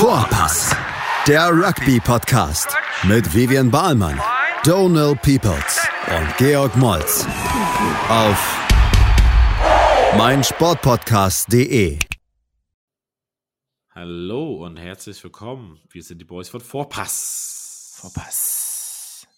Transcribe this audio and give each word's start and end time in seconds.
Vorpass, 0.00 0.74
der 1.28 1.50
Rugby-Podcast 1.50 2.74
mit 3.02 3.34
Vivian 3.34 3.70
Bahlmann, 3.70 4.18
Donal 4.64 5.14
Peoples 5.14 5.86
und 6.08 6.36
Georg 6.38 6.74
Moltz 6.78 7.26
auf 8.08 8.58
meinsportpodcast.de. 10.16 11.98
Hallo 13.90 14.64
und 14.64 14.78
herzlich 14.78 15.22
willkommen. 15.22 15.78
Wir 15.90 16.02
sind 16.02 16.16
die 16.18 16.24
Boys 16.24 16.48
von 16.48 16.62
Vorpass. 16.62 17.98
Vorpass. 18.00 19.28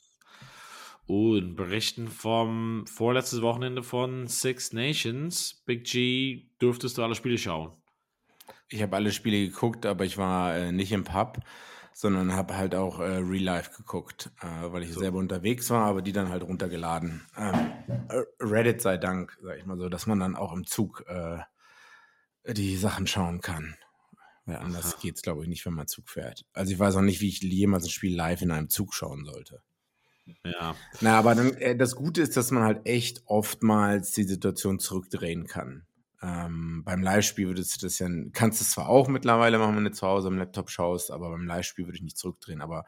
Und 1.06 1.56
berichten 1.56 2.06
vom 2.06 2.86
vorletztes 2.86 3.42
Wochenende 3.42 3.82
von 3.82 4.28
Six 4.28 4.72
Nations. 4.72 5.60
Big 5.66 5.82
G, 5.90 6.46
dürftest 6.60 6.98
du 6.98 7.02
alle 7.02 7.16
Spiele 7.16 7.36
schauen? 7.36 7.72
Ich 8.72 8.82
habe 8.82 8.96
alle 8.96 9.12
Spiele 9.12 9.48
geguckt, 9.48 9.86
aber 9.86 10.04
ich 10.04 10.18
war 10.18 10.56
äh, 10.56 10.72
nicht 10.72 10.92
im 10.92 11.04
Pub, 11.04 11.38
sondern 11.92 12.32
habe 12.32 12.56
halt 12.56 12.74
auch 12.74 13.00
äh, 13.00 13.18
Real 13.18 13.42
Life 13.42 13.72
geguckt, 13.76 14.30
äh, 14.40 14.72
weil 14.72 14.82
ich 14.82 14.92
so. 14.92 15.00
selber 15.00 15.18
unterwegs 15.18 15.68
war, 15.70 15.84
aber 15.84 16.02
die 16.02 16.12
dann 16.12 16.30
halt 16.30 16.42
runtergeladen. 16.42 17.22
Ähm, 17.36 17.72
äh, 18.08 18.22
Reddit 18.40 18.80
sei 18.80 18.96
Dank, 18.96 19.38
sag 19.42 19.58
ich 19.58 19.66
mal 19.66 19.76
so, 19.76 19.88
dass 19.88 20.06
man 20.06 20.20
dann 20.20 20.36
auch 20.36 20.52
im 20.52 20.66
Zug 20.66 21.04
äh, 21.06 21.38
die 22.50 22.76
Sachen 22.76 23.06
schauen 23.06 23.40
kann. 23.40 23.76
Weil 24.46 24.56
anders 24.56 24.98
geht 24.98 25.16
es, 25.16 25.22
glaube 25.22 25.42
ich, 25.42 25.48
nicht, 25.48 25.64
wenn 25.66 25.74
man 25.74 25.86
Zug 25.86 26.08
fährt. 26.08 26.44
Also 26.52 26.72
ich 26.72 26.78
weiß 26.78 26.96
auch 26.96 27.02
nicht, 27.02 27.20
wie 27.20 27.28
ich 27.28 27.40
jemals 27.42 27.84
ein 27.84 27.90
Spiel 27.90 28.16
live 28.16 28.42
in 28.42 28.50
einem 28.50 28.70
Zug 28.70 28.94
schauen 28.94 29.24
sollte. 29.24 29.62
Ja. 30.44 30.74
Na, 31.00 31.18
aber 31.18 31.34
dann, 31.34 31.54
äh, 31.54 31.76
das 31.76 31.94
Gute 31.94 32.22
ist, 32.22 32.36
dass 32.36 32.50
man 32.50 32.64
halt 32.64 32.86
echt 32.86 33.22
oftmals 33.26 34.12
die 34.12 34.24
Situation 34.24 34.78
zurückdrehen 34.78 35.46
kann. 35.46 35.86
Ähm, 36.24 36.84
beim 36.84 37.02
Live-Spiel 37.02 37.48
würdest 37.48 37.82
du 37.82 37.86
das 37.86 37.98
ja, 37.98 38.08
kannst 38.32 38.60
du 38.60 38.62
es 38.62 38.70
zwar 38.70 38.88
auch 38.88 39.08
mittlerweile 39.08 39.58
machen, 39.58 39.76
wenn 39.76 39.84
du 39.84 39.90
zu 39.90 40.06
Hause 40.06 40.28
am 40.28 40.38
Laptop 40.38 40.70
schaust, 40.70 41.10
aber 41.10 41.30
beim 41.30 41.46
Live-Spiel 41.46 41.86
würde 41.86 41.96
ich 41.96 42.02
nicht 42.02 42.16
zurückdrehen. 42.16 42.60
Aber 42.60 42.84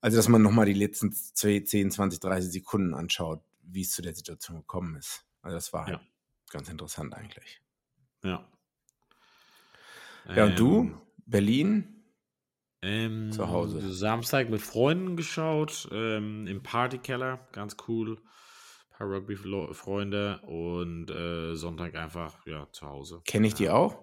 also, 0.00 0.16
dass 0.16 0.28
man 0.28 0.42
nochmal 0.42 0.66
die 0.66 0.72
letzten 0.72 1.12
10, 1.12 1.90
20, 1.90 2.20
30 2.20 2.52
Sekunden 2.52 2.94
anschaut, 2.94 3.42
wie 3.62 3.80
es 3.80 3.90
zu 3.90 4.00
der 4.00 4.14
Situation 4.14 4.58
gekommen 4.58 4.94
ist. 4.94 5.24
Also, 5.42 5.56
das 5.56 5.72
war 5.72 5.86
halt 5.86 6.00
ja. 6.00 6.06
ganz 6.50 6.68
interessant 6.68 7.14
eigentlich. 7.14 7.60
Ja. 8.22 8.46
Ja, 10.32 10.44
und 10.44 10.50
ähm, 10.50 10.56
du? 10.56 11.00
Berlin? 11.26 12.04
Ähm, 12.82 13.32
zu 13.32 13.48
Hause. 13.48 13.92
Samstag 13.92 14.50
mit 14.50 14.60
Freunden 14.60 15.16
geschaut, 15.16 15.88
ähm, 15.90 16.46
im 16.46 16.62
Partykeller, 16.62 17.48
ganz 17.50 17.76
cool 17.88 18.18
paar 18.96 19.08
Rugby-Freunde 19.08 20.40
und 20.42 21.10
äh, 21.10 21.54
Sonntag 21.54 21.94
einfach 21.94 22.46
ja, 22.46 22.66
zu 22.72 22.86
Hause. 22.86 23.20
Kenne 23.24 23.46
ich 23.46 23.54
die 23.54 23.68
auch? 23.68 24.02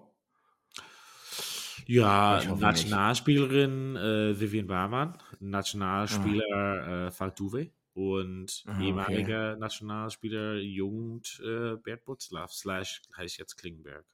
Ja, 1.85 2.41
Nationalspielerin 2.55 3.95
äh, 3.95 4.39
Vivian 4.39 4.67
Barmann, 4.67 5.17
Nationalspieler 5.39 6.45
ah. 6.55 7.07
äh, 7.07 7.11
Faltuve 7.11 7.71
und 7.93 8.63
ah, 8.67 8.79
ehemaliger 8.79 9.51
okay. 9.51 9.59
Nationalspieler 9.59 10.55
Jugend 10.55 11.41
äh, 11.43 11.75
Bert 11.75 12.05
Butzlaff, 12.05 12.53
slash 12.53 13.01
heißt 13.17 13.37
jetzt 13.37 13.57
Klingenberg. 13.57 14.05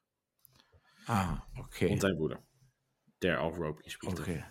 Ah, 1.06 1.42
okay. 1.60 1.92
Und 1.92 2.02
sein 2.02 2.16
Bruder, 2.16 2.42
der 3.22 3.42
auch 3.42 3.58
Rugby 3.58 3.90
spielt. 3.90 4.20
Okay. 4.20 4.44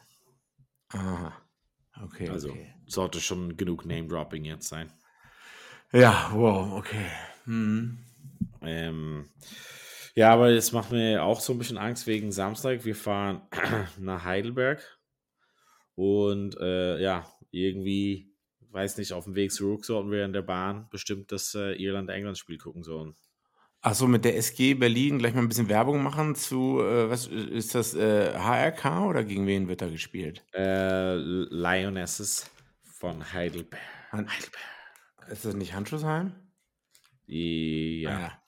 Ah, 0.91 1.33
okay. 2.03 2.29
Also 2.29 2.51
okay. 2.51 2.75
sollte 2.87 3.21
schon 3.21 3.57
genug 3.57 3.85
Name-Dropping 3.85 4.45
jetzt 4.45 4.69
sein. 4.69 4.93
Ja, 5.93 6.31
wow, 6.35 6.75
okay. 6.75 7.07
Hm. 7.45 7.99
Ähm, 8.63 9.29
ja, 10.15 10.33
aber 10.33 10.51
es 10.51 10.73
macht 10.73 10.93
mir 10.93 11.23
auch 11.23 11.41
so 11.41 11.53
ein 11.55 11.59
bisschen 11.59 11.79
Angst 11.79 12.07
wegen 12.07 12.31
Samstag. 12.31 12.85
Wir 12.85 12.95
fahren 12.95 13.43
nach 13.99 14.25
Heidelberg 14.25 14.83
und 15.95 16.57
äh, 16.61 17.01
ja, 17.01 17.27
irgendwie, 17.51 18.35
weiß 18.71 18.99
nicht, 18.99 19.15
auf 19.15 19.25
dem 19.25 19.35
Weg 19.35 19.51
zurück 19.51 19.87
sollten 19.87 20.11
wir 20.11 20.27
in 20.27 20.35
der 20.35 20.43
Bahn 20.43 20.89
bestimmt 20.91 21.33
das 21.33 21.55
äh, 21.55 21.73
Irland-England-Spiel 21.73 22.59
gucken 22.59 22.83
sollen. 22.83 23.17
Achso, 23.81 24.09
mit 24.09 24.25
der 24.25 24.37
SG 24.37 24.75
Berlin 24.75 25.19
gleich 25.19 25.35
mal 25.35 25.41
ein 25.41 25.49
bisschen 25.49 25.69
Werbung 25.69 26.03
machen 26.03 26.35
zu, 26.35 26.81
äh, 26.81 27.09
was 27.09 27.29
ist 27.29 27.75
das, 27.75 27.95
HRK 27.95 28.85
äh, 28.85 29.07
oder 29.07 29.25
gegen 29.25 29.47
wen 29.47 29.69
wird 29.69 29.81
da 29.81 29.89
gespielt? 29.89 30.45
Äh, 30.53 31.15
Lionesses 31.15 32.51
von 32.83 33.33
Heidelberg. 33.33 33.81
Heidelberg. 34.13 34.78
Ist 35.31 35.45
das 35.45 35.55
nicht 35.55 35.75
Handschuhsheim? 35.75 36.33
Ja. 37.27 38.11
Ah, 38.11 38.21
ja. 38.21 38.43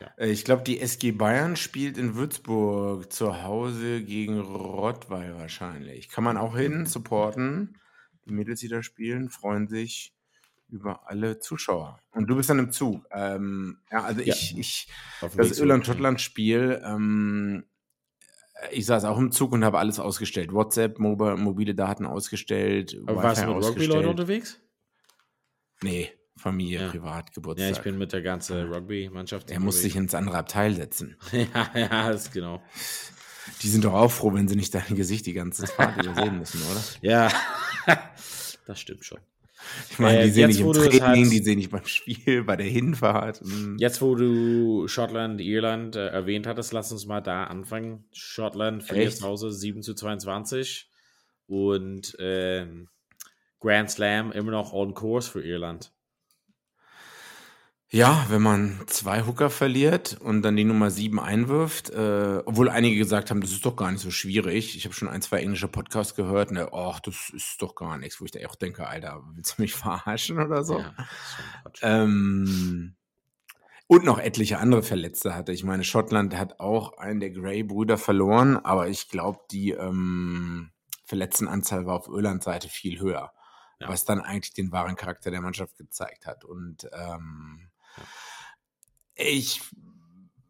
ja. 0.00 0.14
Äh, 0.16 0.30
ich 0.30 0.44
glaube, 0.44 0.62
die 0.62 0.80
SG 0.80 1.12
Bayern 1.12 1.56
spielt 1.56 1.98
in 1.98 2.14
Würzburg 2.14 3.12
zu 3.12 3.42
Hause 3.42 4.02
gegen 4.02 4.40
Rottweil 4.40 5.36
wahrscheinlich. 5.36 6.08
Kann 6.08 6.24
man 6.24 6.36
auch 6.36 6.56
hin, 6.56 6.86
supporten. 6.86 7.78
Die 8.26 8.32
Mädels, 8.32 8.60
die 8.60 8.68
da 8.68 8.82
spielen, 8.82 9.28
freuen 9.28 9.68
sich 9.68 10.14
über 10.68 11.08
alle 11.08 11.38
Zuschauer. 11.40 12.00
Und 12.12 12.26
du 12.26 12.36
bist 12.36 12.50
dann 12.50 12.58
im 12.58 12.72
Zug. 12.72 13.06
Ähm, 13.10 13.78
ja, 13.90 14.02
also 14.04 14.20
ja. 14.20 14.32
ich, 14.34 14.56
ich 14.58 14.88
das 15.36 15.58
Irland-Schottland-Spiel, 15.58 16.82
ähm, 16.84 17.64
ich 18.70 18.86
saß 18.86 19.04
auch 19.04 19.18
im 19.18 19.30
Zug 19.30 19.52
und 19.52 19.64
habe 19.64 19.78
alles 19.78 19.98
ausgestellt. 19.98 20.52
WhatsApp, 20.52 20.98
mobile 20.98 21.74
Daten 21.74 22.06
ausgestellt. 22.06 22.96
Aber 23.06 23.22
warst 23.22 23.42
du 23.42 23.54
mit 23.54 23.64
Rugby-Leuten 23.64 24.08
unterwegs? 24.08 24.60
Nee, 25.82 26.10
Familie, 26.36 26.80
ja. 26.80 26.88
privat, 26.88 27.32
Geburtstag. 27.32 27.70
Ja, 27.70 27.76
ich 27.76 27.82
bin 27.82 27.96
mit 27.96 28.12
der 28.12 28.22
ganzen 28.22 28.72
Rugby-Mannschaft. 28.72 29.50
Er 29.50 29.60
muss 29.60 29.80
sich 29.80 29.96
ins 29.96 30.14
andere 30.14 30.38
Abteil 30.38 30.74
setzen. 30.74 31.16
ja, 31.32 31.70
ja, 31.74 32.10
ist 32.10 32.32
genau. 32.32 32.62
Die 33.62 33.68
sind 33.68 33.84
doch 33.84 33.94
auch 33.94 34.10
froh, 34.10 34.32
wenn 34.34 34.48
sie 34.48 34.56
nicht 34.56 34.74
dein 34.74 34.96
Gesicht 34.96 35.26
die 35.26 35.32
ganze 35.32 35.64
Zeit 35.64 36.02
übersehen 36.02 36.38
müssen, 36.38 36.60
oder? 36.62 36.82
Ja, 37.02 37.30
das 38.66 38.80
stimmt 38.80 39.04
schon. 39.04 39.20
Ich 39.90 39.98
meine, 39.98 40.22
die 40.24 40.28
äh, 40.28 40.32
sehen 40.32 40.48
nicht 40.48 40.60
im 40.60 40.72
Training, 40.72 41.30
die 41.30 41.42
sehen 41.42 41.58
nicht 41.58 41.70
beim 41.70 41.86
Spiel, 41.86 42.44
bei 42.44 42.56
der 42.56 42.66
Hinfahrt. 42.66 43.42
Mhm. 43.42 43.76
Jetzt, 43.78 44.02
wo 44.02 44.14
du 44.14 44.88
Schottland, 44.88 45.40
Irland 45.40 45.96
äh, 45.96 46.08
erwähnt 46.08 46.46
hattest, 46.46 46.72
lass 46.72 46.92
uns 46.92 47.06
mal 47.06 47.20
da 47.20 47.44
anfangen. 47.44 48.04
Schottland 48.12 48.82
verliert 48.82 49.16
zu 49.16 49.24
Hause 49.24 49.52
7 49.52 49.82
zu 49.82 49.94
22 49.94 50.90
und 51.46 52.16
ähm, 52.18 52.88
Grand 53.64 53.90
Slam 53.90 54.30
immer 54.30 54.50
noch 54.50 54.74
on 54.74 54.92
course 54.92 55.30
für 55.30 55.42
Irland. 55.42 55.90
Ja, 57.88 58.26
wenn 58.28 58.42
man 58.42 58.80
zwei 58.88 59.24
Hooker 59.24 59.48
verliert 59.48 60.18
und 60.20 60.42
dann 60.42 60.56
die 60.56 60.64
Nummer 60.64 60.90
sieben 60.90 61.18
einwirft, 61.18 61.88
äh, 61.90 62.42
obwohl 62.44 62.68
einige 62.68 62.96
gesagt 62.96 63.30
haben, 63.30 63.40
das 63.40 63.52
ist 63.52 63.64
doch 63.64 63.76
gar 63.76 63.90
nicht 63.90 64.02
so 64.02 64.10
schwierig. 64.10 64.76
Ich 64.76 64.84
habe 64.84 64.94
schon 64.94 65.08
ein, 65.08 65.22
zwei 65.22 65.38
englische 65.38 65.68
Podcasts 65.68 66.14
gehört, 66.14 66.50
ne, 66.50 66.68
ach, 66.72 67.00
das 67.00 67.30
ist 67.30 67.62
doch 67.62 67.74
gar 67.74 67.96
nichts, 67.96 68.20
wo 68.20 68.26
ich 68.26 68.32
da 68.32 68.40
auch 68.46 68.56
denke, 68.56 68.86
Alter, 68.86 69.22
willst 69.34 69.56
du 69.56 69.62
mich 69.62 69.74
verarschen 69.74 70.40
oder 70.40 70.62
so? 70.62 70.80
Ja, 70.80 70.94
ähm, 71.80 72.96
und 73.86 74.04
noch 74.04 74.18
etliche 74.18 74.58
andere 74.58 74.82
Verletzte 74.82 75.34
hatte. 75.34 75.52
Ich 75.52 75.64
meine, 75.64 75.84
Schottland 75.84 76.36
hat 76.36 76.60
auch 76.60 76.98
einen 76.98 77.20
der 77.20 77.30
Gray-Brüder 77.30 77.96
verloren, 77.96 78.56
aber 78.56 78.88
ich 78.88 79.08
glaube, 79.08 79.38
die 79.50 79.70
ähm, 79.70 80.72
Verletztenanzahl 81.06 81.86
war 81.86 81.94
auf 81.94 82.08
Irlands 82.08 82.44
Seite 82.44 82.68
viel 82.68 82.98
höher 82.98 83.33
ja. 83.84 83.88
was 83.90 84.04
dann 84.04 84.20
eigentlich 84.20 84.52
den 84.52 84.72
wahren 84.72 84.96
Charakter 84.96 85.30
der 85.30 85.40
Mannschaft 85.40 85.76
gezeigt 85.76 86.26
hat. 86.26 86.44
Und 86.44 86.88
ähm, 86.92 87.70
ja. 87.96 88.02
ich, 89.14 89.60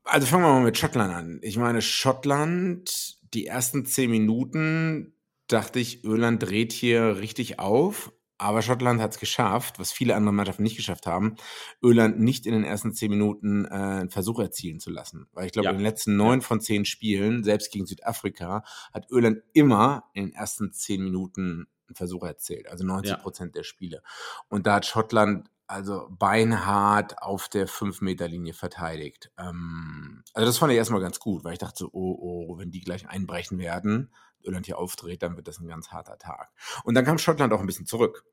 also 0.05 0.27
fangen 0.27 0.45
wir 0.45 0.53
mal 0.53 0.63
mit 0.63 0.79
Schottland 0.79 1.15
an. 1.15 1.41
Ich 1.43 1.57
meine, 1.57 1.83
Schottland, 1.83 3.19
die 3.35 3.47
ersten 3.47 3.85
zehn 3.87 4.11
Minuten 4.11 5.15
dachte 5.49 5.79
ich, 5.79 6.05
Irland 6.05 6.43
dreht 6.43 6.73
hier 6.73 7.19
richtig 7.19 7.59
auf. 7.59 8.13
Aber 8.37 8.63
Schottland 8.63 9.01
hat 9.01 9.13
es 9.13 9.21
geschafft, 9.21 9.79
was 9.79 9.93
viele 9.93 10.17
andere 10.17 10.35
Mannschaften 10.35 10.65
nicht 10.65 10.77
geschafft 10.77 11.07
haben, 11.07 11.37
Irland 11.81 12.19
nicht 12.19 12.47
in 12.47 12.53
den 12.53 12.65
ersten 12.65 12.93
zehn 12.93 13.11
Minuten 13.11 13.65
äh, 13.65 13.69
einen 13.69 14.11
Versuch 14.11 14.41
erzielen 14.41 14.81
zu 14.81 14.91
lassen. 14.91 15.29
Weil 15.33 15.47
ich 15.47 15.53
glaube, 15.53 15.67
ja. 15.67 15.71
in 15.71 15.79
den 15.79 15.85
letzten 15.85 16.17
neun 16.17 16.43
von 16.43 16.61
zehn 16.61 16.85
Spielen, 16.85 17.45
selbst 17.45 17.73
gegen 17.73 17.87
Südafrika, 17.87 18.65
hat 18.93 19.07
Irland 19.11 19.39
immer 19.53 20.11
in 20.15 20.27
den 20.27 20.35
ersten 20.35 20.73
zehn 20.73 21.05
Minuten 21.05 21.69
Versuch 21.93 22.25
erzählt, 22.25 22.69
also 22.69 22.85
90 22.85 23.19
Prozent 23.19 23.55
ja. 23.55 23.61
der 23.61 23.65
Spiele. 23.65 24.03
Und 24.49 24.67
da 24.67 24.77
hat 24.77 24.87
Schottland 24.87 25.51
also 25.67 26.09
beinhart 26.11 27.23
auf 27.23 27.49
der 27.49 27.69
5-Meter-Linie 27.69 28.53
verteidigt. 28.53 29.31
Ähm, 29.39 30.23
also 30.35 30.47
das 30.47 30.59
fand 30.59 30.73
ich 30.73 30.79
erstmal 30.79 31.01
ganz 31.01 31.19
gut, 31.19 31.45
weil 31.45 31.55
ich 31.55 31.59
dachte 31.59 31.79
so, 31.79 31.91
oh, 31.93 32.19
oh, 32.21 32.59
wenn 32.59 32.71
die 32.71 32.81
gleich 32.81 33.09
einbrechen 33.09 33.59
werden, 33.59 34.13
Irland 34.41 34.67
hier 34.67 34.79
aufdreht, 34.79 35.23
dann 35.23 35.37
wird 35.37 35.49
das 35.49 35.59
ein 35.59 35.69
ganz 35.69 35.89
harter 35.91 36.19
Tag. 36.19 36.51
Und 36.85 36.95
dann 36.95 37.05
kam 37.05 37.19
Schottland 37.19 37.53
auch 37.53 37.61
ein 37.61 37.67
bisschen 37.67 37.87
zurück, 37.87 38.25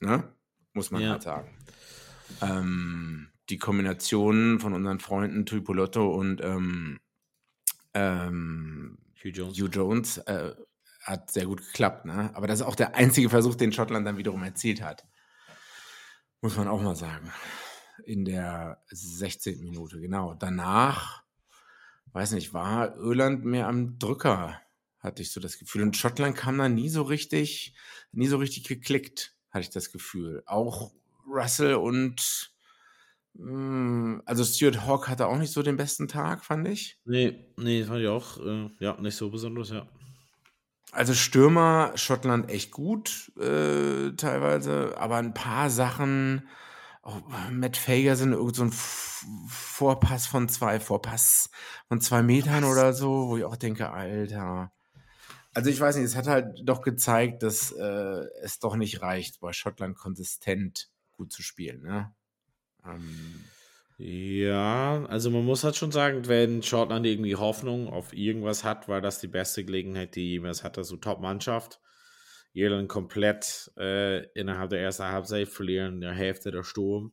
ne? 0.00 0.34
muss 0.72 0.90
man 0.90 1.02
ja. 1.02 1.10
halt 1.10 1.22
sagen. 1.22 1.56
Ähm, 2.40 3.30
die 3.48 3.58
Kombination 3.58 4.58
von 4.58 4.74
unseren 4.74 5.00
Freunden 5.00 5.46
Tuipolotto 5.46 6.12
und 6.12 6.40
ähm, 6.42 6.98
ähm, 7.94 8.98
Hugh 9.22 9.30
Jones, 9.30 9.58
Hugh 9.58 9.70
Jones 9.70 10.18
äh, 10.18 10.54
hat 11.04 11.30
sehr 11.30 11.46
gut 11.46 11.60
geklappt, 11.60 12.06
ne? 12.06 12.30
Aber 12.34 12.46
das 12.46 12.60
ist 12.60 12.66
auch 12.66 12.74
der 12.74 12.94
einzige 12.94 13.28
Versuch, 13.28 13.54
den 13.54 13.72
Schottland 13.72 14.06
dann 14.06 14.16
wiederum 14.16 14.42
erzielt 14.42 14.82
hat. 14.82 15.06
Muss 16.40 16.56
man 16.56 16.68
auch 16.68 16.82
mal 16.82 16.96
sagen. 16.96 17.30
In 18.04 18.24
der 18.24 18.82
16. 18.90 19.60
Minute, 19.62 20.00
genau. 20.00 20.34
Danach, 20.34 21.22
weiß 22.12 22.32
nicht, 22.32 22.52
war 22.52 22.96
Irland 22.96 23.44
mehr 23.44 23.68
am 23.68 23.98
Drücker. 23.98 24.60
hatte 24.98 25.22
ich 25.22 25.30
so 25.30 25.40
das 25.40 25.58
Gefühl. 25.58 25.82
Und 25.82 25.96
Schottland 25.96 26.36
kam 26.36 26.58
da 26.58 26.68
nie 26.68 26.88
so 26.88 27.02
richtig, 27.02 27.74
nie 28.12 28.26
so 28.26 28.38
richtig 28.38 28.64
geklickt, 28.64 29.36
hatte 29.50 29.62
ich 29.62 29.70
das 29.70 29.92
Gefühl. 29.92 30.42
Auch 30.46 30.92
Russell 31.26 31.74
und 31.74 32.54
hm, 33.36 34.22
also 34.26 34.44
Stuart 34.44 34.86
Hawk 34.86 35.08
hatte 35.08 35.26
auch 35.26 35.38
nicht 35.38 35.52
so 35.52 35.62
den 35.62 35.76
besten 35.76 36.08
Tag, 36.08 36.44
fand 36.44 36.68
ich. 36.68 36.98
Nee, 37.04 37.52
nee, 37.56 37.84
fand 37.84 38.00
ich 38.00 38.08
auch, 38.08 38.38
äh, 38.38 38.70
ja, 38.78 39.00
nicht 39.00 39.16
so 39.16 39.30
besonders, 39.30 39.70
ja. 39.70 39.88
Also 40.94 41.12
Stürmer 41.12 41.90
Schottland 41.96 42.48
echt 42.50 42.70
gut 42.70 43.32
äh, 43.36 44.12
teilweise, 44.12 44.94
aber 44.96 45.16
ein 45.16 45.34
paar 45.34 45.68
Sachen, 45.68 46.48
auch 47.02 47.20
Matt 47.50 47.76
Fagerson, 47.76 48.32
irgend 48.32 48.54
so 48.54 48.64
ein 48.64 48.72
Vorpass 49.48 50.26
von 50.26 50.48
zwei, 50.48 50.78
Vorpass 50.78 51.50
von 51.88 52.00
zwei 52.00 52.22
Metern 52.22 52.62
Was? 52.62 52.70
oder 52.70 52.92
so, 52.92 53.28
wo 53.28 53.36
ich 53.36 53.44
auch 53.44 53.56
denke, 53.56 53.90
Alter. 53.90 54.70
Also 55.52 55.68
ich 55.68 55.80
weiß 55.80 55.96
nicht, 55.96 56.04
es 56.04 56.14
hat 56.14 56.28
halt 56.28 56.60
doch 56.62 56.80
gezeigt, 56.80 57.42
dass 57.42 57.72
äh, 57.72 58.26
es 58.42 58.60
doch 58.60 58.76
nicht 58.76 59.02
reicht, 59.02 59.40
bei 59.40 59.52
Schottland 59.52 59.96
konsistent 59.96 60.90
gut 61.12 61.32
zu 61.32 61.42
spielen. 61.42 61.82
Ne? 61.82 62.14
Ähm, 62.84 63.44
ja, 63.96 65.04
also 65.06 65.30
man 65.30 65.44
muss 65.44 65.62
halt 65.62 65.76
schon 65.76 65.92
sagen, 65.92 66.26
wenn 66.26 66.62
Schottland 66.62 67.06
irgendwie 67.06 67.36
Hoffnung 67.36 67.88
auf 67.88 68.12
irgendwas 68.12 68.64
hat, 68.64 68.88
war 68.88 69.00
das 69.00 69.20
die 69.20 69.28
beste 69.28 69.64
Gelegenheit, 69.64 70.16
die 70.16 70.32
jemals 70.32 70.64
hatte. 70.64 70.82
So 70.82 70.96
Top-Mannschaft. 70.96 71.80
Irland 72.52 72.88
komplett 72.88 73.72
äh, 73.76 74.24
innerhalb 74.32 74.70
der 74.70 74.80
ersten 74.80 75.04
Halbzeit 75.04 75.48
verlieren, 75.48 76.00
der 76.00 76.12
Hälfte 76.12 76.50
der 76.50 76.62
Sturm. 76.62 77.12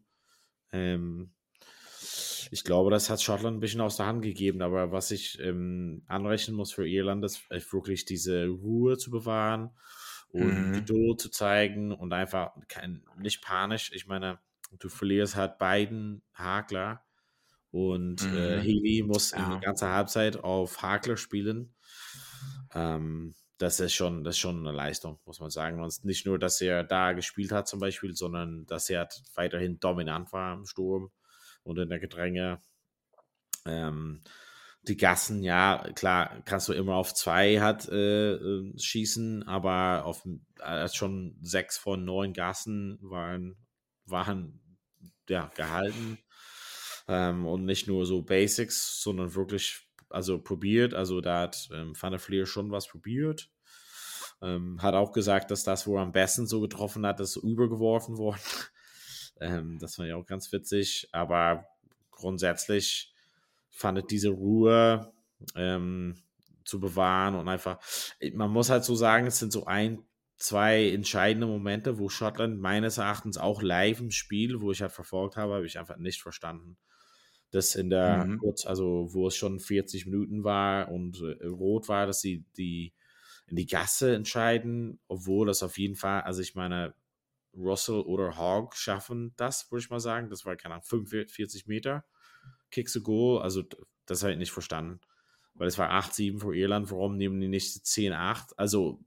Ähm, 0.72 1.34
ich 2.52 2.64
glaube, 2.64 2.92
das 2.92 3.10
hat 3.10 3.22
Schottland 3.22 3.58
ein 3.58 3.60
bisschen 3.60 3.82
aus 3.82 3.98
der 3.98 4.08
Hand 4.08 4.24
gegeben, 4.24 4.62
aber 4.62 4.92
was 4.92 5.12
ich 5.12 5.40
ähm, 5.40 6.04
anrechnen 6.08 6.56
muss 6.56 6.72
für 6.72 6.88
Irland, 6.88 7.24
ist 7.24 7.50
wirklich 7.72 8.06
diese 8.06 8.48
Ruhe 8.48 8.98
zu 8.98 9.10
bewahren 9.10 9.72
und 10.30 10.70
mhm. 10.70 10.74
Geduld 10.74 11.22
zu 11.22 11.30
zeigen 11.30 11.92
und 11.92 12.14
einfach 12.14 12.52
kein, 12.68 13.04
nicht 13.18 13.42
panisch. 13.42 13.92
Ich 13.94 14.08
meine, 14.08 14.40
du 14.80 14.90
verlierst 14.90 15.36
halt 15.36 15.58
beiden 15.58 16.24
Hakler 16.34 17.04
und 17.72 18.22
äh, 18.24 18.28
mhm. 18.28 18.38
äh, 18.38 18.62
Healy 18.62 19.04
muss 19.04 19.32
ja. 19.32 19.56
die 19.56 19.66
ganze 19.66 19.90
Halbzeit 19.90 20.38
auf 20.38 20.82
Hakler 20.82 21.18
spielen. 21.18 21.74
Ähm, 22.74 23.34
das 23.58 23.80
ist 23.80 23.94
schon, 23.94 24.24
das 24.24 24.36
ist 24.36 24.40
schon 24.40 24.60
eine 24.60 24.76
Leistung, 24.76 25.20
muss 25.26 25.40
man 25.40 25.52
sagen. 25.52 25.82
Und 25.82 26.04
nicht 26.04 26.26
nur, 26.26 26.40
dass 26.40 26.60
er 26.62 26.84
da 26.84 27.14
gespielt 27.14 27.52
hat 27.52 27.68
zum 27.68 27.80
Beispiel, 27.80 28.16
sondern 28.16 28.66
dass 28.66 28.90
er 28.90 29.00
halt 29.02 29.22
weiterhin 29.36 29.80
dominant 29.80 30.34
war 30.34 30.56
im 30.56 30.66
Sturm 30.66 31.12
und 31.64 31.78
in 31.78 31.90
der 31.90 32.00
Gedränge. 32.00 32.62
Ähm, 33.66 34.22
die 34.88 34.98
Gassen, 34.98 35.44
ja, 35.44 35.88
klar, 35.94 36.42
kannst 36.46 36.68
du 36.68 36.74
immer 36.74 36.96
auf 36.96 37.14
zwei 37.14 37.60
hat 37.60 37.88
äh, 37.90 38.34
äh 38.34 38.74
schießen, 38.80 39.44
aber 39.44 40.06
auf 40.06 40.28
äh, 40.60 40.88
schon 40.90 41.38
sechs 41.42 41.78
von 41.78 42.04
neun 42.04 42.34
Gassen 42.34 42.98
waren, 43.02 43.58
waren 44.06 44.61
ja, 45.32 45.50
gehalten. 45.56 46.20
Ähm, 47.08 47.46
und 47.48 47.66
nicht 47.66 47.88
nur 47.88 48.06
so 48.06 48.22
Basics, 48.22 49.02
sondern 49.02 49.34
wirklich, 49.34 49.88
also 50.10 50.40
probiert. 50.40 50.94
Also 50.94 51.22
da 51.22 51.42
hat 51.42 51.70
ähm, 51.74 51.94
Van 52.00 52.12
der 52.12 52.20
Fleer 52.20 52.46
schon 52.46 52.72
was 52.72 52.88
probiert. 52.88 53.50
Ähm, 54.42 54.82
hat 54.82 54.94
auch 54.94 55.12
gesagt, 55.12 55.52
dass 55.52 55.64
das, 55.64 55.88
wo 55.88 55.96
er 55.96 56.04
am 56.04 56.12
besten 56.12 56.48
so 56.48 56.62
getroffen 56.62 57.06
hat, 57.06 57.20
ist 57.20 57.38
übergeworfen 57.38 58.18
worden. 58.18 58.42
ähm, 59.42 59.80
das 59.80 59.96
fand 59.96 60.10
ich 60.10 60.14
auch 60.14 60.26
ganz 60.26 60.52
witzig. 60.52 61.10
Aber 61.12 61.66
grundsätzlich 62.12 63.14
fand 63.70 64.00
ich 64.00 64.06
diese 64.06 64.30
Ruhe 64.30 65.14
ähm, 65.56 66.16
zu 66.66 66.80
bewahren 66.80 67.36
und 67.36 67.48
einfach, 67.48 67.80
man 68.34 68.52
muss 68.52 68.70
halt 68.70 68.84
so 68.84 68.96
sagen, 68.96 69.28
es 69.28 69.40
sind 69.40 69.52
so 69.52 69.66
ein, 69.66 70.04
zwei 70.42 70.90
entscheidende 70.90 71.46
Momente, 71.46 72.00
wo 72.00 72.10
Schottland 72.10 72.60
meines 72.60 72.98
Erachtens 72.98 73.38
auch 73.38 73.62
live 73.62 74.00
im 74.00 74.12
Spiel, 74.12 74.60
wo 74.60 74.72
ich 74.72 74.82
halt 74.82 74.92
verfolgt 74.92 75.38
habe, 75.38 75.54
habe 75.54 75.66
ich 75.68 75.78
einfach 75.78 75.98
nicht 75.98 76.22
verstanden. 76.22 76.78
Das 77.52 77.76
in 77.76 77.90
der 77.90 78.26
mhm. 78.26 78.40
kurz, 78.40 78.66
also 78.66 79.10
wo 79.12 79.28
es 79.28 79.36
schon 79.36 79.60
40 79.60 80.08
Minuten 80.08 80.44
war 80.44 80.90
und 80.90 81.22
äh, 81.22 81.46
rot 81.46 81.90
war, 81.90 82.08
dass 82.08 82.22
sie 82.22 82.46
die 82.58 82.94
in 83.48 83.56
die 83.56 83.68
Gasse 83.68 84.16
entscheiden, 84.16 85.00
obwohl 85.08 85.46
das 85.46 85.62
auf 85.62 85.78
jeden 85.78 85.96
Fall, 85.96 86.22
also 86.22 86.42
ich 86.42 86.56
meine, 86.56 86.96
Russell 87.54 88.00
oder 88.00 88.38
Hogg 88.38 88.76
schaffen 88.76 89.34
das, 89.36 89.70
würde 89.70 89.84
ich 89.84 89.90
mal 89.90 90.00
sagen. 90.00 90.30
Das 90.30 90.46
war, 90.46 90.56
keine 90.56 90.76
Ahnung, 90.76 90.86
45 90.86 91.68
Meter. 91.68 92.06
Kicks 92.72 92.96
a 92.96 93.02
Goal, 93.02 93.42
also 93.42 93.64
das 94.06 94.24
habe 94.24 94.32
ich 94.32 94.40
nicht 94.40 94.52
verstanden. 94.52 95.02
Weil 95.54 95.68
es 95.68 95.78
war 95.78 95.92
8-7 95.92 96.40
für 96.40 96.56
Irland, 96.56 96.90
warum 96.90 97.18
nehmen 97.18 97.42
die 97.42 97.50
nicht 97.50 97.76
10-8? 97.76 98.54
Also 98.56 99.04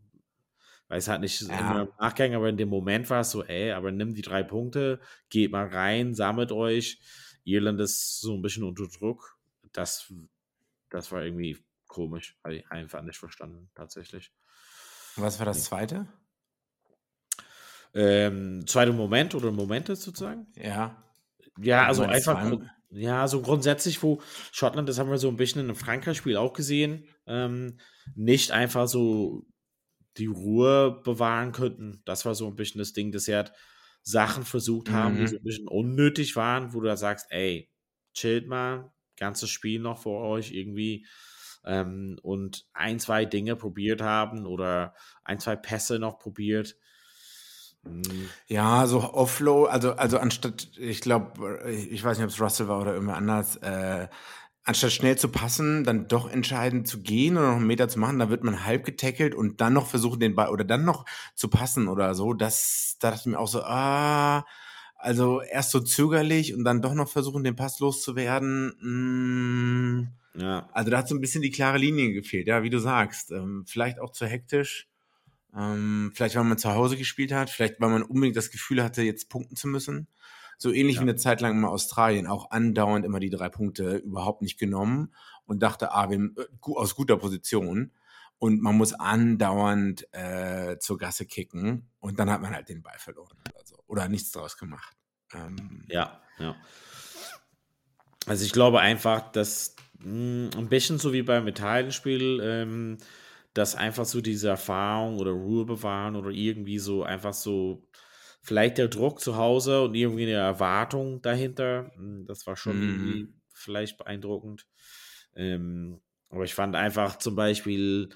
weil 0.89 0.99
es 0.99 1.09
halt 1.09 1.21
nicht 1.21 1.41
ja. 1.43 1.83
im 1.83 1.89
Nachgang, 1.99 2.35
aber 2.35 2.49
in 2.49 2.57
dem 2.57 2.69
Moment 2.69 3.09
war 3.11 3.21
es 3.21 3.31
so, 3.31 3.45
ey, 3.45 3.73
aber 3.73 3.91
nimm 3.91 4.15
die 4.15 4.23
drei 4.23 4.43
Punkte, 4.43 5.01
geht 5.31 5.51
mal 5.51 5.67
rein, 5.67 6.15
sammelt 6.15 6.53
euch. 6.53 7.01
Irland 7.45 7.81
ist 7.81 8.21
so 8.21 8.35
ein 8.35 8.43
bisschen 8.43 8.65
unter 8.65 8.87
Druck. 8.89 9.39
Das, 9.73 10.13
das 10.91 11.13
war 11.13 11.23
irgendwie 11.23 11.59
komisch. 11.87 12.39
Habe 12.43 12.57
ich 12.57 12.71
einfach 12.71 13.03
nicht 13.03 13.19
verstanden, 13.19 13.71
tatsächlich. 13.75 14.33
Was 15.17 15.39
war 15.39 15.47
das 15.47 15.65
zweite? 15.65 16.07
Ähm, 17.95 18.67
zweite 18.67 18.93
Moment 18.93 19.35
oder 19.35 19.53
Momente 19.53 19.95
sozusagen? 19.95 20.47
Ja. 20.57 21.03
Ja, 21.59 21.87
also 21.87 22.03
einfach, 22.03 22.59
ja, 22.91 23.29
so 23.29 23.41
grundsätzlich, 23.41 24.03
wo 24.03 24.21
Schottland, 24.51 24.89
das 24.89 24.99
haben 24.99 25.11
wir 25.11 25.19
so 25.19 25.29
ein 25.29 25.37
bisschen 25.37 25.61
in 25.61 25.67
einem 25.67 25.77
Frankreich-Spiel 25.77 26.37
auch 26.37 26.53
gesehen, 26.53 27.07
ähm, 27.27 27.79
nicht 28.17 28.51
einfach 28.51 28.89
so 28.89 29.47
die 30.17 30.27
Ruhe 30.27 31.01
bewahren 31.05 31.53
könnten. 31.53 32.03
Das 32.05 32.25
war 32.25 32.35
so 32.35 32.47
ein 32.47 32.57
bisschen 32.57 32.79
das 32.79 32.93
Ding, 32.93 33.13
dass 33.13 33.25
sie 33.25 33.35
halt 33.35 33.53
Sachen 34.03 34.45
versucht 34.45 34.91
haben, 34.91 35.15
mhm. 35.15 35.19
die 35.21 35.27
so 35.29 35.37
ein 35.37 35.43
bisschen 35.43 35.69
unnötig 35.69 36.37
waren, 36.37 36.75
wo 36.75 36.81
du 36.81 36.87
da 36.87 36.97
sagst, 36.97 37.27
ey, 37.31 37.71
chillt 38.13 38.47
mal, 38.47 38.93
ganzes 39.17 39.51
Spiel 39.51 39.81
noch 39.81 39.99
vor 39.99 40.23
euch 40.29 40.53
irgendwie 40.53 41.07
ähm, 41.65 42.19
und 42.23 42.67
ein, 42.73 43.01
zwei 43.01 43.25
Dinge 43.25 43.57
probiert 43.57 44.03
haben 44.03 44.47
oder 44.47 44.95
ein, 45.25 45.41
zwei 45.41 45.57
Pässe 45.57 45.99
noch 45.99 46.19
probiert. 46.19 46.77
Mhm. 47.83 48.29
Ja, 48.47 48.87
so 48.87 49.01
Offload, 49.01 49.71
also, 49.71 49.93
also 49.93 50.19
anstatt, 50.19 50.71
ich 50.79 51.01
glaube, 51.01 51.63
ich 51.71 52.03
weiß 52.03 52.19
nicht, 52.19 52.25
ob 52.25 52.31
es 52.31 52.41
Russell 52.41 52.69
war 52.69 52.81
oder 52.81 52.93
irgendwer 52.95 53.17
anders, 53.17 53.57
äh, 53.57 54.09
anstatt 54.65 54.93
schnell 54.93 55.17
zu 55.17 55.29
passen, 55.29 55.85
dann 55.85 56.09
doch 56.09 56.31
entscheidend 56.31 56.89
zu 56.89 57.03
gehen 57.03 57.37
oder 57.37 57.49
noch 57.49 57.57
einen 57.57 57.67
Meter 57.67 57.89
zu 57.89 57.99
machen, 57.99 58.19
dann 58.19 58.31
wird 58.31 58.45
man 58.45 58.65
halb 58.65 58.85
getackelt 58.85 59.35
und 59.35 59.61
dann 59.61 59.75
noch 59.75 59.87
versuchen, 59.87 60.21
den 60.21 60.35
Ball 60.35 60.49
oder 60.49 60.65
dann 60.65 60.85
noch 60.85 61.05
zu 61.35 61.49
passen 61.49 61.87
oder 61.87 62.15
so. 62.15 62.33
Das, 62.33 62.97
da 62.99 63.11
dachte 63.11 63.29
ich 63.29 63.33
mir 63.33 63.39
auch 63.39 63.49
so, 63.49 63.63
ah, 63.63 64.47
also 64.97 65.43
erst 65.43 65.71
so 65.71 65.81
zögerlich 65.81 66.55
und 66.55 66.65
dann 66.65 66.81
doch 66.81 66.95
noch 66.95 67.11
versuchen, 67.11 67.45
den 67.45 67.57
Pass 67.57 67.79
loszuwerden. 67.79 68.73
Mm, 70.35 70.41
ja. 70.41 70.67
Also 70.73 70.91
da 70.91 70.99
hat 70.99 71.09
so 71.09 71.15
ein 71.15 71.21
bisschen 71.21 71.43
die 71.43 71.51
klare 71.51 71.77
Linie 71.77 72.15
gefehlt, 72.15 72.47
ja, 72.47 72.63
wie 72.63 72.71
du 72.71 72.79
sagst. 72.79 73.31
Ähm, 73.33 73.65
vielleicht 73.67 74.01
auch 74.01 74.11
zu 74.11 74.27
hektisch. 74.27 74.89
Ähm, 75.55 76.11
vielleicht, 76.15 76.37
weil 76.37 76.45
man 76.45 76.59
zu 76.59 76.73
Hause 76.73 76.97
gespielt 76.97 77.33
hat, 77.33 77.51
vielleicht, 77.51 77.81
weil 77.81 77.91
man 77.91 78.03
unbedingt 78.03 78.37
das 78.37 78.51
Gefühl 78.51 78.83
hatte, 78.83 79.03
jetzt 79.03 79.29
punkten 79.29 79.57
zu 79.57 79.69
müssen. 79.69 80.09
So 80.59 80.73
ähnlich 80.73 80.97
ja. 80.97 81.03
wie 81.03 81.05
eine 81.05 81.17
Zeit 81.17 81.41
lang 81.41 81.59
in 81.59 81.65
Australien, 81.65 82.27
auch 82.27 82.51
andauernd 82.51 83.05
immer 83.05 83.21
die 83.21 83.31
drei 83.31 83.49
Punkte 83.49 83.97
überhaupt 83.97 84.43
nicht 84.43 84.59
genommen 84.59 85.15
und 85.47 85.63
dachte, 85.63 85.93
ah, 85.93 86.11
wir, 86.11 86.19
äh, 86.19 86.47
aus 86.61 86.95
guter 86.95 87.17
Position. 87.17 87.93
Und 88.39 88.61
man 88.61 88.77
muss 88.77 88.93
andauernd 88.93 90.07
äh, 90.13 90.79
zur 90.79 90.99
Gasse 90.99 91.25
kicken 91.25 91.89
und 92.01 92.19
dann 92.19 92.31
hat 92.31 92.43
man 92.43 92.55
halt 92.55 92.69
den 92.69 92.83
Ball 92.83 92.99
verloren 92.99 93.39
oder 93.49 93.65
so. 93.65 93.77
Oder 93.87 94.09
nichts 94.09 94.33
draus 94.33 94.59
gemacht. 94.59 94.97
Ähm, 95.33 95.85
ja, 95.89 96.21
ja. 96.39 96.57
Also 98.27 98.45
ich 98.45 98.53
glaube 98.53 98.81
einfach, 98.81 99.33
dass 99.33 99.77
mh, 99.99 100.05
hm, 100.05 100.51
ein 100.57 100.69
bisschen 100.69 100.99
so 100.99 101.13
wie 101.13 101.23
beim 101.23 101.47
Italien-Spiel, 101.47 102.41
ähm, 102.43 102.99
dass 103.55 103.77
einfach 103.77 104.05
so 104.05 104.21
diese 104.21 104.49
Erfahrung 104.49 105.19
oder 105.19 105.31
Ruhe 105.31 105.65
bewahren 105.65 106.17
oder 106.17 106.31
irgendwie 106.31 106.79
so 106.79 107.05
einfach 107.05 107.35
so 107.35 107.87
vielleicht 108.45 108.77
der 108.77 108.89
Druck 108.89 109.21
zu 109.21 109.37
Hause 109.37 109.83
und 109.83 109.95
irgendwie 109.95 110.25
eine 110.25 110.33
Erwartung 110.33 111.23
dahinter. 111.23 111.91
Hm, 111.97 112.27
das 112.27 112.47
war 112.47 112.57
schon 112.57 112.77
mhm. 112.77 112.89
irgendwie 112.89 113.35
vielleicht 113.55 113.97
beeindruckend. 113.97 114.67
Ähm, 115.35 116.01
aber 116.29 116.45
ich 116.45 116.55
fand 116.55 116.77
einfach 116.77 117.17
zum 117.19 117.35
Beispiel 117.35 118.11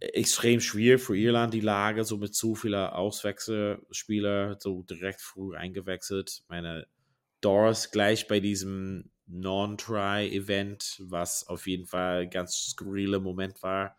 extrem 0.00 0.60
schwierig 0.60 1.00
für 1.00 1.16
Irland 1.16 1.54
die 1.54 1.60
Lage, 1.60 2.04
so 2.04 2.18
mit 2.18 2.34
zu 2.34 2.54
vieler 2.54 2.94
Auswechselspieler, 2.96 4.58
so 4.60 4.82
direkt 4.82 5.22
früh 5.22 5.56
eingewechselt. 5.56 6.42
Meine 6.48 6.86
Doris 7.40 7.90
gleich 7.90 8.28
bei 8.28 8.40
diesem 8.40 9.10
Non-Try-Event, 9.26 11.02
was 11.04 11.46
auf 11.48 11.66
jeden 11.66 11.86
Fall 11.86 12.22
ein 12.22 12.30
ganz 12.30 12.70
skurriler 12.70 13.18
Moment 13.18 13.62
war. 13.62 13.96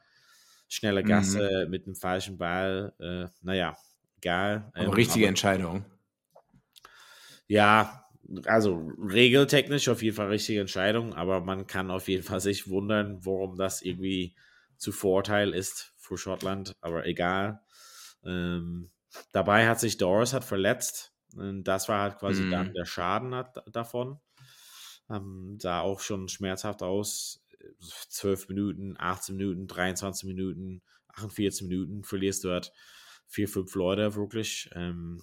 Schnelle 0.67 1.03
Gasse 1.03 1.63
mhm. 1.65 1.71
mit 1.71 1.87
dem 1.87 1.95
falschen 1.95 2.37
Ball. 2.37 2.93
Äh, 2.99 3.27
naja, 3.41 3.75
egal. 4.19 4.71
Aber 4.73 4.85
ähm, 4.85 4.91
richtige 4.91 5.25
aber, 5.25 5.29
Entscheidung. 5.29 5.85
Ja, 7.47 8.05
also 8.45 8.91
regeltechnisch 8.99 9.89
auf 9.89 10.03
jeden 10.03 10.15
Fall 10.15 10.27
richtige 10.27 10.61
Entscheidung, 10.61 11.13
aber 11.15 11.41
man 11.41 11.65
kann 11.65 11.89
auf 11.89 12.07
jeden 12.07 12.23
Fall 12.23 12.39
sich 12.39 12.69
wundern, 12.69 13.25
warum 13.25 13.57
das 13.57 13.81
irgendwie 13.81 14.35
zu 14.77 14.91
Vorteil 14.91 15.53
ist 15.53 15.93
für 15.97 16.17
Schottland, 16.17 16.75
aber 16.81 17.05
egal. 17.05 17.61
Ähm, 18.23 18.91
dabei 19.31 19.67
hat 19.67 19.79
sich 19.79 19.97
Doris 19.97 20.33
hat 20.33 20.43
verletzt. 20.43 21.13
Und 21.35 21.63
das 21.65 21.89
war 21.89 22.01
halt 22.01 22.17
quasi 22.17 22.43
mm. 22.43 22.51
dann 22.51 22.73
der 22.73 22.85
Schaden 22.85 23.35
hat, 23.35 23.63
davon. 23.71 24.19
Ähm, 25.09 25.57
sah 25.59 25.81
auch 25.81 25.99
schon 25.99 26.27
schmerzhaft 26.27 26.81
aus. 26.81 27.43
12 28.09 28.49
Minuten, 28.49 28.95
18 28.97 29.35
Minuten, 29.35 29.67
23 29.67 30.27
Minuten, 30.27 30.81
48 31.09 31.67
Minuten 31.67 32.03
verlierst 32.03 32.43
du 32.43 32.51
halt 32.51 32.71
vier, 33.29 33.47
fünf 33.47 33.73
Leute 33.75 34.15
wirklich. 34.15 34.69
Ähm, 34.73 35.21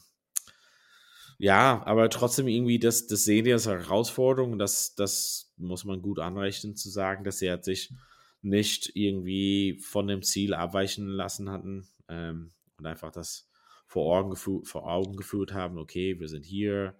ja, 1.38 1.82
aber 1.84 2.08
trotzdem 2.08 2.48
irgendwie, 2.48 2.78
das, 2.78 3.06
das 3.06 3.24
sehen 3.24 3.44
die 3.44 3.52
als 3.52 3.66
Herausforderung. 3.66 4.58
Das, 4.58 4.94
das 4.94 5.52
muss 5.56 5.84
man 5.84 6.00
gut 6.00 6.18
anrechnen, 6.18 6.76
zu 6.76 6.88
sagen, 6.88 7.24
dass 7.24 7.38
sie 7.38 7.50
halt 7.50 7.64
sich 7.64 7.92
nicht 8.40 8.92
irgendwie 8.94 9.78
von 9.82 10.06
dem 10.06 10.22
Ziel 10.22 10.54
abweichen 10.54 11.08
lassen 11.08 11.50
hatten 11.50 11.88
ähm, 12.08 12.52
und 12.78 12.86
einfach 12.86 13.10
das 13.10 13.50
vor 13.86 14.16
Augen, 14.16 14.36
vor 14.36 14.86
Augen 14.86 15.16
geführt 15.16 15.52
haben, 15.52 15.78
okay, 15.78 16.18
wir 16.18 16.28
sind 16.28 16.44
hier, 16.44 16.98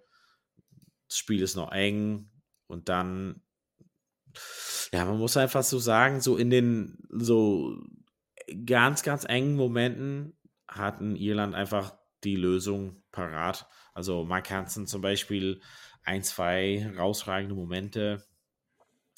das 1.07 1.17
Spiel 1.17 1.41
ist 1.41 1.55
noch 1.55 1.71
eng 1.71 2.29
und 2.67 2.89
dann, 2.89 3.41
ja, 4.91 5.05
man 5.05 5.17
muss 5.17 5.37
einfach 5.37 5.63
so 5.63 5.79
sagen, 5.79 6.21
so 6.21 6.37
in 6.37 6.49
den 6.49 6.97
so 7.09 7.77
ganz, 8.65 9.03
ganz 9.03 9.25
engen 9.25 9.55
Momenten 9.55 10.36
hatten 10.67 11.15
Irland 11.15 11.55
einfach 11.55 11.95
die 12.23 12.35
Lösung 12.35 13.03
parat. 13.11 13.67
Also 13.93 14.23
Mark 14.23 14.49
Hansen 14.49 14.87
zum 14.87 15.01
Beispiel 15.01 15.61
ein, 16.03 16.23
zwei 16.23 16.79
herausragende 16.79 17.55
Momente, 17.55 18.25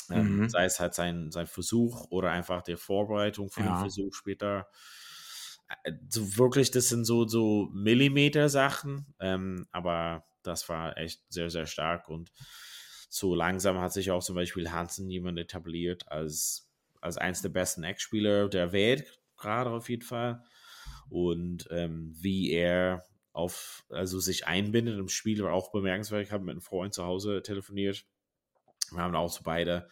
ähm, 0.10 0.38
mhm. 0.38 0.50
sei 0.50 0.66
es 0.66 0.80
halt 0.80 0.94
sein, 0.94 1.32
sein 1.32 1.48
Versuch 1.48 2.08
oder 2.10 2.32
einfach 2.32 2.62
der 2.62 2.78
Vorbereitung 2.78 3.50
für 3.50 3.62
ja. 3.62 3.74
den 3.74 3.80
Versuch 3.80 4.14
später. 4.14 4.68
Äh, 5.84 5.94
so 6.10 6.38
wirklich, 6.38 6.72
das 6.72 6.90
sind 6.90 7.06
so, 7.06 7.28
so 7.28 7.70
Millimeter-Sachen, 7.74 9.14
ähm, 9.20 9.68
aber 9.72 10.26
das 10.44 10.68
war 10.70 10.98
echt 10.98 11.22
sehr, 11.30 11.50
sehr 11.50 11.66
stark 11.66 12.10
und 12.10 12.32
so 13.10 13.34
langsam 13.34 13.80
hat 13.80 13.92
sich 13.92 14.12
auch 14.12 14.24
zum 14.24 14.36
Beispiel 14.36 14.72
Hansen 14.72 15.10
jemand 15.10 15.40
etabliert 15.40 16.12
als, 16.12 16.70
als 17.02 17.18
eins 17.18 17.42
der 17.42 17.50
besten 17.50 17.84
Ex-Spieler 17.84 18.50
der 18.50 18.72
Welt, 18.72 19.20
gerade 19.36 19.72
auf 19.72 19.90
jeden 19.90 20.04
Fall. 20.04 20.44
Und 21.10 21.68
ähm, 21.72 22.14
wie 22.20 22.52
er 22.52 23.04
auf, 23.32 23.86
also 23.90 24.20
sich 24.20 24.48
einbindet 24.48 25.00
im 25.00 25.10
Spiel, 25.10 25.44
war 25.44 25.54
auch 25.54 25.72
bemerkenswert. 25.72 26.26
Ich 26.26 26.32
habe 26.32 26.44
mit 26.44 26.54
einem 26.54 26.62
Freund 26.62 26.94
zu 26.94 27.06
Hause 27.06 27.42
telefoniert. 27.42 28.06
Wir 28.92 29.02
haben 29.02 29.16
auch 29.16 29.32
so 29.32 29.42
beide 29.44 29.88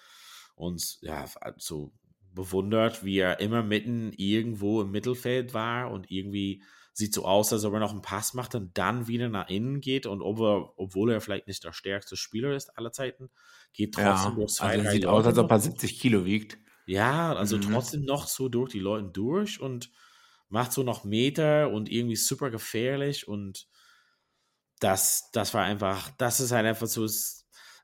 uns 0.56 1.00
ja 1.02 1.26
so 1.58 1.94
bewundert, 2.34 3.04
wie 3.04 3.18
er 3.18 3.40
immer 3.40 3.64
mitten 3.64 4.12
irgendwo 4.16 4.82
im 4.82 4.92
Mittelfeld 4.92 5.54
war 5.54 5.92
und 5.92 6.12
irgendwie 6.12 6.64
sieht 6.94 7.14
so 7.14 7.26
aus, 7.26 7.54
als 7.54 7.64
ob 7.64 7.74
er 7.74 7.80
noch 7.80 7.92
einen 7.92 8.02
Pass 8.02 8.34
macht 8.34 8.56
und 8.56 8.76
dann 8.78 9.08
wieder 9.08 9.30
nach 9.30 9.50
innen 9.50 9.82
geht 9.82 10.08
und 10.08 10.22
ob 10.22 10.40
er, 10.40 10.74
obwohl 10.78 11.12
er 11.12 11.22
vielleicht 11.22 11.48
nicht 11.48 11.64
der 11.64 11.74
stärkste 11.74 12.16
Spieler 12.16 12.56
ist 12.56 12.76
aller 12.76 12.92
Zeiten, 12.92 13.30
geht 13.74 13.94
trotzdem 13.94 14.32
ja, 14.32 14.36
durch 14.36 14.54
zwei, 14.54 14.70
also 14.70 14.84
drei 14.84 14.92
sieht 14.94 15.04
Leute 15.04 15.16
aus, 15.16 15.26
als 15.28 15.38
ob 15.38 15.52
er 15.52 15.60
70 15.60 16.00
Kilo 16.00 16.26
wiegt. 16.26 16.58
Ja, 16.88 17.36
also 17.36 17.58
mhm. 17.58 17.62
trotzdem 17.62 18.04
noch 18.04 18.28
so 18.28 18.50
durch 18.50 18.72
die 18.72 18.80
Leute 18.80 19.10
durch 19.10 19.60
und 19.60 19.92
macht 20.50 20.72
so 20.72 20.84
noch 20.84 21.04
Meter 21.04 21.70
und 21.70 21.92
irgendwie 21.92 22.16
super 22.16 22.50
gefährlich 22.50 23.28
und 23.28 23.68
das, 24.80 25.30
das 25.32 25.54
war 25.54 25.64
einfach, 25.64 26.12
das 26.18 26.40
ist 26.40 26.52
halt 26.52 26.66
einfach 26.66 26.88
so, 26.88 27.08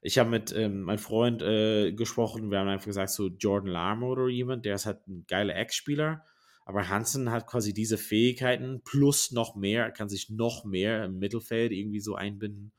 ich 0.02 0.18
habe 0.18 0.30
mit 0.30 0.52
ähm, 0.52 0.84
meinem 0.84 1.00
Freund 1.00 1.42
äh, 1.42 1.92
gesprochen, 1.94 2.52
wir 2.52 2.60
haben 2.60 2.68
einfach 2.68 2.86
gesagt, 2.86 3.10
so 3.10 3.28
Jordan 3.28 3.72
Larmo 3.72 4.12
oder 4.12 4.28
jemand, 4.28 4.66
der 4.66 4.76
ist 4.76 4.86
halt 4.86 5.08
ein 5.08 5.26
geiler 5.28 5.56
Ex-Spieler, 5.56 6.26
aber 6.66 6.90
Hansen 6.90 7.32
hat 7.32 7.48
quasi 7.48 7.74
diese 7.74 7.98
Fähigkeiten 7.98 8.82
plus 8.84 9.32
noch 9.32 9.56
mehr, 9.56 9.92
kann 9.92 10.10
sich 10.10 10.30
noch 10.30 10.64
mehr 10.66 11.06
im 11.06 11.20
Mittelfeld 11.20 11.72
irgendwie 11.72 12.00
so 12.00 12.16
einbinden. 12.16 12.72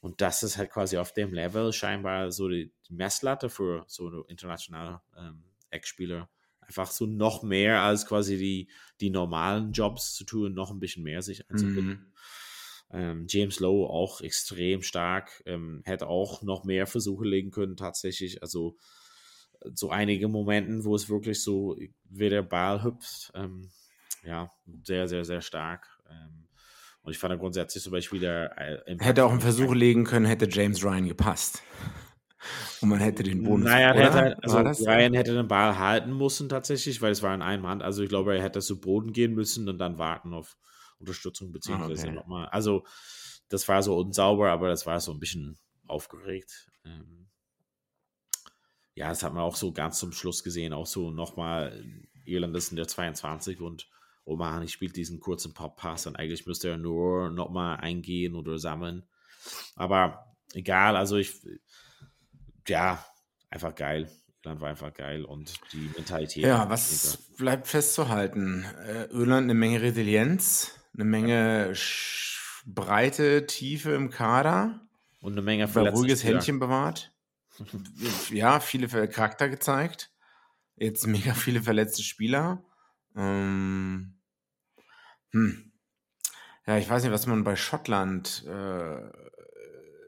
Und 0.00 0.20
das 0.20 0.42
ist 0.42 0.58
halt 0.58 0.70
quasi 0.70 0.98
auf 0.98 1.12
dem 1.12 1.32
Level 1.32 1.72
scheinbar 1.72 2.30
so 2.30 2.48
die, 2.48 2.72
Messlatte 2.90 3.48
für 3.48 3.84
so 3.88 4.24
internationale 4.24 5.00
ähm, 5.16 5.42
Ex-Spieler 5.70 6.28
einfach 6.66 6.90
so 6.90 7.06
noch 7.06 7.42
mehr 7.42 7.82
als 7.82 8.06
quasi 8.06 8.36
die, 8.36 8.68
die 9.00 9.10
normalen 9.10 9.72
Jobs 9.72 10.14
zu 10.14 10.24
tun, 10.24 10.54
noch 10.54 10.70
ein 10.70 10.80
bisschen 10.80 11.02
mehr 11.02 11.22
sich 11.22 11.48
einzubinden. 11.50 11.84
Mhm. 11.88 12.12
Ähm, 12.90 13.26
James 13.28 13.60
Lowe 13.60 13.88
auch 13.88 14.20
extrem 14.20 14.82
stark, 14.82 15.42
ähm, 15.46 15.82
hätte 15.84 16.06
auch 16.06 16.42
noch 16.42 16.64
mehr 16.64 16.86
Versuche 16.86 17.24
legen 17.24 17.50
können 17.50 17.76
tatsächlich. 17.76 18.42
Also 18.42 18.76
so 19.72 19.90
einige 19.90 20.28
Momenten, 20.28 20.84
wo 20.84 20.94
es 20.94 21.08
wirklich 21.08 21.42
so 21.42 21.76
wie 22.04 22.28
der 22.28 22.42
Ball 22.42 22.82
hüpft. 22.82 23.32
Ähm, 23.34 23.70
ja, 24.24 24.50
sehr, 24.82 25.08
sehr, 25.08 25.24
sehr 25.24 25.40
stark. 25.40 25.86
Ähm, 26.08 26.48
und 27.02 27.12
ich 27.12 27.18
fand 27.18 27.38
grundsätzlich 27.38 27.82
zum 27.82 27.92
Beispiel 27.92 28.20
der. 28.20 28.56
Äh, 28.86 28.96
hätte 28.98 29.24
auch 29.24 29.30
einen 29.30 29.40
Versuch 29.40 29.74
legen 29.74 30.04
können, 30.04 30.26
hätte 30.26 30.48
James 30.48 30.82
Ryan 30.82 31.08
gepasst. 31.08 31.62
Und 32.80 32.88
man 32.88 33.00
hätte 33.00 33.22
den 33.22 33.42
Bonus. 33.42 33.68
Naja? 33.68 33.92
Hätte, 33.92 34.42
also 34.42 34.58
Ryan 34.58 35.14
hätte 35.14 35.34
den 35.34 35.48
Ball 35.48 35.78
halten 35.78 36.16
müssen 36.16 36.48
tatsächlich, 36.48 37.00
weil 37.02 37.12
es 37.12 37.22
war 37.22 37.34
in 37.34 37.42
einem 37.42 37.66
Hand. 37.66 37.82
Also 37.82 38.02
ich 38.02 38.08
glaube, 38.08 38.36
er 38.36 38.42
hätte 38.42 38.60
zu 38.60 38.80
Boden 38.80 39.12
gehen 39.12 39.34
müssen 39.34 39.68
und 39.68 39.78
dann 39.78 39.98
warten 39.98 40.32
auf 40.32 40.56
Unterstützung 40.98 41.52
beziehungsweise 41.52 42.06
okay. 42.06 42.16
nochmal. 42.16 42.46
Also 42.48 42.84
das 43.48 43.68
war 43.68 43.82
so 43.82 43.96
unsauber, 43.96 44.50
aber 44.50 44.68
das 44.68 44.86
war 44.86 45.00
so 45.00 45.12
ein 45.12 45.20
bisschen 45.20 45.58
aufgeregt. 45.86 46.70
Ähm, 46.84 47.28
ja, 48.94 49.08
das 49.08 49.22
hat 49.22 49.34
man 49.34 49.42
auch 49.42 49.56
so 49.56 49.72
ganz 49.72 49.98
zum 49.98 50.12
Schluss 50.12 50.44
gesehen. 50.44 50.72
Auch 50.72 50.86
so 50.86 51.10
nochmal, 51.10 51.84
Irland 52.24 52.56
ist 52.56 52.70
in 52.70 52.76
der 52.76 52.88
22 52.88 53.60
und 53.60 53.88
Oman 54.24 54.66
spielt 54.68 54.96
diesen 54.96 55.20
kurzen 55.20 55.52
Pop-Pass 55.52 56.06
und 56.06 56.16
eigentlich 56.16 56.46
müsste 56.46 56.68
er 56.68 56.78
nur 56.78 57.30
nochmal 57.30 57.76
eingehen 57.78 58.34
oder 58.34 58.58
sammeln. 58.58 59.04
Aber 59.76 60.36
egal, 60.54 60.96
also 60.96 61.16
ich, 61.16 61.34
ja, 62.68 63.04
einfach 63.50 63.74
geil. 63.74 64.10
Irland 64.44 64.60
war 64.60 64.68
einfach 64.68 64.92
geil 64.92 65.24
und 65.24 65.54
die 65.72 65.90
Mentalität. 65.96 66.44
Ja, 66.44 66.68
was 66.68 67.16
bleibt 67.38 67.66
festzuhalten? 67.66 68.64
Äh, 68.86 69.04
Irland 69.06 69.44
eine 69.44 69.54
Menge 69.54 69.80
Resilienz, 69.80 70.78
eine 70.92 71.04
Menge 71.04 71.74
Breite, 72.66 73.46
Tiefe 73.46 73.92
im 73.92 74.10
Kader. 74.10 74.80
Und 75.20 75.32
eine 75.32 75.42
Menge 75.42 75.72
ruhiges 75.72 76.24
Händchen 76.24 76.58
bewahrt. 76.58 77.12
ja, 78.30 78.60
viele 78.60 78.88
Charakter 79.08 79.48
gezeigt. 79.48 80.10
Jetzt 80.76 81.06
mega 81.06 81.32
viele 81.34 81.62
verletzte 81.62 82.02
Spieler. 82.02 82.62
Ähm, 83.16 84.14
hm. 85.30 85.72
Ja, 86.66 86.78
ich 86.78 86.88
weiß 86.88 87.02
nicht, 87.02 87.12
was 87.12 87.26
man 87.26 87.44
bei 87.44 87.56
Schottland 87.56 88.44
äh, 88.46 89.10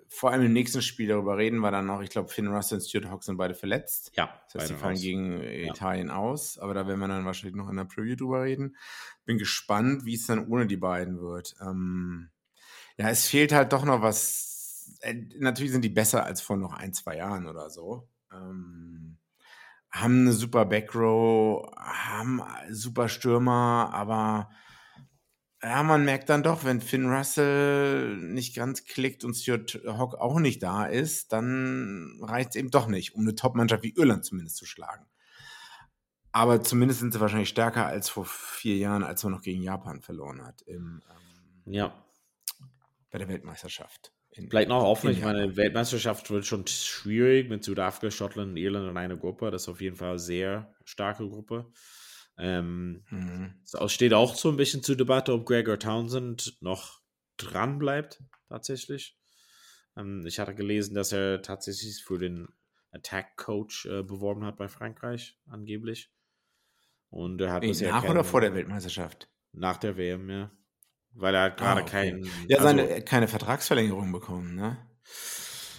vor 0.08 0.30
allem 0.30 0.46
im 0.46 0.52
nächsten 0.52 0.82
Spiel 0.82 1.08
darüber 1.08 1.36
reden 1.36 1.58
wir 1.58 1.70
dann 1.70 1.86
noch. 1.86 2.02
Ich 2.02 2.10
glaube, 2.10 2.28
Finn 2.28 2.48
Russell 2.48 2.78
und 2.78 2.84
Stuart 2.84 3.06
Hawks 3.06 3.26
sind 3.26 3.36
beide 3.36 3.54
verletzt. 3.54 4.12
Ja. 4.14 4.40
Das 4.52 4.62
heißt, 4.62 4.68
sie 4.68 4.78
fallen 4.78 4.94
aus. 4.94 5.02
gegen 5.02 5.42
ja. 5.42 5.72
Italien 5.72 6.10
aus. 6.10 6.58
Aber 6.58 6.75
da 6.75 6.86
werden 6.86 7.00
wir 7.00 7.08
dann 7.08 7.25
wahrscheinlich 7.25 7.56
noch 7.56 7.68
in 7.68 7.76
der 7.76 7.84
Preview 7.84 8.16
drüber 8.16 8.42
reden. 8.42 8.76
Bin 9.25 9.38
gespannt, 9.38 10.04
wie 10.04 10.14
es 10.14 10.26
dann 10.26 10.46
ohne 10.46 10.66
die 10.66 10.76
beiden 10.76 11.20
wird. 11.20 11.56
Ähm, 11.60 12.30
ja, 12.96 13.10
es 13.10 13.26
fehlt 13.26 13.52
halt 13.52 13.72
doch 13.72 13.84
noch 13.84 14.02
was. 14.02 14.96
Äh, 15.00 15.14
natürlich 15.38 15.72
sind 15.72 15.82
die 15.82 15.90
besser 15.90 16.25
als 16.25 16.40
vor 16.40 16.56
noch 16.56 16.72
ein, 16.72 16.92
zwei 16.92 17.16
Jahren 17.16 17.46
oder 17.46 17.70
so. 17.70 18.08
Ähm, 18.32 19.18
haben 19.90 20.20
eine 20.20 20.32
super 20.32 20.66
Backrow, 20.66 21.70
haben 21.76 22.42
super 22.70 23.08
Stürmer, 23.08 23.90
aber 23.92 24.50
ja, 25.62 25.82
man 25.82 26.04
merkt 26.04 26.28
dann 26.28 26.42
doch, 26.42 26.64
wenn 26.64 26.80
Finn 26.80 27.06
Russell 27.06 28.16
nicht 28.16 28.54
ganz 28.54 28.84
klickt 28.84 29.25
und 29.25 29.34
Stuart 29.34 29.80
Hawk 29.86 30.14
auch 30.14 30.38
nicht 30.38 30.62
da 30.62 30.84
ist, 30.84 31.32
dann 31.32 32.18
reicht 32.22 32.50
es 32.50 32.56
eben 32.56 32.70
doch 32.70 32.88
nicht, 32.88 33.14
um 33.14 33.22
eine 33.22 33.34
Top-Mannschaft 33.34 33.82
wie 33.82 33.94
Irland 33.96 34.25
zumindest 34.25 34.56
zu 34.56 34.66
schlagen. 34.66 35.06
Aber 36.32 36.62
zumindest 36.62 37.00
sind 37.00 37.14
sie 37.14 37.20
wahrscheinlich 37.20 37.48
stärker 37.48 37.86
als 37.86 38.10
vor 38.10 38.26
vier 38.26 38.76
Jahren, 38.76 39.02
als 39.02 39.25
man 39.25 39.32
noch 39.32 39.40
gegen 39.40 39.62
Japan 39.62 40.02
verloren 40.02 40.44
hat. 40.44 40.60
Im, 40.62 41.02
ähm, 41.66 41.72
ja. 41.72 42.04
Bei 43.10 43.18
der 43.18 43.28
Weltmeisterschaft. 43.28 44.12
Vielleicht 44.50 44.68
noch 44.68 44.82
offen, 44.82 45.08
ich 45.10 45.22
meine, 45.22 45.56
Weltmeisterschaft 45.56 46.30
wird 46.30 46.44
schon 46.44 46.66
schwierig 46.66 47.48
mit 47.48 47.64
Südafrika, 47.64 48.10
Schottland 48.10 48.50
und 48.50 48.56
Irland 48.58 48.90
in 48.90 48.96
einer 48.98 49.16
Gruppe. 49.16 49.50
Das 49.50 49.62
ist 49.62 49.68
auf 49.68 49.80
jeden 49.80 49.96
Fall 49.96 50.10
eine 50.10 50.18
sehr 50.18 50.75
starke 50.84 51.26
Gruppe. 51.26 51.72
Ähm, 52.38 53.05
mhm. 53.11 53.55
Es 53.64 53.93
steht 53.93 54.12
auch 54.12 54.35
so 54.35 54.50
ein 54.50 54.57
bisschen 54.57 54.83
zur 54.83 54.97
Debatte, 54.97 55.33
ob 55.33 55.47
Gregor 55.47 55.78
Townsend 55.78 56.57
noch 56.61 57.00
dran 57.37 57.78
bleibt, 57.78 58.23
tatsächlich. 58.49 59.19
Ähm, 59.97 60.26
ich 60.26 60.38
hatte 60.38 60.55
gelesen, 60.55 60.95
dass 60.95 61.12
er 61.12 61.43
tatsächlich 61.43 62.02
für 62.05 62.19
den 62.19 62.49
Attack 62.93 63.37
Coach 63.37 63.87
äh, 63.87 64.02
beworben 64.02 64.45
hat 64.45 64.57
bei 64.57 64.69
Frankreich, 64.69 65.38
angeblich. 65.47 66.11
Und 67.09 67.40
er 67.40 67.52
hat 67.52 67.62
Ey, 67.62 67.73
Nach 67.88 68.05
oder 68.05 68.25
vor 68.25 68.40
der 68.40 68.55
Weltmeisterschaft? 68.55 69.28
Nach 69.52 69.76
der 69.76 69.97
WM, 69.97 70.28
ja. 70.28 70.50
Weil 71.12 71.35
er 71.35 71.43
hat 71.45 71.57
gerade 71.57 71.81
ah, 71.81 71.85
okay. 71.85 72.11
keinen. 72.11 72.31
Ja, 72.49 72.62
seine, 72.62 72.83
also, 72.83 73.05
keine 73.05 73.28
Vertragsverlängerung 73.28 74.12
bekommen, 74.12 74.55
ne? 74.55 74.76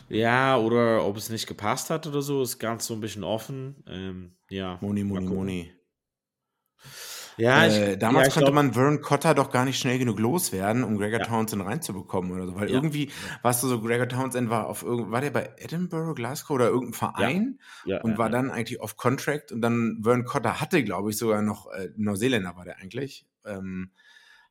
Ja, 0.10 0.58
oder 0.58 1.06
ob 1.06 1.18
es 1.18 1.30
nicht 1.30 1.48
gepasst 1.48 1.90
hat 1.90 2.08
oder 2.08 2.22
so, 2.22 2.42
ist 2.42 2.60
ganz 2.60 2.88
so 2.88 2.94
ein 2.94 3.02
bisschen 3.02 3.24
offen. 3.24 3.84
Ähm, 3.88 4.38
ja. 4.50 4.78
Moni, 4.82 5.04
Moni, 5.04 5.28
Moni. 5.28 5.76
Ja, 7.38 7.65
äh, 7.65 7.98
damals 7.98 8.29
ja, 8.29 8.34
konnte 8.34 8.51
glaub, 8.51 8.55
man 8.55 8.74
Vern 8.74 9.01
Cotter 9.01 9.36
doch 9.36 9.51
gar 9.51 9.63
nicht 9.63 9.79
schnell 9.79 10.00
genug 10.00 10.19
loswerden, 10.19 10.84
um 10.84 10.98
Gregor 10.98 11.19
ja. 11.19 11.25
Townsend 11.25 11.63
reinzubekommen 11.63 12.31
oder 12.31 12.48
so. 12.48 12.55
Weil 12.55 12.69
ja. 12.69 12.75
irgendwie, 12.75 13.12
warst 13.43 13.62
du 13.62 13.67
so, 13.67 13.79
Gregor 13.79 14.10
Townsend 14.10 14.50
war 14.50 14.65
auf 14.65 14.81
irgend, 14.81 15.12
war 15.12 15.22
der 15.22 15.29
bei 15.29 15.51
Edinburgh, 15.57 16.15
Glasgow 16.15 16.55
oder 16.55 16.65
irgendeinem 16.65 16.93
Verein 16.93 17.60
und 18.01 18.17
war 18.17 18.29
dann 18.29 18.50
eigentlich 18.50 18.81
auf 18.81 18.98
Contract 18.98 19.51
und 19.51 19.62
dann 19.62 20.00
Vern 20.03 20.25
Cotter 20.25 20.60
hatte, 20.60 20.84
glaube 20.84 21.12
ich, 21.12 21.17
sogar 21.17 21.43
noch, 21.43 21.72
äh, 21.72 21.89
Neuseeländer 21.96 22.55
war 22.55 22.65
der 22.65 22.79
eigentlich, 22.79 23.27
ähm, 23.46 23.91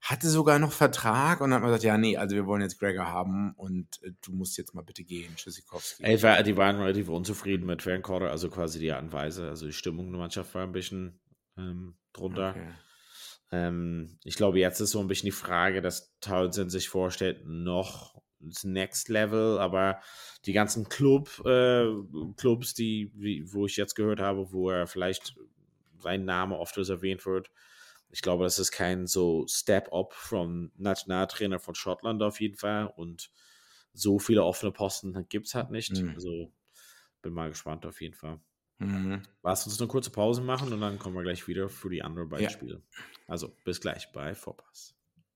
hatte 0.00 0.28
sogar 0.28 0.60
noch 0.60 0.70
Vertrag 0.70 1.40
und 1.40 1.50
dann 1.50 1.56
hat 1.56 1.62
man 1.62 1.70
gesagt, 1.70 1.82
ja, 1.82 1.98
nee, 1.98 2.16
also 2.16 2.36
wir 2.36 2.46
wollen 2.46 2.62
jetzt 2.62 2.78
Gregor 2.78 3.06
haben 3.06 3.52
und 3.56 4.00
äh, 4.04 4.12
du 4.24 4.30
musst 4.30 4.56
jetzt 4.58 4.74
mal 4.74 4.82
bitte 4.82 5.02
gehen, 5.02 5.34
Tschüssikowski. 5.34 6.04
Ey, 6.04 6.22
war, 6.22 6.40
die 6.44 6.56
waren 6.56 6.76
relativ 6.76 7.08
unzufrieden 7.08 7.66
mit 7.66 7.84
Van 7.84 8.02
Cotter, 8.02 8.30
also 8.30 8.48
quasi 8.48 8.78
die 8.78 8.92
Anweise, 8.92 9.48
also 9.48 9.66
die 9.66 9.72
Stimmung 9.72 10.12
der 10.12 10.20
Mannschaft 10.20 10.54
war 10.54 10.62
ein 10.62 10.70
bisschen 10.70 11.18
ähm, 11.56 11.96
drunter. 12.12 12.50
Okay. 12.50 12.68
Ähm, 13.52 14.18
ich 14.24 14.36
glaube, 14.36 14.58
jetzt 14.58 14.80
ist 14.80 14.90
so 14.90 15.00
ein 15.00 15.08
bisschen 15.08 15.28
die 15.28 15.32
Frage, 15.32 15.80
dass 15.80 16.16
Townsend 16.20 16.70
sich 16.70 16.88
vorstellt, 16.88 17.46
noch 17.46 18.20
das 18.40 18.64
Next 18.64 19.08
Level, 19.08 19.58
aber 19.58 20.00
die 20.44 20.52
ganzen 20.52 20.88
Club, 20.88 21.44
äh, 21.46 21.86
Clubs, 22.36 22.74
die, 22.74 23.12
wie, 23.14 23.52
wo 23.52 23.66
ich 23.66 23.76
jetzt 23.76 23.94
gehört 23.94 24.20
habe, 24.20 24.52
wo 24.52 24.70
er 24.70 24.86
vielleicht 24.86 25.36
sein 25.98 26.24
Name 26.24 26.58
oft 26.58 26.76
erwähnt 26.76 27.24
wird, 27.24 27.50
ich 28.10 28.22
glaube, 28.22 28.44
das 28.44 28.58
ist 28.58 28.70
kein 28.70 29.06
so 29.06 29.46
Step-up 29.48 30.12
vom 30.14 30.70
Nationaltrainer 30.76 31.58
von 31.58 31.74
Schottland 31.74 32.22
auf 32.22 32.40
jeden 32.40 32.56
Fall 32.56 32.86
und 32.86 33.30
so 33.92 34.18
viele 34.18 34.44
offene 34.44 34.72
Posten 34.72 35.26
gibt 35.28 35.46
es 35.46 35.54
halt 35.54 35.70
nicht. 35.70 35.92
Mhm. 35.92 36.14
Also 36.14 36.52
bin 37.22 37.32
mal 37.32 37.48
gespannt 37.48 37.86
auf 37.86 38.00
jeden 38.00 38.14
Fall. 38.14 38.40
Mhm. 38.78 39.22
Lass 39.42 39.66
uns 39.66 39.80
eine 39.80 39.88
kurze 39.88 40.10
Pause 40.10 40.42
machen 40.42 40.72
und 40.72 40.80
dann 40.80 40.98
kommen 40.98 41.14
wir 41.14 41.22
gleich 41.22 41.48
wieder 41.48 41.68
für 41.68 41.88
die 41.88 42.02
anderen 42.02 42.28
beiden 42.28 42.44
ja. 42.44 42.50
Spiele. 42.50 42.82
Also 43.26 43.54
bis 43.64 43.80
gleich 43.80 44.12
bei 44.12 44.34
Vorpass. 44.34 44.94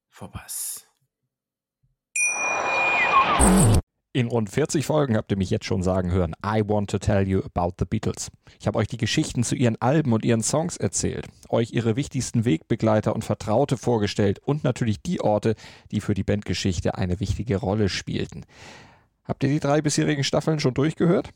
Vorpass. 0.08 0.86
In 4.12 4.26
rund 4.26 4.50
40 4.50 4.84
Folgen 4.84 5.16
habt 5.16 5.30
ihr 5.30 5.38
mich 5.38 5.50
jetzt 5.50 5.66
schon 5.66 5.84
sagen 5.84 6.10
hören, 6.10 6.34
I 6.44 6.62
want 6.66 6.90
to 6.90 6.98
tell 6.98 7.26
you 7.26 7.42
about 7.44 7.76
the 7.78 7.84
Beatles. 7.84 8.30
Ich 8.58 8.66
habe 8.66 8.76
euch 8.78 8.88
die 8.88 8.96
Geschichten 8.96 9.44
zu 9.44 9.54
ihren 9.54 9.80
Alben 9.80 10.12
und 10.12 10.24
ihren 10.24 10.42
Songs 10.42 10.76
erzählt, 10.76 11.28
euch 11.48 11.72
ihre 11.72 11.94
wichtigsten 11.94 12.44
Wegbegleiter 12.44 13.14
und 13.14 13.24
Vertraute 13.24 13.76
vorgestellt 13.76 14.40
und 14.40 14.64
natürlich 14.64 15.00
die 15.00 15.20
Orte, 15.20 15.54
die 15.92 16.00
für 16.00 16.14
die 16.14 16.24
Bandgeschichte 16.24 16.96
eine 16.96 17.20
wichtige 17.20 17.56
Rolle 17.56 17.88
spielten. 17.88 18.44
Habt 19.24 19.44
ihr 19.44 19.48
die 19.48 19.60
drei 19.60 19.80
bisherigen 19.80 20.24
Staffeln 20.24 20.58
schon 20.58 20.74
durchgehört? 20.74 21.30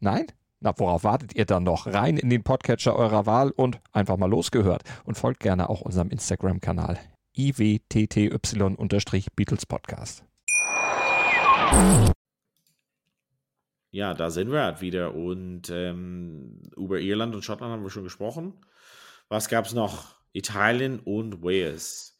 Nein? 0.00 0.26
Na, 0.60 0.76
worauf 0.76 1.04
wartet 1.04 1.36
ihr 1.36 1.44
dann 1.44 1.62
noch? 1.62 1.86
Rein 1.86 2.16
in 2.16 2.30
den 2.30 2.42
Podcatcher 2.42 2.96
eurer 2.96 3.26
Wahl 3.26 3.52
und 3.52 3.80
einfach 3.92 4.16
mal 4.16 4.28
losgehört. 4.28 4.82
Und 5.04 5.16
folgt 5.16 5.38
gerne 5.38 5.70
auch 5.70 5.82
unserem 5.82 6.10
Instagram-Kanal 6.10 6.98
iwtty-Beatles 7.36 9.66
Podcast. 9.66 10.24
Ja, 13.92 14.14
da 14.14 14.30
sind 14.30 14.50
wir 14.50 14.62
halt 14.62 14.80
wieder. 14.80 15.14
Und 15.14 15.70
ähm, 15.70 16.60
über 16.76 16.98
Irland 16.98 17.36
und 17.36 17.44
Schottland 17.44 17.72
haben 17.72 17.84
wir 17.84 17.90
schon 17.90 18.02
gesprochen. 18.02 18.54
Was 19.28 19.48
gab 19.48 19.66
es 19.66 19.74
noch? 19.74 20.16
Italien 20.32 20.98
und 20.98 21.44
Wales. 21.44 22.18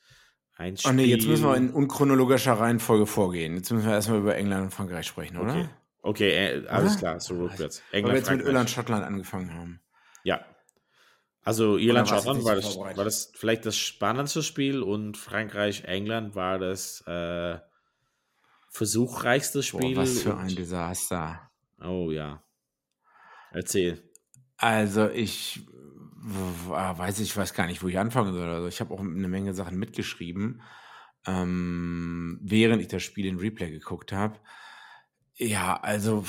Ein 0.56 0.76
Spiel. 0.76 0.92
Oh 0.92 0.94
nee, 0.94 1.06
jetzt 1.06 1.26
müssen 1.26 1.44
wir 1.44 1.56
in 1.56 1.70
unchronologischer 1.70 2.52
Reihenfolge 2.52 3.06
vorgehen. 3.06 3.56
Jetzt 3.56 3.72
müssen 3.72 3.86
wir 3.86 3.94
erstmal 3.94 4.20
über 4.20 4.36
England 4.36 4.66
und 4.66 4.70
Frankreich 4.70 5.08
sprechen, 5.08 5.38
oder? 5.38 5.50
Okay. 5.50 5.68
Okay, 6.08 6.30
äh, 6.30 6.66
alles 6.68 6.92
Oder? 6.92 6.98
klar, 7.00 7.20
so 7.20 7.36
rückwärts. 7.36 7.82
England, 7.92 8.04
Weil 8.06 8.12
wir 8.12 8.18
jetzt 8.20 8.30
mit 8.30 8.46
Irland, 8.46 8.70
Schottland 8.70 9.04
angefangen 9.04 9.52
haben. 9.52 9.82
Ja. 10.24 10.42
Also 11.42 11.76
Irland, 11.76 12.08
Schottland 12.08 12.44
war 12.44 12.54
das, 12.54 12.78
war 12.78 13.04
das 13.04 13.30
vielleicht 13.34 13.66
das 13.66 13.76
spannendste 13.76 14.42
Spiel 14.42 14.82
und 14.82 15.18
Frankreich, 15.18 15.84
England 15.84 16.34
war 16.34 16.58
das 16.58 17.02
äh, 17.06 17.58
versuchreichste 18.70 19.62
Spiel. 19.62 19.96
Boah, 19.96 20.02
was 20.02 20.20
für 20.20 20.34
ein 20.34 20.56
Desaster. 20.56 21.50
Oh 21.78 22.10
ja. 22.10 22.42
Erzähl. 23.52 24.02
Also 24.56 25.10
ich 25.10 25.60
weiß 26.16 27.20
ich 27.20 27.36
weiß 27.36 27.52
gar 27.52 27.66
nicht, 27.66 27.82
wo 27.82 27.88
ich 27.88 27.98
anfangen 27.98 28.32
soll. 28.32 28.48
Also 28.48 28.66
ich 28.66 28.80
habe 28.80 28.94
auch 28.94 29.00
eine 29.00 29.28
Menge 29.28 29.52
Sachen 29.52 29.78
mitgeschrieben, 29.78 30.62
ähm, 31.26 32.38
während 32.42 32.80
ich 32.80 32.88
das 32.88 33.02
Spiel 33.02 33.26
in 33.26 33.36
Replay 33.36 33.70
geguckt 33.70 34.12
habe. 34.12 34.40
Ja, 35.38 35.76
also 35.76 36.24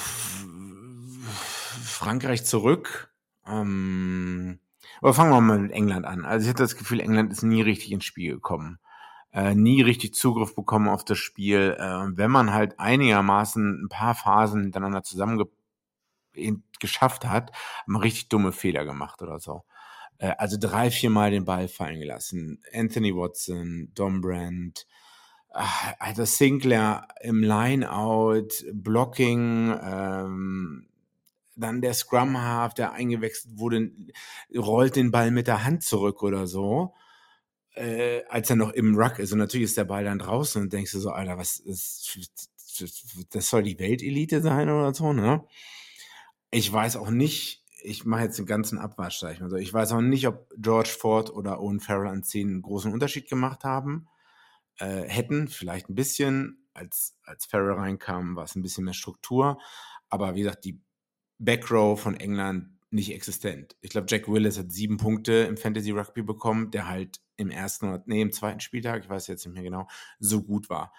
Frankreich 1.84 2.46
zurück. 2.46 3.12
Ähm, 3.48 4.60
aber 5.02 5.14
fangen 5.14 5.32
wir 5.32 5.42
mal 5.42 5.60
mit 5.60 5.72
England 5.72 6.06
an. 6.06 6.26
Also 6.26 6.46
ich 6.46 6.50
hatte 6.50 6.64
das 6.64 6.76
Gefühl, 6.78 7.00
England 7.00 7.32
ist 7.32 7.42
nie 7.44 7.62
richtig 7.62 7.92
ins 7.92 8.06
Spiel 8.06 8.34
gekommen. 8.34 8.80
Äh, 9.32 9.56
nie 9.56 9.82
richtig 9.82 10.14
Zugriff 10.14 10.56
bekommen 10.56 10.88
auf 10.88 11.04
das 11.06 11.18
Spiel. 11.18 11.76
Äh, 11.80 12.18
wenn 12.18 12.32
man 12.32 12.54
halt 12.54 12.80
einigermaßen 12.80 13.86
ein 13.86 13.90
paar 13.90 14.16
Phasen 14.16 14.62
hintereinander 14.64 15.04
zusammen 15.04 15.44
geschafft 16.80 17.26
hat, 17.26 17.52
hat 17.52 17.56
man 17.88 18.02
richtig 18.02 18.30
dumme 18.30 18.52
Fehler 18.52 18.86
gemaut 18.86 19.22
oder 19.22 19.40
so. 19.40 19.64
Äh, 20.20 20.36
also 20.38 20.58
drei, 20.60 20.92
vier 20.92 21.10
Mal 21.10 21.32
den 21.32 21.46
Ball 21.46 21.68
fallen 21.68 22.00
gelassen. 22.00 22.62
Anthony 22.74 23.16
Watson, 23.16 23.92
Dom 23.96 24.22
Brandt, 24.22 24.86
also 25.52 26.26
Sinclair 26.26 27.08
im 27.22 27.42
Lineout, 27.42 28.50
Blocking, 28.72 29.76
ähm, 29.82 30.88
dann 31.56 31.82
der 31.82 31.94
Scrum 31.94 32.42
Half, 32.42 32.74
der 32.76 32.94
eingewechselt 32.94 33.58
wurde, 33.58 33.92
rollt 34.56 34.96
den 34.96 35.12
Ball 35.12 35.32
mit 35.32 35.48
der 35.48 35.64
Hand 35.66 35.84
zurück 35.84 36.24
oder 36.24 36.48
so, 36.48 36.94
äh, 37.76 38.24
als 38.30 38.50
er 38.50 38.56
noch 38.56 38.72
im 38.72 38.96
Ruck 38.96 39.20
ist. 39.20 39.34
Und 39.34 39.40
natürlich 39.40 39.66
ist 39.66 39.78
der 39.78 39.86
Ball 39.86 40.04
dann 40.04 40.20
draußen 40.20 40.62
und 40.62 40.72
denkst 40.72 40.92
du 40.92 41.00
so, 41.00 41.10
Alter, 41.10 41.38
was 41.38 41.58
ist, 41.58 42.18
das 43.32 43.50
soll 43.50 43.64
die 43.64 43.80
Weltelite 43.80 44.42
sein 44.42 44.70
oder 44.70 44.94
so, 44.94 45.12
ne? 45.12 45.44
Ich 46.52 46.72
weiß 46.72 46.96
auch 46.96 47.10
nicht, 47.10 47.64
ich 47.82 48.06
mache 48.06 48.24
jetzt 48.24 48.40
den 48.40 48.46
ganzen 48.46 48.78
Abwasch, 48.78 49.20
sag 49.20 49.34
ich 49.34 49.40
mal 49.40 49.50
so. 49.50 49.58
Ich 49.58 49.74
weiß 49.74 49.92
auch 49.92 50.02
nicht, 50.02 50.28
ob 50.28 50.50
George 50.58 50.96
Ford 50.98 51.30
oder 51.30 51.60
Owen 51.60 51.80
Farrell 51.80 52.08
an 52.08 52.24
10 52.24 52.48
einen 52.48 52.62
großen 52.62 52.92
Unterschied 52.94 53.30
gemacht 53.30 53.64
haben 53.64 54.08
äh, 54.80 55.04
hätten. 55.08 55.48
Vielleicht 55.48 55.90
ein 55.90 55.96
bisschen. 55.96 56.56
Als, 56.74 57.18
als 57.24 57.46
Farrell 57.46 57.74
reinkam, 57.74 58.36
war 58.36 58.46
es 58.46 58.56
ein 58.56 58.62
bisschen 58.62 58.86
mehr 58.86 58.94
Struktur. 58.94 59.60
Aber 60.08 60.36
wie 60.36 60.44
gesagt, 60.44 60.64
die 60.66 60.82
Backrow 61.38 62.00
von 62.00 62.16
England 62.16 62.70
nicht 62.92 63.14
existent. 63.14 63.76
Ich 63.82 63.92
glaube, 63.92 64.08
Jack 64.10 64.28
Willis 64.28 64.58
hat 64.58 64.72
sieben 64.72 64.98
Punkte 64.98 65.34
im 65.34 65.58
Fantasy 65.58 65.92
Rugby 65.92 66.24
bekommen, 66.24 66.72
der 66.72 66.88
halt 66.88 67.20
im 67.38 67.52
ersten 67.52 67.90
oder 67.90 68.04
nee, 68.06 68.22
im 68.22 68.32
zweiten 68.32 68.60
Spieltag, 68.60 69.04
ich 69.04 69.10
weiß 69.10 69.28
jetzt 69.28 69.46
nicht 69.46 69.54
mehr 69.54 69.64
genau, 69.64 69.88
so 70.20 70.42
gut 70.42 70.70
war. 70.70 70.94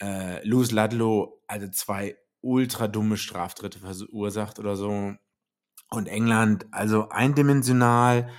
Äh, 0.00 0.46
Lewis 0.46 0.70
Ludlow 0.70 1.42
hatte 1.48 1.70
zwei 1.70 2.16
ultra 2.40 2.88
dumme 2.88 3.16
Straftritte 3.16 3.78
verursacht 3.80 4.58
oder 4.58 4.76
so. 4.76 5.14
Und 5.90 6.06
England, 6.06 6.66
also 6.70 7.08
eindimensional, 7.08 8.30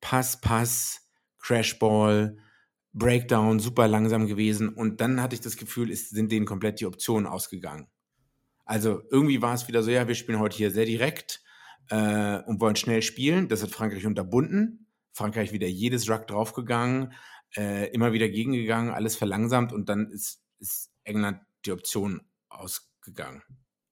Pass, 0.00 0.40
Pass, 0.40 1.08
Crashball, 1.38 2.38
Breakdown, 2.92 3.60
super 3.60 3.88
langsam 3.88 4.26
gewesen. 4.26 4.68
Und 4.68 5.00
dann 5.00 5.20
hatte 5.22 5.34
ich 5.34 5.40
das 5.40 5.56
Gefühl, 5.56 5.90
es 5.90 6.10
sind 6.10 6.32
denen 6.32 6.46
komplett 6.46 6.80
die 6.80 6.86
Optionen 6.86 7.26
ausgegangen. 7.26 7.88
Also 8.64 9.02
irgendwie 9.10 9.42
war 9.42 9.54
es 9.54 9.68
wieder 9.68 9.82
so, 9.82 9.90
ja, 9.90 10.06
wir 10.06 10.14
spielen 10.14 10.38
heute 10.38 10.56
hier 10.56 10.70
sehr 10.70 10.86
direkt 10.86 11.42
äh, 11.88 12.38
und 12.46 12.60
wollen 12.60 12.76
schnell 12.76 13.02
spielen. 13.02 13.48
Das 13.48 13.62
hat 13.62 13.70
Frankreich 13.70 14.06
unterbunden. 14.06 14.86
Frankreich 15.12 15.52
wieder 15.52 15.66
jedes 15.66 16.08
Ruck 16.08 16.26
draufgegangen, 16.28 17.12
äh, 17.56 17.90
immer 17.92 18.12
wieder 18.12 18.28
gegengegangen, 18.28 18.92
alles 18.92 19.16
verlangsamt 19.16 19.72
und 19.72 19.88
dann 19.88 20.08
ist, 20.10 20.40
ist 20.58 20.92
England 21.04 21.40
die 21.66 21.72
Option 21.72 22.22
ausgegangen. 22.48 23.42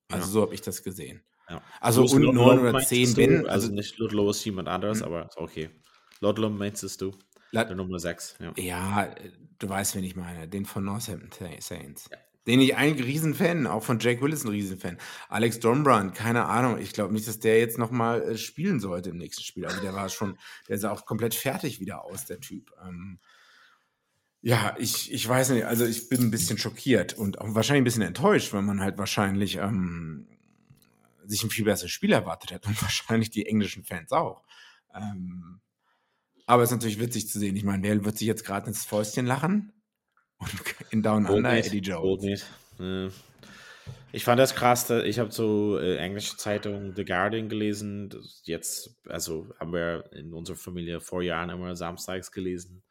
Also 0.08 0.26
ja. 0.26 0.32
so 0.32 0.42
habe 0.42 0.54
ich 0.54 0.62
das 0.62 0.82
gesehen. 0.82 1.24
Ja. 1.48 1.62
Also 1.80 2.02
und 2.02 2.34
neun 2.34 2.60
oder 2.60 2.78
zehn 2.80 3.14
bin. 3.14 3.36
Also, 3.38 3.48
also 3.48 3.72
nicht 3.72 3.98
Ludlow 3.98 4.30
ist 4.30 4.44
jemand 4.44 4.68
anderes, 4.68 5.00
hm. 5.00 5.06
aber 5.06 5.30
okay. 5.36 5.70
Ludlow 6.20 6.50
meinst 6.50 7.00
du? 7.00 7.12
Der 7.52 7.74
Nummer 7.74 7.98
6, 7.98 8.36
ja. 8.40 8.52
Ja, 8.56 9.14
du 9.58 9.68
weißt, 9.68 9.94
wen 9.96 10.04
ich 10.04 10.16
meine. 10.16 10.48
Den 10.48 10.64
von 10.64 10.84
Northampton 10.84 11.48
Saints. 11.60 12.08
Ja. 12.10 12.18
Den 12.46 12.60
ich 12.60 12.76
eigentlich 12.76 13.06
Riesenfan, 13.06 13.66
auch 13.66 13.82
von 13.82 13.98
Jake 13.98 14.22
Willis 14.22 14.44
ein 14.44 14.48
Riesenfan. 14.48 14.96
Alex 15.28 15.60
Dombrand, 15.60 16.14
keine 16.14 16.46
Ahnung. 16.46 16.78
Ich 16.78 16.94
glaube 16.94 17.12
nicht, 17.12 17.28
dass 17.28 17.40
der 17.40 17.58
jetzt 17.58 17.76
nochmal 17.76 18.22
äh, 18.22 18.38
spielen 18.38 18.80
sollte 18.80 19.10
im 19.10 19.18
nächsten 19.18 19.42
Spiel. 19.42 19.66
Also 19.66 19.80
der 19.82 19.92
war 19.92 20.08
schon, 20.08 20.38
der 20.68 20.78
sah 20.78 20.90
auch 20.90 21.04
komplett 21.04 21.34
fertig 21.34 21.78
wieder 21.78 22.04
aus, 22.04 22.24
der 22.24 22.40
Typ. 22.40 22.72
Ähm, 22.82 23.18
ja, 24.40 24.76
ich, 24.78 25.12
ich 25.12 25.28
weiß 25.28 25.50
nicht, 25.50 25.66
also 25.66 25.84
ich 25.84 26.08
bin 26.08 26.22
ein 26.22 26.30
bisschen 26.30 26.58
schockiert 26.58 27.12
und 27.12 27.40
auch 27.40 27.54
wahrscheinlich 27.54 27.82
ein 27.82 27.84
bisschen 27.84 28.02
enttäuscht, 28.02 28.52
weil 28.52 28.62
man 28.62 28.80
halt 28.80 28.96
wahrscheinlich 28.96 29.56
ähm, 29.56 30.26
sich 31.26 31.42
ein 31.42 31.50
viel 31.50 31.64
besseres 31.64 31.90
Spiel 31.90 32.12
erwartet 32.12 32.52
hat 32.52 32.66
und 32.66 32.80
wahrscheinlich 32.82 33.30
die 33.30 33.46
englischen 33.46 33.84
Fans 33.84 34.12
auch. 34.12 34.42
Ähm, 34.94 35.60
aber 36.48 36.62
es 36.62 36.70
ist 36.70 36.76
natürlich 36.76 36.98
witzig 36.98 37.28
zu 37.28 37.38
sehen. 37.38 37.54
Ich 37.56 37.64
meine, 37.64 37.82
wer 37.82 38.04
wird 38.04 38.16
sich 38.16 38.26
jetzt 38.26 38.44
gerade 38.44 38.66
ins 38.66 38.84
Fäustchen 38.84 39.26
lachen? 39.26 39.72
Und 40.38 40.50
in 40.90 41.02
Down 41.02 41.26
Under 41.26 41.52
Eddie 41.52 41.78
Jones. 41.78 42.22
Nicht. 42.22 42.46
Ich 44.12 44.24
fand 44.24 44.40
das 44.40 44.54
krass. 44.54 44.88
Ich 44.88 45.18
habe 45.18 45.30
so 45.30 45.78
äh, 45.78 45.98
englische 45.98 46.38
Zeitung 46.38 46.94
The 46.96 47.04
Guardian 47.04 47.50
gelesen. 47.50 48.10
Jetzt, 48.44 48.96
also 49.06 49.52
haben 49.60 49.74
wir 49.74 50.10
in 50.12 50.32
unserer 50.32 50.56
Familie 50.56 51.00
vor 51.00 51.22
Jahren 51.22 51.50
immer 51.50 51.76
samstags 51.76 52.32
gelesen. 52.32 52.82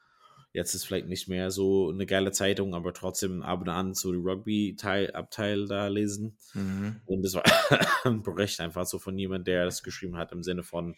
Jetzt 0.54 0.76
ist 0.76 0.86
vielleicht 0.86 1.08
nicht 1.08 1.28
mehr 1.28 1.50
so 1.50 1.90
eine 1.90 2.06
geile 2.06 2.32
Zeitung, 2.32 2.76
aber 2.76 2.94
trotzdem 2.94 3.42
ab 3.42 3.62
und 3.62 3.70
an 3.70 3.96
so 3.96 4.12
die 4.12 4.20
Rugby-Abteil 4.20 5.66
da 5.66 5.88
lesen. 5.88 6.38
Mhm. 6.54 7.02
Und 7.06 7.24
das 7.24 7.34
war 7.34 7.44
ein 8.06 8.22
Bericht 8.22 8.60
einfach 8.60 8.86
so 8.86 9.00
von 9.00 9.18
jemand, 9.18 9.48
der 9.48 9.66
das 9.66 9.82
geschrieben 9.82 10.18
hat 10.18 10.32
im 10.32 10.44
Sinne 10.44 10.64
von 10.64 10.96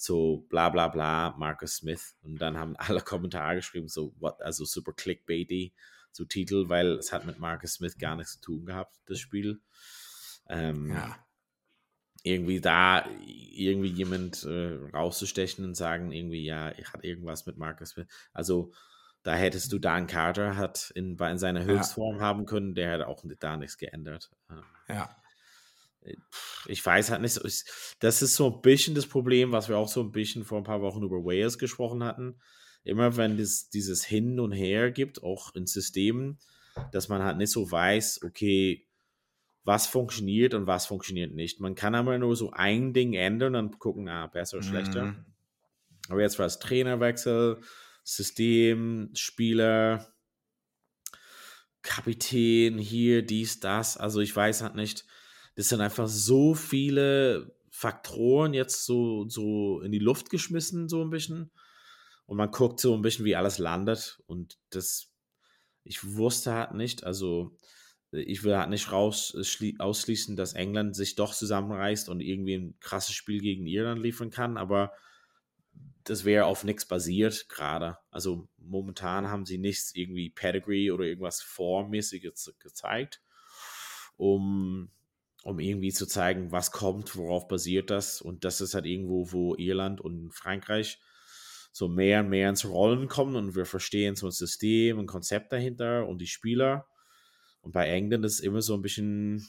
so 0.00 0.46
bla 0.48 0.68
bla 0.68 0.88
bla, 0.88 1.34
Marcus 1.38 1.76
Smith. 1.76 2.16
Und 2.22 2.40
dann 2.40 2.56
haben 2.56 2.76
alle 2.78 3.00
Kommentare 3.00 3.56
geschrieben, 3.56 3.88
so 3.88 4.14
what, 4.18 4.40
also 4.40 4.64
super 4.64 4.92
clickbaity 4.92 5.74
so 6.12 6.24
Titel, 6.24 6.68
weil 6.68 6.92
es 6.92 7.12
hat 7.12 7.26
mit 7.26 7.38
Marcus 7.38 7.74
Smith 7.74 7.96
gar 7.98 8.16
nichts 8.16 8.34
zu 8.34 8.40
tun 8.40 8.66
gehabt, 8.66 8.96
das 9.06 9.18
Spiel. 9.18 9.60
Ähm, 10.48 10.90
ja. 10.90 11.16
Irgendwie 12.24 12.60
da 12.60 13.08
irgendwie 13.08 13.88
jemand 13.88 14.44
äh, 14.44 14.74
rauszustechen 14.92 15.64
und 15.64 15.74
sagen, 15.74 16.10
irgendwie, 16.10 16.44
ja, 16.44 16.72
ich 16.76 16.92
hatte 16.92 17.06
irgendwas 17.06 17.46
mit 17.46 17.56
Marcus 17.56 17.90
Smith. 17.90 18.08
Also 18.32 18.72
da 19.22 19.34
hättest 19.34 19.72
du 19.72 19.78
Dan 19.78 20.06
Carter 20.06 20.56
hat 20.56 20.90
in, 20.94 21.16
in 21.16 21.38
seiner 21.38 21.64
Höchstform 21.64 22.16
ja. 22.16 22.22
haben 22.22 22.46
können, 22.46 22.74
der 22.74 22.92
hat 22.92 23.02
auch 23.02 23.22
da 23.38 23.56
nichts 23.56 23.78
geändert. 23.78 24.30
Ähm, 24.50 24.62
ja. 24.88 25.16
Ich 26.66 26.84
weiß 26.84 27.10
halt 27.10 27.22
nicht 27.22 27.34
so. 27.34 27.42
das 28.00 28.22
ist 28.22 28.36
so 28.36 28.50
ein 28.50 28.60
bisschen 28.60 28.94
das 28.94 29.06
Problem, 29.06 29.52
was 29.52 29.68
wir 29.68 29.76
auch 29.76 29.88
so 29.88 30.02
ein 30.02 30.12
bisschen 30.12 30.44
vor 30.44 30.58
ein 30.58 30.64
paar 30.64 30.82
Wochen 30.82 31.02
über 31.02 31.24
Wales 31.24 31.58
gesprochen 31.58 32.04
hatten 32.04 32.38
immer 32.88 33.16
wenn 33.16 33.38
es 33.38 33.68
dieses 33.68 34.04
Hin 34.04 34.40
und 34.40 34.52
Her 34.52 34.90
gibt, 34.90 35.22
auch 35.22 35.54
in 35.54 35.66
Systemen, 35.66 36.38
dass 36.92 37.08
man 37.08 37.22
halt 37.22 37.36
nicht 37.36 37.52
so 37.52 37.70
weiß, 37.70 38.22
okay, 38.24 38.86
was 39.64 39.86
funktioniert 39.86 40.54
und 40.54 40.66
was 40.66 40.86
funktioniert 40.86 41.34
nicht. 41.34 41.60
Man 41.60 41.74
kann 41.74 41.94
aber 41.94 42.16
nur 42.16 42.34
so 42.36 42.50
ein 42.52 42.94
Ding 42.94 43.12
ändern 43.12 43.54
und 43.54 43.78
gucken, 43.78 44.08
ah, 44.08 44.26
besser 44.26 44.58
oder 44.58 44.66
schlechter. 44.66 45.04
Mhm. 45.04 45.26
Aber 46.08 46.22
jetzt 46.22 46.38
war 46.38 46.46
es 46.46 46.58
Trainerwechsel, 46.58 47.60
System, 48.02 49.10
Spieler, 49.12 50.14
Kapitän, 51.82 52.78
hier, 52.78 53.22
dies, 53.22 53.60
das. 53.60 53.98
Also 53.98 54.20
ich 54.20 54.34
weiß 54.34 54.62
halt 54.62 54.74
nicht. 54.74 55.04
Das 55.58 55.70
sind 55.70 55.80
einfach 55.80 56.06
so 56.06 56.54
viele 56.54 57.52
Faktoren 57.68 58.54
jetzt 58.54 58.84
so, 58.84 59.28
so 59.28 59.80
in 59.80 59.90
die 59.90 59.98
Luft 59.98 60.30
geschmissen, 60.30 60.88
so 60.88 61.02
ein 61.02 61.10
bisschen. 61.10 61.50
Und 62.26 62.36
man 62.36 62.52
guckt 62.52 62.78
so 62.78 62.94
ein 62.94 63.02
bisschen, 63.02 63.24
wie 63.24 63.34
alles 63.34 63.58
landet. 63.58 64.22
Und 64.26 64.56
das, 64.70 65.10
ich 65.82 66.14
wusste 66.14 66.52
halt 66.52 66.74
nicht, 66.74 67.02
also 67.02 67.56
ich 68.12 68.44
will 68.44 68.56
halt 68.56 68.70
nicht 68.70 68.92
raus, 68.92 69.36
ausschließen, 69.80 70.36
dass 70.36 70.52
England 70.52 70.94
sich 70.94 71.16
doch 71.16 71.34
zusammenreißt 71.34 72.08
und 72.08 72.20
irgendwie 72.20 72.54
ein 72.54 72.78
krasses 72.78 73.16
Spiel 73.16 73.40
gegen 73.40 73.66
Irland 73.66 74.00
liefern 74.00 74.30
kann, 74.30 74.58
aber 74.58 74.92
das 76.04 76.24
wäre 76.24 76.44
auf 76.44 76.62
nichts 76.62 76.86
basiert 76.86 77.48
gerade. 77.48 77.98
Also 78.12 78.48
momentan 78.58 79.26
haben 79.26 79.44
sie 79.44 79.58
nichts 79.58 79.92
irgendwie 79.92 80.30
Pedigree 80.30 80.92
oder 80.92 81.04
irgendwas 81.04 81.42
Formmäßiges 81.42 82.54
gezeigt, 82.60 83.20
um, 84.16 84.92
um 85.48 85.60
irgendwie 85.60 85.92
zu 85.92 86.06
zeigen, 86.06 86.52
was 86.52 86.72
kommt, 86.72 87.16
worauf 87.16 87.48
basiert 87.48 87.88
das. 87.88 88.20
Und 88.20 88.44
das 88.44 88.60
ist 88.60 88.74
halt 88.74 88.84
irgendwo, 88.84 89.32
wo 89.32 89.54
Irland 89.54 89.98
und 89.98 90.34
Frankreich 90.34 91.00
so 91.72 91.88
mehr 91.88 92.20
und 92.20 92.28
mehr 92.28 92.50
ins 92.50 92.66
Rollen 92.66 93.08
kommen 93.08 93.34
und 93.34 93.56
wir 93.56 93.64
verstehen 93.64 94.14
so 94.14 94.26
ein 94.26 94.32
System, 94.32 94.98
ein 94.98 95.06
Konzept 95.06 95.50
dahinter 95.50 96.06
und 96.06 96.20
die 96.20 96.26
Spieler. 96.26 96.86
Und 97.62 97.72
bei 97.72 97.88
England 97.88 98.26
ist 98.26 98.34
es 98.34 98.40
immer 98.40 98.60
so 98.60 98.74
ein 98.74 98.82
bisschen, 98.82 99.48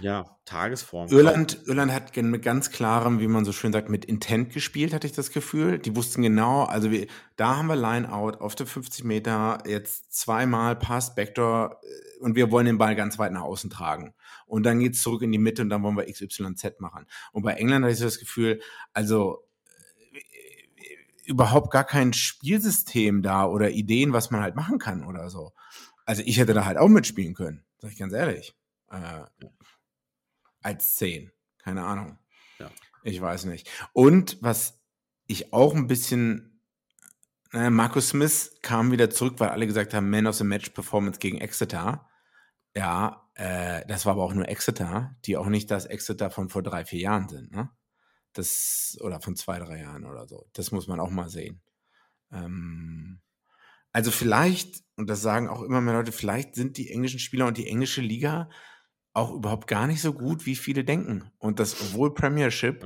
ja, 0.00 0.38
Tagesform. 0.44 1.08
Irland, 1.08 1.60
Irland 1.66 1.92
hat 1.92 2.16
mit 2.16 2.42
ganz 2.42 2.70
klarem, 2.70 3.20
wie 3.20 3.28
man 3.28 3.44
so 3.44 3.52
schön 3.52 3.72
sagt, 3.72 3.88
mit 3.88 4.04
Intent 4.04 4.52
gespielt, 4.52 4.94
hatte 4.94 5.06
ich 5.06 5.12
das 5.12 5.30
Gefühl. 5.30 5.78
Die 5.78 5.94
wussten 5.94 6.22
genau, 6.22 6.64
also 6.64 6.90
wir, 6.90 7.06
da 7.36 7.56
haben 7.56 7.68
wir 7.68 7.76
Line-Out 7.76 8.40
auf 8.40 8.54
der 8.54 8.66
50 8.66 9.04
Meter, 9.04 9.58
jetzt 9.66 10.12
zweimal 10.12 10.76
Pass, 10.76 11.14
Backdoor 11.14 11.80
äh, 11.82 12.20
und 12.20 12.36
wir 12.36 12.50
wollen 12.50 12.66
den 12.66 12.78
Ball 12.78 12.96
ganz 12.96 13.18
weit 13.18 13.32
nach 13.32 13.42
außen 13.42 13.70
tragen. 13.70 14.14
Und 14.46 14.64
dann 14.64 14.80
geht 14.80 14.94
es 14.94 15.02
zurück 15.02 15.22
in 15.22 15.32
die 15.32 15.38
Mitte 15.38 15.62
und 15.62 15.70
dann 15.70 15.82
wollen 15.82 15.96
wir 15.96 16.10
XYZ 16.10 16.80
machen. 16.80 17.06
Und 17.32 17.42
bei 17.42 17.54
England 17.54 17.84
hatte 17.84 17.92
ich 17.92 17.98
so 17.98 18.04
das 18.04 18.18
Gefühl, 18.18 18.60
also 18.92 19.44
überhaupt 21.28 21.70
gar 21.70 21.84
kein 21.84 22.14
Spielsystem 22.14 23.22
da 23.22 23.44
oder 23.44 23.70
Ideen, 23.70 24.14
was 24.14 24.30
man 24.30 24.40
halt 24.40 24.56
machen 24.56 24.78
kann 24.78 25.04
oder 25.04 25.28
so. 25.28 25.52
Also 26.06 26.22
ich 26.24 26.38
hätte 26.38 26.54
da 26.54 26.64
halt 26.64 26.78
auch 26.78 26.88
mitspielen 26.88 27.34
können, 27.34 27.64
sag 27.78 27.92
ich 27.92 27.98
ganz 27.98 28.14
ehrlich. 28.14 28.54
Äh, 28.90 29.24
als 30.62 30.96
zehn. 30.96 31.32
Keine 31.58 31.84
Ahnung. 31.84 32.18
Ja. 32.58 32.70
Ich 33.02 33.20
weiß 33.20 33.44
nicht. 33.44 33.70
Und 33.92 34.38
was 34.40 34.82
ich 35.26 35.52
auch 35.52 35.74
ein 35.74 35.86
bisschen, 35.86 36.62
naja, 37.52 37.70
Markus 37.70 38.10
Smith 38.10 38.58
kam 38.62 38.90
wieder 38.90 39.10
zurück, 39.10 39.34
weil 39.38 39.50
alle 39.50 39.66
gesagt 39.66 39.94
haben, 39.94 40.10
Man 40.10 40.26
of 40.26 40.36
the 40.36 40.44
Match 40.44 40.70
Performance 40.70 41.18
gegen 41.18 41.38
Exeter. 41.38 42.08
Ja, 42.74 43.28
äh, 43.34 43.84
das 43.86 44.06
war 44.06 44.14
aber 44.14 44.24
auch 44.24 44.34
nur 44.34 44.48
Exeter, 44.48 45.16
die 45.24 45.36
auch 45.36 45.46
nicht 45.46 45.70
das 45.70 45.86
Exeter 45.86 46.30
von 46.30 46.48
vor 46.48 46.62
drei, 46.62 46.84
vier 46.84 47.00
Jahren 47.00 47.28
sind. 47.28 47.52
Ne? 47.52 47.70
Das, 48.32 48.96
oder 49.00 49.20
von 49.20 49.36
zwei, 49.36 49.58
drei 49.58 49.80
Jahren 49.80 50.04
oder 50.04 50.26
so. 50.26 50.48
Das 50.52 50.70
muss 50.70 50.86
man 50.86 51.00
auch 51.00 51.10
mal 51.10 51.28
sehen. 51.28 51.62
Ähm, 52.30 53.20
also 53.92 54.10
vielleicht, 54.10 54.82
und 54.96 55.08
das 55.08 55.22
sagen 55.22 55.48
auch 55.48 55.62
immer 55.62 55.80
mehr 55.80 55.94
Leute, 55.94 56.12
vielleicht 56.12 56.54
sind 56.54 56.76
die 56.76 56.90
englischen 56.90 57.18
Spieler 57.18 57.46
und 57.46 57.56
die 57.56 57.68
englische 57.68 58.00
Liga 58.00 58.50
auch 59.12 59.32
überhaupt 59.32 59.66
gar 59.66 59.86
nicht 59.86 60.00
so 60.00 60.12
gut, 60.12 60.46
wie 60.46 60.56
viele 60.56 60.84
denken. 60.84 61.30
Und 61.38 61.58
das, 61.60 61.80
obwohl 61.80 62.14
Premiership 62.14 62.84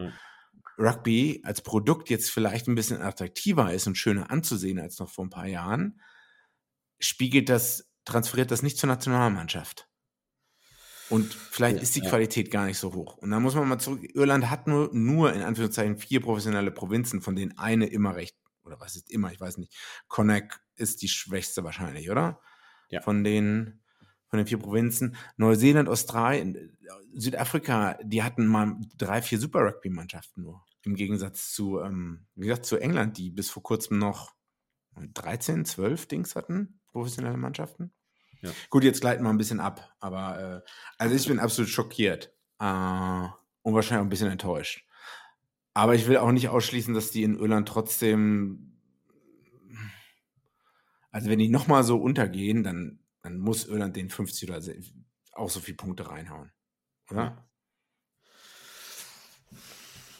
Rugby 0.79 1.43
als 1.45 1.63
Produkt 1.63 2.11
jetzt 2.11 2.31
vielleicht 2.31 2.69
ein 2.69 2.75
bisschen 2.75 3.03
attraktiver 3.03 3.73
ist 3.73 3.87
und 3.87 3.99
schöner 3.99 4.31
anzusehen 4.31 4.79
als 4.79 4.99
noch 4.99 5.11
vor 5.11 5.27
ein 5.27 5.31
paar 5.31 5.47
Jahren, 5.47 6.01
spiegelt 6.99 7.49
das, 7.49 7.91
transferiert 8.05 8.51
das 8.51 8.63
nicht 8.63 8.79
zur 8.79 8.89
Nationalmannschaft. 8.89 9.89
Und 11.09 11.35
vielleicht 11.35 11.77
ja, 11.77 11.83
ist 11.83 11.95
die 11.95 12.01
ja. 12.01 12.09
Qualität 12.09 12.51
gar 12.51 12.65
nicht 12.65 12.79
so 12.79 12.95
hoch. 12.95 13.19
Und 13.19 13.31
dann 13.31 13.43
muss 13.43 13.55
man 13.55 13.69
mal 13.69 13.79
zurück. 13.79 14.03
Irland 14.15 14.49
hat 14.49 14.67
nur, 14.67 14.89
nur 14.95 15.33
in 15.35 15.43
Anführungszeichen 15.43 15.99
vier 15.99 16.23
professionelle 16.23 16.71
Provinzen, 16.71 17.21
von 17.21 17.37
denen 17.37 17.59
eine 17.59 17.87
immer 17.87 18.17
recht, 18.17 18.35
oder 18.65 18.81
was 18.81 18.97
ist 18.97 19.11
immer, 19.11 19.31
ich 19.31 19.41
weiß 19.41 19.59
nicht. 19.59 19.77
Connacht 20.09 20.61
ist 20.75 21.03
die 21.03 21.09
schwächste 21.09 21.65
wahrscheinlich, 21.65 22.11
oder? 22.11 22.41
Ja. 22.89 23.03
Von 23.03 23.25
den, 23.25 23.82
von 24.33 24.39
den 24.39 24.47
vier 24.47 24.59
Provinzen. 24.59 25.15
Neuseeland, 25.37 25.91
Australien, 25.91 26.75
Südafrika, 27.13 27.99
die 28.03 28.23
hatten 28.23 28.47
mal 28.47 28.79
drei, 28.97 29.21
vier 29.21 29.39
Super 29.39 29.61
Rugby-Mannschaften 29.61 30.43
nur. 30.43 30.65
Im 30.85 30.95
Gegensatz 30.95 31.53
zu, 31.53 31.81
ähm, 31.81 32.25
wie 32.35 32.47
gesagt, 32.47 32.65
zu 32.65 32.79
England, 32.79 33.19
die 33.19 33.29
bis 33.29 33.51
vor 33.51 33.63
kurzem 33.63 33.99
noch 33.99 34.33
13, 34.97 35.67
12 35.67 36.07
Dings 36.07 36.35
hatten, 36.35 36.81
professionelle 36.87 37.37
Mannschaften. 37.37 37.93
Ja. 38.41 38.49
Gut, 38.71 38.85
jetzt 38.85 39.03
gleiten 39.03 39.23
wir 39.23 39.29
ein 39.29 39.37
bisschen 39.37 39.61
ab, 39.61 39.95
aber 40.01 40.63
äh, 40.65 40.71
also 40.97 41.15
ich 41.15 41.29
bin 41.29 41.39
absolut 41.39 41.69
schockiert 41.69 42.33
äh, 42.59 42.65
und 42.65 43.75
wahrscheinlich 43.75 44.01
auch 44.01 44.07
ein 44.07 44.09
bisschen 44.09 44.31
enttäuscht. 44.31 44.87
Aber 45.75 45.95
ich 45.95 46.09
will 46.09 46.17
auch 46.17 46.33
nicht 46.33 46.49
ausschließen, 46.49 46.95
dass 46.95 47.11
die 47.11 47.23
in 47.23 47.39
Irland 47.39 47.69
trotzdem, 47.69 48.79
also 51.11 51.29
wenn 51.29 51.39
die 51.39 51.51
nochmal 51.51 51.85
so 51.85 51.99
untergehen, 51.99 52.63
dann, 52.63 53.02
dann 53.23 53.39
muss 53.39 53.67
Irland 53.67 53.97
den 53.97 54.11
50 54.11 54.49
oder 54.49 54.63
auch 55.33 55.51
so 55.51 55.61
viele 55.61 55.77
Punkte 55.77 56.09
reinhauen. 56.09 56.53
Oder? 57.11 57.49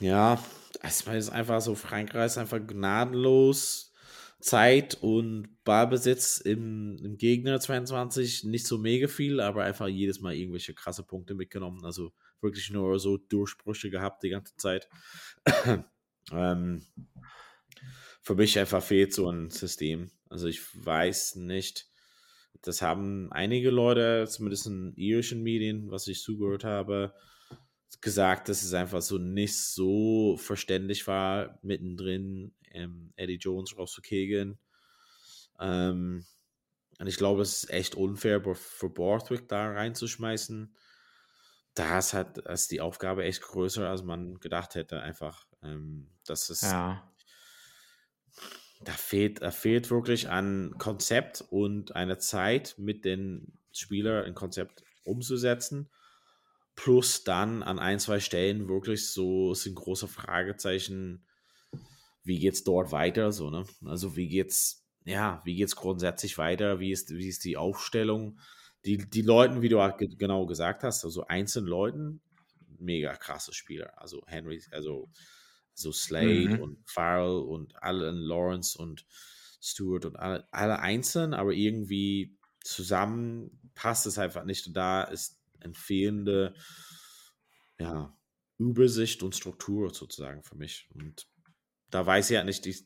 Ja, 0.01 0.43
es 0.81 1.03
ist 1.03 1.31
einfach 1.31 1.61
so, 1.61 1.75
Frankreich 1.75 2.27
ist 2.27 2.39
einfach 2.39 2.65
gnadenlos 2.67 3.93
Zeit 4.41 4.97
und 5.01 5.63
Ballbesitz 5.63 6.39
im, 6.39 6.99
im, 6.99 7.17
Gegner 7.17 7.61
22 7.61 8.45
nicht 8.45 8.67
so 8.67 8.79
mega 8.79 9.07
viel, 9.07 9.41
aber 9.41 9.63
einfach 9.63 9.87
jedes 9.87 10.21
Mal 10.21 10.35
irgendwelche 10.35 10.75
krasse 10.75 11.05
Punkte 11.05 11.35
mitgenommen. 11.35 11.85
Also 11.85 12.13
wirklich 12.41 12.71
nur 12.71 12.99
so 12.99 13.17
Durchbrüche 13.17 13.91
gehabt 13.91 14.25
die 14.25 14.31
ganze 14.31 14.57
Zeit. 14.57 14.89
ähm, 16.33 16.85
für 18.23 18.35
mich 18.35 18.59
einfach 18.59 18.83
fehlt 18.83 19.15
so 19.15 19.31
ein 19.31 19.51
System. 19.51 20.11
Also 20.29 20.49
ich 20.49 20.61
weiß 20.85 21.37
nicht, 21.37 21.92
das 22.61 22.83
haben 22.83 23.33
einige 23.33 23.71
Leute, 23.71 24.27
zumindest 24.29 24.67
in 24.67 24.95
irischen 24.97 25.43
Medien, 25.43 25.91
was 25.91 26.07
ich 26.09 26.23
zugehört 26.23 26.65
habe, 26.65 27.15
gesagt, 28.01 28.49
dass 28.49 28.63
es 28.63 28.75
einfach 28.75 29.03
so 29.03 29.19
nicht 29.19 29.57
so 29.57 30.37
verständlich 30.37 31.07
war, 31.07 31.59
mittendrin 31.63 32.55
ähm, 32.71 33.13
Eddie 33.17 33.37
Jones 33.37 33.77
rauszukegeln. 33.77 34.59
Ähm, 35.61 36.25
und 36.99 37.07
ich 37.07 37.17
glaube, 37.17 37.43
es 37.43 37.65
ist 37.65 37.71
echt 37.71 37.95
unfair, 37.95 38.43
für 38.55 38.91
Borthwick 38.91 39.49
da 39.49 39.73
reinzuschmeißen. 39.73 40.75
Da 41.75 41.99
ist 41.99 42.13
halt 42.13 42.39
ist 42.39 42.71
die 42.71 42.81
Aufgabe 42.81 43.25
echt 43.25 43.43
größer, 43.43 43.89
als 43.89 44.03
man 44.03 44.39
gedacht 44.41 44.75
hätte. 44.75 45.01
Einfach, 45.01 45.47
ähm, 45.63 46.11
das 46.27 46.51
ist. 46.51 46.63
Ja. 46.63 47.12
Da 48.85 48.93
fehlt, 48.93 49.43
da 49.43 49.51
fehlt 49.51 49.91
wirklich 49.91 50.29
ein 50.29 50.75
Konzept 50.79 51.45
und 51.51 51.95
eine 51.95 52.19
Zeit 52.19 52.75
mit 52.79 53.05
den 53.05 53.53
Spielern 53.73 54.25
ein 54.25 54.35
Konzept 54.35 54.83
umzusetzen. 55.05 55.89
Plus 56.75 57.25
dann 57.25 57.63
an 57.63 57.79
ein, 57.79 57.99
zwei 58.01 58.19
Stellen 58.19 58.69
wirklich 58.69 59.11
so 59.11 59.55
sind 59.55 59.75
große 59.75 60.09
Fragezeichen, 60.09 61.25
wie 62.25 62.39
geht's 62.39 62.65
dort 62.65 62.93
weiter, 62.93 63.33
so, 63.33 63.51
ne? 63.51 63.65
Also 63.85 64.17
wie 64.17 64.29
geht's, 64.29 64.87
ja, 65.05 65.43
wie 65.45 65.55
geht's 65.55 65.77
grundsätzlich 65.77 66.39
weiter, 66.39 66.81
wie 66.81 66.93
ist, 66.93 67.11
wie 67.11 67.29
ist 67.29 67.45
die 67.45 67.57
Aufstellung? 67.57 68.39
Die, 68.85 68.97
die 68.97 69.23
Leuten, 69.23 69.63
wie 69.63 69.69
du 69.69 69.79
genau 70.17 70.47
gesagt 70.47 70.83
hast, 70.83 71.05
also 71.05 71.27
einzelnen 71.27 71.69
Leuten, 71.69 72.21
mega 72.79 73.15
krasse 73.15 73.53
Spieler. 73.53 73.93
Also 74.01 74.23
Henry, 74.27 74.63
also, 74.71 75.09
also 75.77 75.93
Slade 75.93 76.57
mhm. 76.57 76.61
und 76.61 76.79
Farrell 76.89 77.41
und 77.41 77.83
Allen 77.83 78.17
Lawrence 78.17 78.79
und 78.79 79.07
Stewart 79.61 80.05
und 80.05 80.17
alle, 80.17 80.47
alle 80.51 80.81
einzeln, 80.81 81.35
aber 81.35 81.53
irgendwie 81.53 82.37
zusammen 82.61 83.61
passt 83.75 84.07
es 84.07 84.19
einfach 84.19 84.45
nicht. 84.45 84.67
Und 84.67 84.75
da 84.75 85.05
ist 85.05 85.41
eine 85.61 85.75
fehlende 85.75 86.55
ja, 87.79 88.17
Übersicht 88.59 89.23
und 89.23 89.35
Struktur 89.35 89.93
sozusagen 89.95 90.43
für 90.43 90.57
mich. 90.57 90.89
Und 90.95 91.27
da 91.91 92.05
weiß 92.05 92.31
ich 92.31 92.35
ja 92.35 92.45
nicht, 92.45 92.67
ich, 92.67 92.85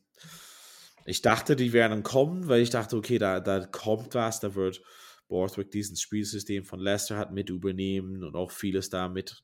ich 1.04 1.22
dachte, 1.22 1.56
die 1.56 1.72
werden 1.72 2.02
kommen, 2.02 2.48
weil 2.48 2.60
ich 2.60 2.70
dachte, 2.70 2.96
okay, 2.96 3.18
da, 3.18 3.40
da 3.40 3.66
kommt 3.66 4.14
was, 4.14 4.40
da 4.40 4.54
wird 4.54 4.82
Borthwick 5.28 5.70
dieses 5.70 6.00
Spielsystem 6.00 6.64
von 6.64 6.80
Leicester 6.80 7.16
hat 7.16 7.32
mit 7.32 7.50
übernehmen 7.50 8.22
und 8.22 8.36
auch 8.36 8.50
vieles 8.50 8.90
da 8.90 9.08
mit 9.08 9.42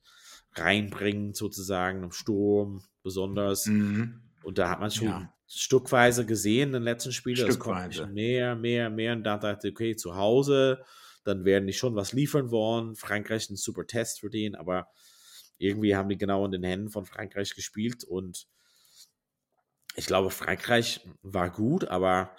reinbringen, 0.55 1.33
sozusagen 1.33 2.03
im 2.03 2.11
Sturm 2.11 2.83
besonders. 3.01 3.65
Mhm. 3.65 4.21
Und 4.43 4.57
da 4.57 4.69
hat 4.69 4.79
man 4.79 4.91
schon 4.91 5.07
ja. 5.07 5.33
stückweise 5.47 6.25
gesehen 6.25 6.69
in 6.69 6.73
den 6.73 6.83
letzten 6.83 7.11
Spielen, 7.11 7.47
es 7.47 7.59
kommt 7.59 8.13
mehr, 8.13 8.55
mehr, 8.55 8.89
mehr 8.89 9.13
und 9.13 9.23
dann 9.23 9.39
dachte 9.39 9.67
ich, 9.67 9.73
okay, 9.73 9.95
zu 9.95 10.15
Hause, 10.15 10.83
dann 11.23 11.45
werden 11.45 11.67
die 11.67 11.73
schon 11.73 11.95
was 11.95 12.11
liefern 12.11 12.51
wollen. 12.51 12.95
Frankreich 12.95 13.49
ein 13.49 13.55
super 13.55 13.87
Test 13.87 14.19
für 14.19 14.29
den, 14.29 14.55
aber 14.55 14.87
irgendwie 15.57 15.95
haben 15.95 16.09
die 16.09 16.17
genau 16.17 16.45
in 16.45 16.51
den 16.51 16.63
Händen 16.63 16.89
von 16.89 17.05
Frankreich 17.05 17.55
gespielt 17.55 18.03
und 18.03 18.47
ich 19.95 20.05
glaube, 20.07 20.31
Frankreich 20.31 21.01
war 21.21 21.51
gut, 21.51 21.85
aber 21.85 22.35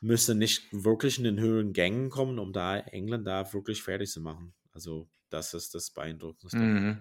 müsste 0.00 0.34
nicht 0.34 0.68
wirklich 0.70 1.18
in 1.18 1.24
den 1.24 1.40
höheren 1.40 1.72
Gängen 1.72 2.10
kommen, 2.10 2.38
um 2.38 2.52
da 2.52 2.78
England 2.78 3.26
da 3.26 3.50
wirklich 3.52 3.82
fertig 3.82 4.10
zu 4.10 4.20
machen. 4.20 4.52
Also, 4.72 5.08
das 5.30 5.54
ist 5.54 5.74
das 5.74 5.90
Beeindruckendste. 5.90 6.58
Mhm. 6.58 6.98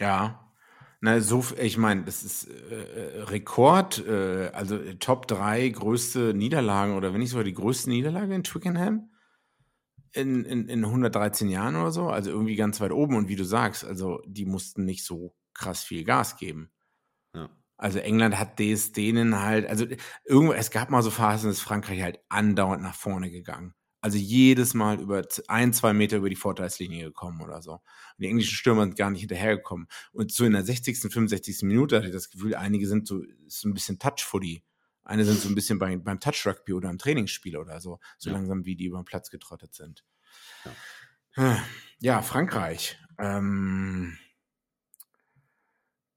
Ja. 0.00 0.52
Na, 1.00 1.20
so, 1.20 1.44
ich 1.60 1.76
meine, 1.76 2.04
das 2.04 2.22
ist 2.22 2.48
äh, 2.48 3.18
äh 3.18 3.22
Rekord, 3.24 4.06
äh, 4.06 4.50
also 4.52 4.78
Top 4.94 5.26
3 5.26 5.68
größte 5.68 6.32
Niederlagen 6.32 6.96
oder 6.96 7.12
wenn 7.12 7.20
nicht 7.20 7.30
sogar 7.30 7.44
die 7.44 7.52
größte 7.52 7.90
Niederlage 7.90 8.34
in 8.34 8.42
Twickenham 8.42 9.10
in, 10.14 10.44
in, 10.44 10.68
in 10.68 10.84
113 10.84 11.48
Jahren 11.48 11.76
oder 11.76 11.90
so, 11.90 12.08
also 12.08 12.30
irgendwie 12.30 12.56
ganz 12.56 12.80
weit 12.80 12.92
oben. 12.92 13.16
Und 13.16 13.28
wie 13.28 13.36
du 13.36 13.44
sagst, 13.44 13.84
also 13.84 14.22
die 14.26 14.46
mussten 14.46 14.84
nicht 14.84 15.04
so 15.04 15.36
krass 15.52 15.82
viel 15.82 16.04
Gas 16.04 16.36
geben. 16.36 16.70
Ja. 17.34 17.50
Also 17.76 17.98
England 17.98 18.38
hat 18.38 18.58
des 18.58 18.92
denen 18.92 19.40
halt, 19.40 19.68
also 19.68 19.86
irgendwo, 20.24 20.52
es 20.52 20.70
gab 20.70 20.90
mal 20.90 21.02
so 21.02 21.10
Phasen, 21.10 21.50
dass 21.50 21.60
Frankreich 21.60 22.02
halt 22.02 22.20
andauernd 22.28 22.82
nach 22.82 22.94
vorne 22.94 23.30
gegangen. 23.30 23.74
Also 24.04 24.18
jedes 24.18 24.74
Mal 24.74 25.00
über 25.00 25.26
ein, 25.48 25.72
zwei 25.72 25.94
Meter 25.94 26.18
über 26.18 26.28
die 26.28 26.36
Vorteilslinie 26.36 27.06
gekommen 27.06 27.40
oder 27.40 27.62
so. 27.62 27.72
Und 27.72 27.80
die 28.18 28.26
englischen 28.26 28.54
Stürmer 28.54 28.82
sind 28.82 28.96
gar 28.96 29.08
nicht 29.08 29.20
hinterhergekommen. 29.20 29.86
Und 30.12 30.30
so 30.30 30.44
in 30.44 30.52
der 30.52 30.62
60., 30.62 30.98
65. 30.98 31.62
Minute 31.62 31.96
hatte 31.96 32.08
ich 32.08 32.12
das 32.12 32.28
Gefühl, 32.28 32.54
einige 32.54 32.86
sind 32.86 33.06
so, 33.06 33.22
so 33.46 33.66
ein 33.66 33.72
bisschen 33.72 33.98
Touch-Footy. 33.98 34.62
Eine 35.04 35.24
sind 35.24 35.40
so 35.40 35.48
ein 35.48 35.54
bisschen 35.54 35.78
bei, 35.78 35.96
beim 35.96 36.20
Touch-Rugby 36.20 36.74
oder 36.74 36.90
im 36.90 36.98
Trainingsspiel 36.98 37.56
oder 37.56 37.80
so, 37.80 37.98
so 38.18 38.28
ja. 38.28 38.36
langsam 38.36 38.66
wie 38.66 38.76
die 38.76 38.84
über 38.84 38.98
den 38.98 39.06
Platz 39.06 39.30
getrottet 39.30 39.74
sind. 39.74 40.04
Ja, 41.34 41.64
ja 41.98 42.20
Frankreich. 42.20 42.98
Ähm, 43.18 44.18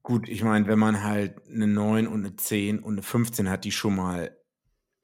gut, 0.03 0.27
ich 0.27 0.43
meine, 0.43 0.67
wenn 0.67 0.77
man 0.77 1.03
halt 1.03 1.37
eine 1.47 1.67
9 1.67 2.05
und 2.05 2.25
eine 2.25 2.35
10 2.35 2.79
und 2.79 2.95
eine 2.95 3.01
15 3.01 3.49
hat, 3.49 3.63
die 3.63 3.71
schon 3.71 3.95
mal 3.95 4.37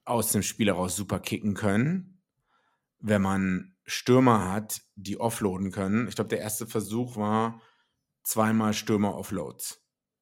aus 0.03 0.33
dem 0.33 0.43
Spiel 0.43 0.67
heraus 0.67 0.97
super 0.97 1.21
kicken 1.21 1.53
können. 1.53 2.12
Wenn 3.05 3.21
man 3.21 3.75
Stürmer 3.85 4.51
hat, 4.51 4.81
die 4.95 5.19
offloaden 5.19 5.71
können. 5.71 6.07
Ich 6.07 6.15
glaube, 6.15 6.29
der 6.29 6.39
erste 6.39 6.65
Versuch 6.65 7.17
war 7.17 7.61
zweimal 8.23 8.73
Stürmer-Offloads. 8.73 9.81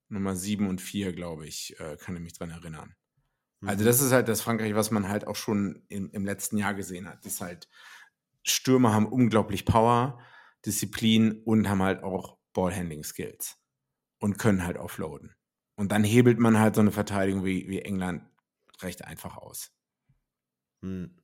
Nummer 0.09 0.35
7 0.35 0.67
und 0.67 0.81
4, 0.81 1.13
glaube 1.13 1.47
ich, 1.47 1.79
äh, 1.79 1.95
kann 1.97 2.15
ich 2.15 2.21
mich 2.21 2.33
dran 2.33 2.49
erinnern. 2.49 2.95
Also 3.63 3.83
mhm. 3.83 3.85
das 3.85 4.01
ist 4.01 4.11
halt 4.11 4.27
das 4.27 4.41
Frankreich, 4.41 4.73
was 4.73 4.91
man 4.91 5.07
halt 5.07 5.27
auch 5.27 5.35
schon 5.35 5.85
im, 5.89 6.09
im 6.09 6.25
letzten 6.25 6.57
Jahr 6.57 6.73
gesehen 6.73 7.07
hat. 7.07 7.23
Das 7.23 7.33
ist 7.33 7.41
halt, 7.41 7.69
Stürmer 8.43 8.93
haben 8.93 9.05
unglaublich 9.05 9.65
Power, 9.65 10.19
Disziplin 10.65 11.43
und 11.43 11.69
haben 11.69 11.83
halt 11.83 12.03
auch 12.03 12.39
Ballhandling-Skills 12.53 13.57
und 14.19 14.39
können 14.39 14.65
halt 14.65 14.77
offloaden. 14.77 15.35
Und 15.75 15.91
dann 15.91 16.03
hebelt 16.03 16.39
man 16.39 16.59
halt 16.59 16.75
so 16.75 16.81
eine 16.81 16.91
Verteidigung 16.91 17.45
wie, 17.45 17.67
wie 17.69 17.81
England 17.81 18.23
recht 18.81 19.05
einfach 19.05 19.37
aus. 19.37 19.71
Hm. 20.81 21.15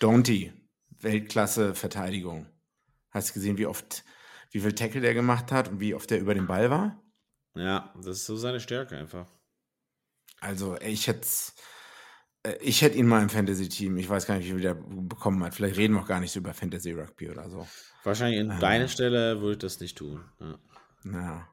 Donty, 0.00 0.52
Weltklasse 1.02 1.74
Verteidigung. 1.74 2.46
Hast 3.10 3.30
du 3.30 3.34
gesehen, 3.34 3.58
wie 3.58 3.66
oft, 3.66 4.04
wie 4.50 4.60
viel 4.60 4.74
Tackle 4.74 5.00
der 5.00 5.14
gemacht 5.14 5.52
hat 5.52 5.68
und 5.68 5.80
wie 5.80 5.94
oft 5.94 6.10
der 6.10 6.20
über 6.20 6.34
den 6.34 6.46
Ball 6.46 6.70
war? 6.70 7.02
Ja, 7.54 7.92
das 7.96 8.18
ist 8.18 8.26
so 8.26 8.36
seine 8.36 8.60
Stärke 8.60 8.96
einfach. 8.96 9.26
Also, 10.40 10.76
ich 10.80 11.06
hätte 11.06 11.26
äh, 12.42 12.56
ich 12.60 12.82
hätte 12.82 12.98
ihn 12.98 13.06
mal 13.06 13.22
im 13.22 13.30
Fantasy-Team. 13.30 13.96
Ich 13.96 14.08
weiß 14.08 14.26
gar 14.26 14.36
nicht, 14.36 14.46
wie 14.46 14.52
viel 14.52 14.60
der 14.60 14.74
bekommen 14.74 15.42
hat. 15.44 15.54
Vielleicht 15.54 15.76
reden 15.76 15.94
wir 15.94 16.00
auch 16.00 16.08
gar 16.08 16.20
nicht 16.20 16.34
über 16.36 16.54
Fantasy 16.54 16.92
Rugby 16.92 17.30
oder 17.30 17.48
so. 17.48 17.66
Wahrscheinlich 18.04 18.40
in 18.40 18.50
ähm, 18.50 18.60
deiner 18.60 18.88
Stelle 18.88 19.40
würde 19.40 19.52
ich 19.52 19.58
das 19.58 19.80
nicht 19.80 19.96
tun. 19.96 20.24
Ja. 20.40 20.58
ja. 21.04 21.48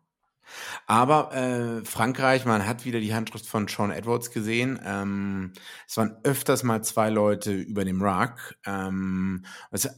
Aber 0.85 1.33
äh, 1.33 1.85
Frankreich, 1.85 2.45
man 2.45 2.65
hat 2.65 2.85
wieder 2.85 2.99
die 2.99 3.13
Handschrift 3.13 3.45
von 3.45 3.67
Sean 3.67 3.91
Edwards 3.91 4.31
gesehen. 4.31 4.79
Ähm, 4.83 5.53
es 5.87 5.97
waren 5.97 6.17
öfters 6.23 6.63
mal 6.63 6.83
zwei 6.83 7.09
Leute 7.09 7.53
über 7.53 7.85
dem 7.85 8.01
Ruck. 8.01 8.55
Ähm, 8.65 9.45
also, 9.71 9.89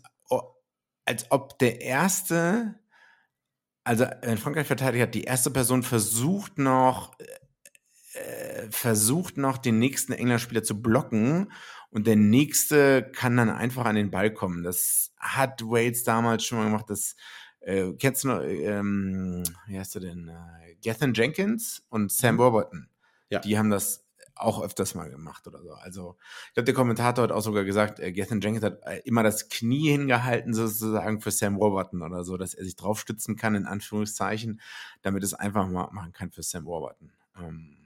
als 1.05 1.31
ob 1.31 1.59
der 1.59 1.81
erste, 1.81 2.75
also 3.83 4.05
in 4.21 4.37
Frankreich 4.37 4.67
verteidigt 4.67 5.03
hat, 5.03 5.15
die 5.15 5.23
erste 5.23 5.51
Person 5.51 5.83
versucht 5.83 6.57
noch 6.57 7.17
äh, 8.13 8.69
versucht 8.71 9.37
noch 9.37 9.57
den 9.57 9.79
nächsten 9.79 10.13
England-Spieler 10.13 10.63
zu 10.63 10.81
blocken 10.81 11.51
und 11.91 12.07
der 12.07 12.15
nächste 12.15 13.09
kann 13.11 13.37
dann 13.37 13.49
einfach 13.49 13.85
an 13.85 13.95
den 13.95 14.11
Ball 14.11 14.33
kommen. 14.33 14.63
Das 14.63 15.13
hat 15.17 15.61
Wales 15.61 16.03
damals 16.03 16.45
schon 16.45 16.57
mal 16.57 16.65
gemacht. 16.65 16.89
Das 16.89 17.15
äh, 17.61 17.93
kennst 17.93 18.23
du 18.23 18.29
noch, 18.29 18.41
ähm, 18.41 19.43
wie 19.67 19.79
heißt 19.79 19.95
er 19.95 20.01
denn? 20.01 20.27
Äh, 20.27 20.75
Gethin 20.81 21.13
Jenkins 21.13 21.83
und 21.89 22.11
Sam 22.11 22.35
mhm. 22.35 22.39
Warburton. 22.39 22.89
Ja. 23.29 23.39
Die 23.39 23.57
haben 23.57 23.69
das 23.69 24.05
auch 24.35 24.63
öfters 24.63 24.95
mal 24.95 25.09
gemacht 25.09 25.47
oder 25.47 25.61
so. 25.61 25.73
Also, 25.73 26.17
ich 26.47 26.53
glaube, 26.55 26.65
der 26.65 26.73
Kommentator 26.73 27.23
hat 27.23 27.31
auch 27.31 27.41
sogar 27.41 27.63
gesagt, 27.63 27.99
äh, 27.99 28.11
Gethin 28.11 28.41
Jenkins 28.41 28.65
hat 28.65 28.81
äh, 28.83 29.01
immer 29.05 29.21
das 29.23 29.49
Knie 29.49 29.91
hingehalten, 29.91 30.53
sozusagen 30.53 31.21
für 31.21 31.31
Sam 31.31 31.59
Warburton 31.59 32.01
oder 32.01 32.23
so, 32.23 32.37
dass 32.37 32.55
er 32.55 32.63
sich 32.65 32.75
draufstützen 32.75 33.35
kann, 33.35 33.55
in 33.55 33.67
Anführungszeichen, 33.67 34.59
damit 35.03 35.23
es 35.23 35.33
einfach 35.33 35.67
mal 35.67 35.89
machen 35.91 36.13
kann 36.13 36.31
für 36.31 36.43
Sam 36.43 36.65
Warburton. 36.65 37.11
Ähm, 37.37 37.77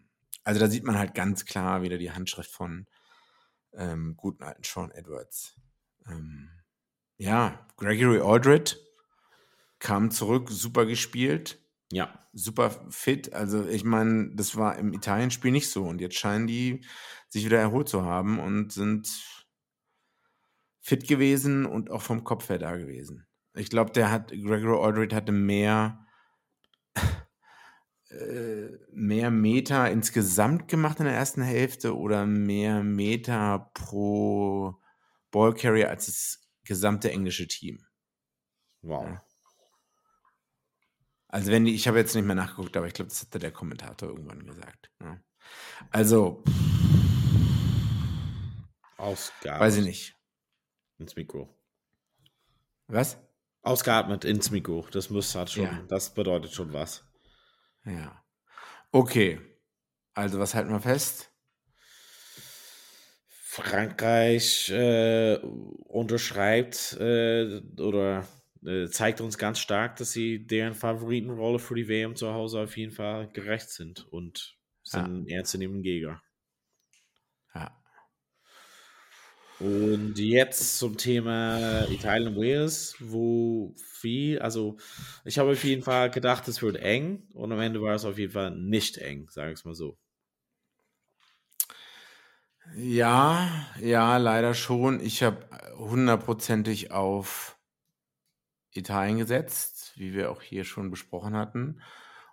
also 0.43 0.59
da 0.59 0.67
sieht 0.67 0.85
man 0.85 0.97
halt 0.97 1.13
ganz 1.15 1.45
klar 1.45 1.81
wieder 1.81 1.97
die 1.97 2.11
Handschrift 2.11 2.51
von 2.51 2.87
ähm, 3.73 4.15
guten 4.15 4.43
alten 4.43 4.63
Sean 4.63 4.91
Edwards. 4.91 5.55
Ähm, 6.07 6.49
ja, 7.17 7.67
Gregory 7.77 8.21
Aldred 8.21 8.84
kam 9.85 10.09
zurück, 10.09 10.49
super 10.49 10.87
gespielt. 10.87 11.59
Ja. 11.91 12.27
Super 12.33 12.71
fit. 12.89 13.33
Also 13.33 13.67
ich 13.67 13.83
meine, 13.83 14.31
das 14.33 14.55
war 14.57 14.79
im 14.79 14.93
Italien-Spiel 14.93 15.51
nicht 15.51 15.69
so. 15.69 15.83
Und 15.83 16.01
jetzt 16.01 16.15
scheinen 16.15 16.47
die 16.47 16.83
sich 17.29 17.45
wieder 17.45 17.59
erholt 17.59 17.87
zu 17.87 18.03
haben 18.03 18.39
und 18.39 18.73
sind 18.73 19.07
fit 20.81 21.07
gewesen 21.07 21.67
und 21.67 21.91
auch 21.91 22.01
vom 22.01 22.23
Kopf 22.23 22.49
her 22.49 22.57
da 22.57 22.75
gewesen. 22.75 23.27
Ich 23.53 23.69
glaube, 23.69 23.91
der 23.91 24.09
hat, 24.09 24.31
Gregory 24.31 24.83
Aldred 24.83 25.13
hatte 25.13 25.31
mehr 25.31 26.03
äh, 28.09 28.69
mehr 28.91 29.29
Meter 29.29 29.91
insgesamt 29.91 30.67
gemacht 30.67 30.99
in 30.99 31.05
der 31.05 31.13
ersten 31.13 31.43
Hälfte 31.43 31.95
oder 31.95 32.25
mehr 32.25 32.81
Meter 32.81 33.69
pro 33.75 34.81
Ballcarrier 35.29 35.91
als 35.91 36.07
das 36.07 36.49
gesamte 36.63 37.11
englische 37.11 37.47
Team. 37.47 37.85
Wow. 38.81 39.05
Ja. 39.05 39.21
Also 41.27 41.51
wenn 41.51 41.65
die, 41.65 41.75
ich 41.75 41.87
habe 41.87 41.97
jetzt 41.97 42.15
nicht 42.15 42.25
mehr 42.25 42.35
nachgeguckt, 42.35 42.77
aber 42.77 42.87
ich 42.87 42.93
glaube, 42.93 43.09
das 43.09 43.21
hatte 43.21 43.39
der 43.39 43.51
Kommentator 43.51 44.09
irgendwann 44.09 44.45
gesagt. 44.45 44.91
Ja. 45.01 45.19
Also 45.91 46.43
Ausgabe. 48.97 49.59
Weiß 49.59 49.77
ich 49.77 49.85
nicht. 49.85 50.15
Ins 50.97 51.15
Mikro. 51.15 51.49
Was? 52.87 53.17
Ausgeatmet 53.61 54.25
ins 54.25 54.51
Mikro. 54.51 54.87
Das 54.91 55.09
muss 55.09 55.35
halt 55.35 55.49
schon, 55.49 55.63
ja. 55.65 55.83
das 55.87 56.13
bedeutet 56.13 56.53
schon 56.53 56.71
was. 56.71 57.03
Ja. 57.83 58.23
Okay. 58.91 59.41
Also, 60.13 60.39
was 60.39 60.53
halten 60.53 60.71
wir 60.71 60.79
fest? 60.79 61.31
Frankreich 63.27 64.69
äh, 64.69 65.37
unterschreibt 65.37 66.93
äh, 66.99 67.61
oder 67.79 68.27
äh, 68.65 68.89
zeigt 68.89 69.21
uns 69.21 69.37
ganz 69.37 69.59
stark, 69.59 69.95
dass 69.97 70.11
sie 70.11 70.45
deren 70.45 70.75
Favoritenrolle 70.75 71.59
für 71.59 71.75
die 71.75 71.87
WM 71.87 72.15
zu 72.15 72.33
Hause 72.33 72.61
auf 72.61 72.77
jeden 72.77 72.91
Fall 72.91 73.29
gerecht 73.31 73.69
sind 73.69 74.07
und 74.11 74.57
sind 74.83 75.27
ja. 75.27 75.37
ernstzunehmenden 75.37 75.83
Gegner. 75.83 76.21
Ja. 77.53 77.81
Und 79.59 80.17
jetzt 80.17 80.77
zum 80.77 80.97
Thema 80.97 81.87
Italien 81.89 82.35
Wales, 82.35 82.95
wo 82.99 83.73
viel, 83.77 84.39
also 84.39 84.77
ich 85.23 85.39
habe 85.39 85.51
auf 85.51 85.63
jeden 85.63 85.81
Fall 85.81 86.11
gedacht, 86.11 86.47
es 86.47 86.61
wird 86.61 86.75
eng 86.75 87.27
und 87.33 87.51
am 87.51 87.59
Ende 87.59 87.81
war 87.81 87.95
es 87.95 88.03
auf 88.03 88.17
jeden 88.17 88.33
Fall 88.33 88.51
nicht 88.51 88.97
eng, 88.97 89.27
sage 89.29 89.53
ich 89.53 89.59
es 89.59 89.65
mal 89.65 89.73
so. 89.73 89.97
Ja, 92.75 93.49
ja, 93.79 94.17
leider 94.17 94.53
schon. 94.53 94.99
Ich 94.99 95.23
habe 95.23 95.47
hundertprozentig 95.77 96.91
auf 96.91 97.54
Italien 98.75 99.17
gesetzt, 99.17 99.93
wie 99.95 100.13
wir 100.13 100.31
auch 100.31 100.41
hier 100.41 100.63
schon 100.63 100.91
besprochen 100.91 101.35
hatten, 101.35 101.81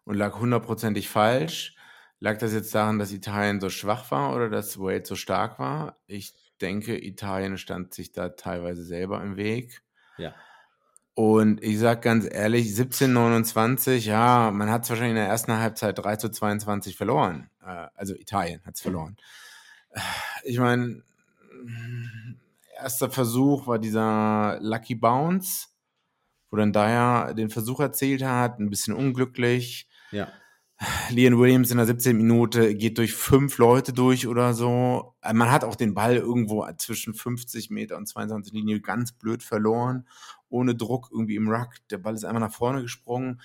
und 0.05 0.17
lag 0.17 0.39
hundertprozentig 0.39 1.09
falsch. 1.09 1.77
Lag 2.19 2.39
das 2.39 2.53
jetzt 2.53 2.75
daran, 2.75 2.99
dass 2.99 3.13
Italien 3.13 3.61
so 3.61 3.69
schwach 3.69 4.11
war 4.11 4.35
oder 4.35 4.49
dass 4.49 4.79
Wales 4.79 5.09
so 5.09 5.17
stark 5.17 5.59
war? 5.59 5.97
Ich 6.07 6.35
denke, 6.61 6.97
Italien 7.05 7.59
stand 7.59 7.95
sich 7.95 8.13
da 8.13 8.31
teilweise 8.31 8.85
selber 8.85 9.23
im 9.23 9.37
Weg. 9.37 9.83
Ja. 10.19 10.35
Und 11.15 11.63
ich 11.63 11.79
sage 11.79 12.01
ganz 12.01 12.27
ehrlich, 12.31 12.75
17:29, 12.75 14.07
ja, 14.07 14.51
man 14.51 14.71
hat 14.71 14.85
es 14.85 14.91
wahrscheinlich 14.91 15.11
in 15.11 15.17
der 15.17 15.29
ersten 15.29 15.53
Halbzeit 15.53 15.99
3 15.99 16.17
zu 16.17 16.31
22 16.31 16.97
verloren. 16.97 17.51
Äh, 17.61 17.89
also 17.95 18.15
Italien 18.15 18.63
hat 18.65 18.77
es 18.77 18.81
verloren. 18.81 19.17
Ich 20.45 20.59
meine, 20.59 21.03
erster 22.79 23.11
Versuch 23.11 23.67
war 23.67 23.79
dieser 23.79 24.59
Lucky 24.61 24.95
Bounce, 24.95 25.69
wo 26.53 26.57
dann 26.59 26.73
Dyer 26.73 27.33
den 27.35 27.49
Versuch 27.49 27.81
erzählt 27.81 28.23
hat, 28.23 28.61
ein 28.61 28.71
bisschen 28.71 28.95
unglücklich. 28.95 29.89
Ja. 30.11 30.29
Leon 31.11 31.39
Williams 31.39 31.71
in 31.71 31.79
der 31.79 31.87
17. 31.87 32.15
Minute 32.17 32.75
geht 32.75 32.99
durch 32.99 33.15
fünf 33.15 33.57
Leute 33.57 33.93
durch 33.93 34.27
oder 34.27 34.53
so. 34.53 35.15
Man 35.33 35.51
hat 35.51 35.65
auch 35.65 35.77
den 35.77 35.95
Ball 35.95 36.17
irgendwo 36.17 36.67
zwischen 36.77 37.15
50 37.15 37.71
Meter 37.71 37.97
und 37.97 38.07
22 38.07 38.53
Linie 38.53 38.81
ganz 38.81 39.13
blöd 39.13 39.43
verloren, 39.43 40.07
ohne 40.51 40.75
Druck 40.75 41.09
irgendwie 41.11 41.37
im 41.37 41.49
Ruck. 41.49 41.71
Der 41.91 41.99
Ball 41.99 42.15
ist 42.15 42.25
einfach 42.25 42.41
nach 42.41 42.53
vorne 42.53 42.83
gesprungen 42.83 43.41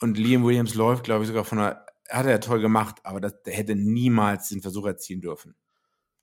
und 0.00 0.16
Liam 0.16 0.44
Williams 0.44 0.74
läuft, 0.74 1.04
glaube 1.04 1.24
ich, 1.24 1.28
sogar 1.28 1.44
von 1.44 1.58
der, 1.58 1.84
hat 2.08 2.26
er 2.26 2.40
toll 2.40 2.60
gemacht, 2.60 2.96
aber 3.04 3.20
das, 3.20 3.42
der 3.42 3.52
hätte 3.52 3.74
niemals 3.74 4.48
den 4.48 4.62
Versuch 4.62 4.86
erzielen 4.86 5.20
dürfen. 5.20 5.54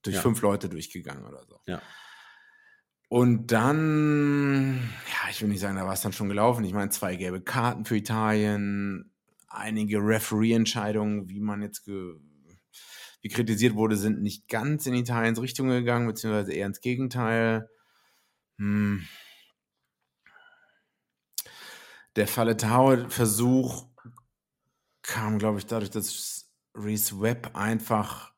Durch 0.02 0.16
ja. 0.16 0.22
fünf 0.22 0.42
Leute 0.42 0.70
durchgegangen 0.70 1.26
oder 1.26 1.44
so. 1.46 1.60
Ja. 1.68 1.82
Und 3.10 3.48
dann, 3.48 4.76
ja, 5.08 5.30
ich 5.32 5.42
will 5.42 5.50
nicht 5.50 5.60
sagen, 5.60 5.78
da 5.78 5.86
war 5.86 5.94
es 5.94 6.02
dann 6.02 6.14
schon 6.14 6.30
gelaufen. 6.30 6.64
Ich 6.64 6.74
meine, 6.74 6.92
zwei 6.92 7.16
gelbe 7.16 7.42
Karten 7.42 7.84
für 7.86 7.98
Italien, 7.98 9.12
einige 9.48 9.98
Referee-Entscheidungen, 9.98 11.28
wie 11.28 11.40
man 11.40 11.64
jetzt 11.64 11.88
wie 11.88 13.30
kritisiert 13.30 13.76
wurde, 13.76 13.98
sind 13.98 14.22
nicht 14.22 14.48
ganz 14.48 14.86
in 14.86 14.94
Italiens 14.94 15.42
Richtung 15.42 15.70
gegangen, 15.70 16.08
beziehungsweise 16.08 16.54
eher 16.54 16.68
ins 16.68 16.82
Gegenteil. 16.82 17.68
Hm. 18.60 19.08
Der 22.16 22.28
Falle 22.28 22.56
Versuch 23.10 23.88
kam, 25.02 25.40
glaube 25.40 25.58
ich, 25.58 25.66
dadurch, 25.66 25.90
dass 25.90 26.52
Reese 26.76 27.20
Webb 27.22 27.56
einfach 27.56 28.34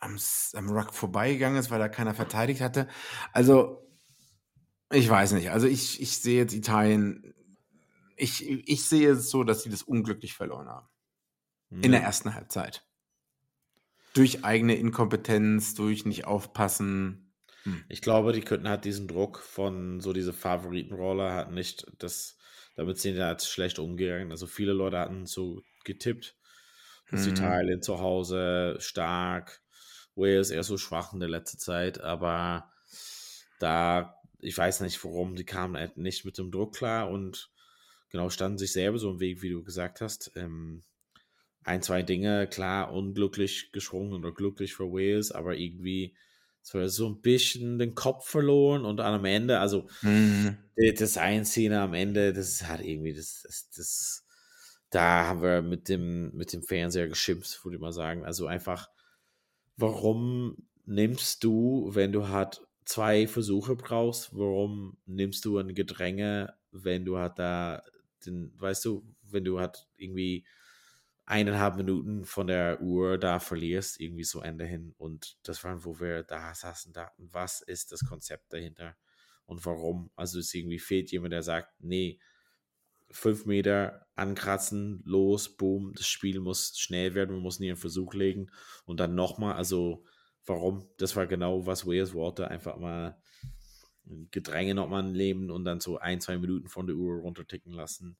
am, 0.00 0.18
am 0.54 0.70
Ruck 0.70 0.94
vorbeigegangen 0.94 1.58
ist, 1.58 1.70
weil 1.70 1.78
da 1.78 1.88
keiner 1.88 2.14
verteidigt 2.14 2.60
hatte. 2.60 2.88
Also, 3.32 3.86
ich 4.92 5.08
weiß 5.08 5.32
nicht. 5.32 5.50
Also, 5.50 5.66
ich, 5.66 6.00
ich 6.00 6.18
sehe 6.18 6.38
jetzt 6.38 6.54
Italien 6.54 7.34
ich, 8.20 8.48
ich 8.68 8.84
sehe 8.84 9.12
es 9.12 9.30
so, 9.30 9.44
dass 9.44 9.62
sie 9.62 9.70
das 9.70 9.82
unglücklich 9.82 10.34
verloren 10.34 10.68
haben. 10.68 10.88
Ja. 11.70 11.78
In 11.82 11.92
der 11.92 12.02
ersten 12.02 12.34
Halbzeit. 12.34 12.84
Durch 14.14 14.44
eigene 14.44 14.74
Inkompetenz, 14.74 15.74
durch 15.74 16.04
nicht 16.04 16.26
aufpassen. 16.26 17.32
Hm. 17.62 17.84
Ich 17.88 18.02
glaube, 18.02 18.32
die 18.32 18.42
könnten 18.42 18.68
halt 18.68 18.84
diesen 18.84 19.08
Druck 19.08 19.38
von 19.38 20.00
so 20.00 20.12
diese 20.12 20.32
Favoritenroller 20.32 21.32
hat 21.32 21.52
nicht 21.52 21.86
das, 21.98 22.36
damit 22.76 22.98
sind 22.98 23.16
ja 23.16 23.30
jetzt 23.30 23.50
schlecht 23.50 23.78
umgegangen. 23.78 24.30
Also 24.30 24.46
viele 24.46 24.72
Leute 24.72 24.98
hatten 24.98 25.26
so 25.26 25.62
getippt, 25.84 26.36
dass 27.10 27.24
hm. 27.24 27.32
Italien 27.32 27.82
zu 27.82 28.00
Hause 28.00 28.76
stark, 28.80 29.62
Wales 30.20 30.50
eher 30.50 30.62
so 30.62 30.78
schwach 30.78 31.12
in 31.12 31.20
der 31.20 31.28
letzten 31.28 31.58
Zeit, 31.58 32.00
aber 32.00 32.70
da, 33.58 34.20
ich 34.40 34.56
weiß 34.56 34.80
nicht 34.80 35.02
warum, 35.04 35.36
die 35.36 35.44
kamen 35.44 35.76
halt 35.76 35.96
nicht 35.96 36.24
mit 36.24 36.38
dem 36.38 36.50
Druck 36.50 36.76
klar 36.76 37.10
und 37.10 37.50
genau, 38.10 38.30
standen 38.30 38.58
sich 38.58 38.72
selber 38.72 38.98
so 38.98 39.10
im 39.10 39.20
Weg, 39.20 39.42
wie 39.42 39.50
du 39.50 39.62
gesagt 39.62 40.00
hast. 40.00 40.32
Ähm, 40.36 40.82
ein, 41.64 41.82
zwei 41.82 42.02
Dinge, 42.02 42.46
klar, 42.46 42.92
unglücklich 42.92 43.72
geschwungen 43.72 44.14
oder 44.14 44.32
glücklich 44.32 44.74
für 44.74 44.92
Wales, 44.92 45.32
aber 45.32 45.56
irgendwie 45.56 46.14
so 46.62 47.08
ein 47.08 47.20
bisschen 47.20 47.78
den 47.78 47.94
Kopf 47.94 48.28
verloren 48.28 48.84
und 48.84 49.00
am 49.00 49.24
Ende, 49.24 49.58
also 49.58 49.88
mhm. 50.02 50.56
das 50.98 51.16
Einziehen 51.16 51.72
am 51.72 51.94
Ende, 51.94 52.32
das 52.32 52.64
hat 52.64 52.80
irgendwie, 52.80 53.14
das, 53.14 53.42
das, 53.46 53.70
das, 53.74 54.24
da 54.90 55.26
haben 55.26 55.42
wir 55.42 55.62
mit 55.62 55.88
dem, 55.88 56.34
mit 56.36 56.52
dem 56.52 56.62
Fernseher 56.62 57.08
geschimpft, 57.08 57.64
würde 57.64 57.76
ich 57.76 57.80
mal 57.80 57.92
sagen. 57.92 58.24
Also 58.24 58.46
einfach, 58.46 58.88
warum 59.80 60.56
nimmst 60.86 61.44
du, 61.44 61.90
wenn 61.92 62.12
du 62.12 62.28
halt 62.28 62.60
zwei 62.84 63.26
Versuche 63.26 63.76
brauchst, 63.76 64.36
warum 64.36 64.96
nimmst 65.06 65.44
du 65.44 65.58
ein 65.58 65.74
Gedränge, 65.74 66.54
wenn 66.72 67.04
du 67.04 67.18
halt 67.18 67.38
da 67.38 67.82
den, 68.26 68.52
weißt 68.60 68.84
du, 68.84 69.06
wenn 69.22 69.44
du 69.44 69.60
halt 69.60 69.88
irgendwie 69.96 70.44
eineinhalb 71.24 71.76
Minuten 71.76 72.24
von 72.24 72.48
der 72.48 72.82
Uhr 72.82 73.16
da 73.16 73.38
verlierst, 73.38 74.00
irgendwie 74.00 74.24
so 74.24 74.40
Ende 74.40 74.64
hin. 74.64 74.94
Und 74.98 75.38
das 75.44 75.62
war, 75.62 75.84
wo 75.84 76.00
wir 76.00 76.24
da 76.24 76.54
saßen, 76.54 76.92
dachten, 76.92 77.28
was 77.30 77.60
ist 77.60 77.92
das 77.92 78.04
Konzept 78.04 78.52
dahinter 78.52 78.96
und 79.46 79.64
warum? 79.64 80.10
Also 80.16 80.40
es 80.40 80.52
irgendwie 80.52 80.80
fehlt 80.80 81.12
jemand, 81.12 81.32
der 81.32 81.42
sagt, 81.42 81.72
nee, 81.78 82.18
fünf 83.10 83.46
Meter 83.46 84.06
ankratzen, 84.14 85.02
los, 85.04 85.56
boom, 85.56 85.92
das 85.94 86.06
Spiel 86.06 86.40
muss 86.40 86.78
schnell 86.78 87.14
werden, 87.14 87.32
man 87.34 87.42
muss 87.42 87.58
nie 87.58 87.68
einen 87.68 87.76
Versuch 87.76 88.14
legen 88.14 88.50
und 88.84 89.00
dann 89.00 89.14
nochmal, 89.14 89.54
also 89.54 90.04
warum? 90.46 90.88
Das 90.98 91.16
war 91.16 91.26
genau, 91.26 91.66
was 91.66 91.86
Wales 91.86 92.14
wollte, 92.14 92.48
einfach 92.48 92.76
mal 92.76 93.20
Gedränge 94.30 94.74
nochmal 94.74 95.08
leben 95.08 95.50
und 95.50 95.64
dann 95.64 95.80
so 95.80 95.98
ein, 95.98 96.20
zwei 96.20 96.38
Minuten 96.38 96.68
von 96.68 96.86
der 96.86 96.96
Uhr 96.96 97.20
runterticken 97.20 97.72
lassen. 97.72 98.16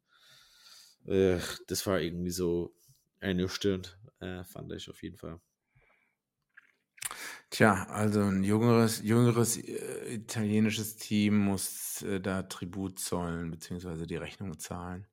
Äh, 1.06 1.38
das 1.66 1.86
war 1.86 2.00
irgendwie 2.00 2.30
so 2.30 2.74
ernüchternd, 3.20 3.98
äh, 4.20 4.44
fand 4.44 4.72
ich 4.72 4.88
auf 4.88 5.02
jeden 5.02 5.16
Fall. 5.16 5.40
Tja, 7.50 7.84
also 7.90 8.20
ein 8.20 8.44
jüngeres, 8.44 9.02
jüngeres 9.02 9.56
äh, 9.56 10.14
italienisches 10.14 10.96
Team 10.96 11.36
muss 11.36 12.02
äh, 12.02 12.20
da 12.20 12.44
Tribut 12.44 13.00
zollen, 13.00 13.50
beziehungsweise 13.50 14.06
die 14.06 14.16
Rechnung 14.16 14.58
zahlen. 14.58 15.06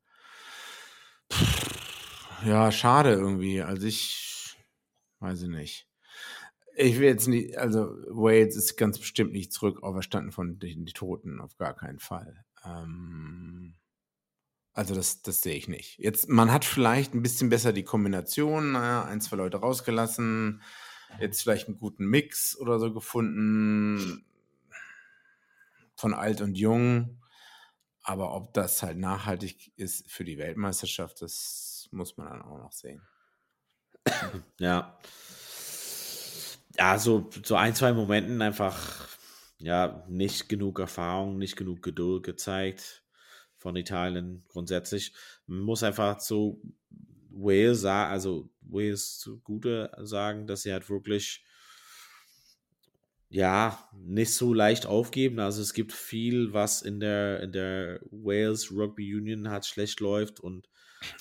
Ja, 2.46 2.72
schade 2.72 3.12
irgendwie. 3.14 3.62
Also 3.64 3.88
ich 3.88 4.56
weiß 5.20 5.44
ich 5.44 5.50
nicht. 5.50 5.88
Ich 6.76 7.00
will 7.00 7.08
jetzt 7.08 7.28
nicht, 7.28 7.58
also 7.58 7.90
Wales 8.10 8.56
ist 8.56 8.78
ganz 8.78 9.00
bestimmt 9.00 9.32
nicht 9.34 9.52
zurück 9.52 9.82
auferstanden 9.82 10.32
von 10.32 10.60
den 10.60 10.86
Toten, 10.86 11.42
auf 11.42 11.58
gar 11.58 11.76
keinen 11.76 12.00
Fall. 12.00 12.46
Ähm, 12.64 13.74
also 14.74 14.94
das, 14.94 15.24
das 15.24 15.42
sehe 15.42 15.56
ich 15.56 15.68
nicht. 15.68 15.98
Jetzt, 15.98 16.30
man 16.30 16.52
hat 16.52 16.66
vielleicht 16.66 17.16
ein 17.16 17.24
bisschen 17.24 17.50
besser 17.50 17.74
die 17.74 17.84
Kombination, 17.84 18.74
naja, 18.74 19.06
ein, 19.06 19.22
zwei 19.22 19.38
Leute 19.38 19.58
rausgelassen, 19.58 20.62
jetzt 21.20 21.42
vielleicht 21.42 21.68
einen 21.68 21.80
guten 21.80 22.06
Mix 22.06 22.58
oder 22.58 22.80
so 22.80 22.94
gefunden 22.94 24.26
von 25.96 26.14
alt 26.14 26.42
und 26.42 26.56
jung. 26.56 27.22
Aber 28.04 28.34
ob 28.34 28.54
das 28.54 28.84
halt 28.84 28.98
nachhaltig 28.98 29.74
ist 29.76 30.10
für 30.10 30.24
die 30.24 30.38
Weltmeisterschaft, 30.38 31.22
das 31.22 31.90
muss 31.92 32.16
man 32.18 32.28
dann 32.28 32.42
auch 32.42 32.58
noch 32.58 32.72
sehen. 32.72 33.02
Ja 34.60 34.98
ja, 36.78 37.00
so, 37.00 37.30
so 37.44 37.56
ein, 37.56 37.76
zwei 37.76 37.94
Momenten 37.94 38.42
einfach, 38.42 39.08
ja, 39.60 40.04
nicht 40.08 40.48
genug 40.50 40.80
Erfahrung, 40.80 41.38
nicht 41.38 41.56
genug 41.56 41.82
Geduld 41.82 42.24
gezeigt 42.24 43.04
von 43.58 43.76
Italien 43.76 44.46
grundsätzlich. 44.48 45.14
Man 45.48 45.62
muss 45.62 45.84
einfach 45.84 46.20
so 46.20 46.62
Wales 47.38 47.82
sagen, 47.82 48.12
also 48.12 48.50
Wales 48.62 49.20
zugute 49.20 49.92
sagen, 50.00 50.48
dass 50.48 50.64
sie 50.64 50.72
halt 50.72 50.90
wirklich 50.90 51.44
ja, 53.30 53.90
nicht 53.94 54.34
so 54.34 54.54
leicht 54.54 54.86
aufgeben. 54.86 55.40
Also 55.40 55.62
es 55.62 55.74
gibt 55.74 55.92
viel, 55.92 56.54
was 56.54 56.82
in 56.82 57.00
der, 57.00 57.42
in 57.42 57.52
der 57.52 58.00
Wales 58.10 58.72
Rugby 58.72 59.16
Union 59.16 59.50
halt 59.50 59.66
schlecht 59.66 60.00
läuft 60.00 60.40
und 60.40 60.70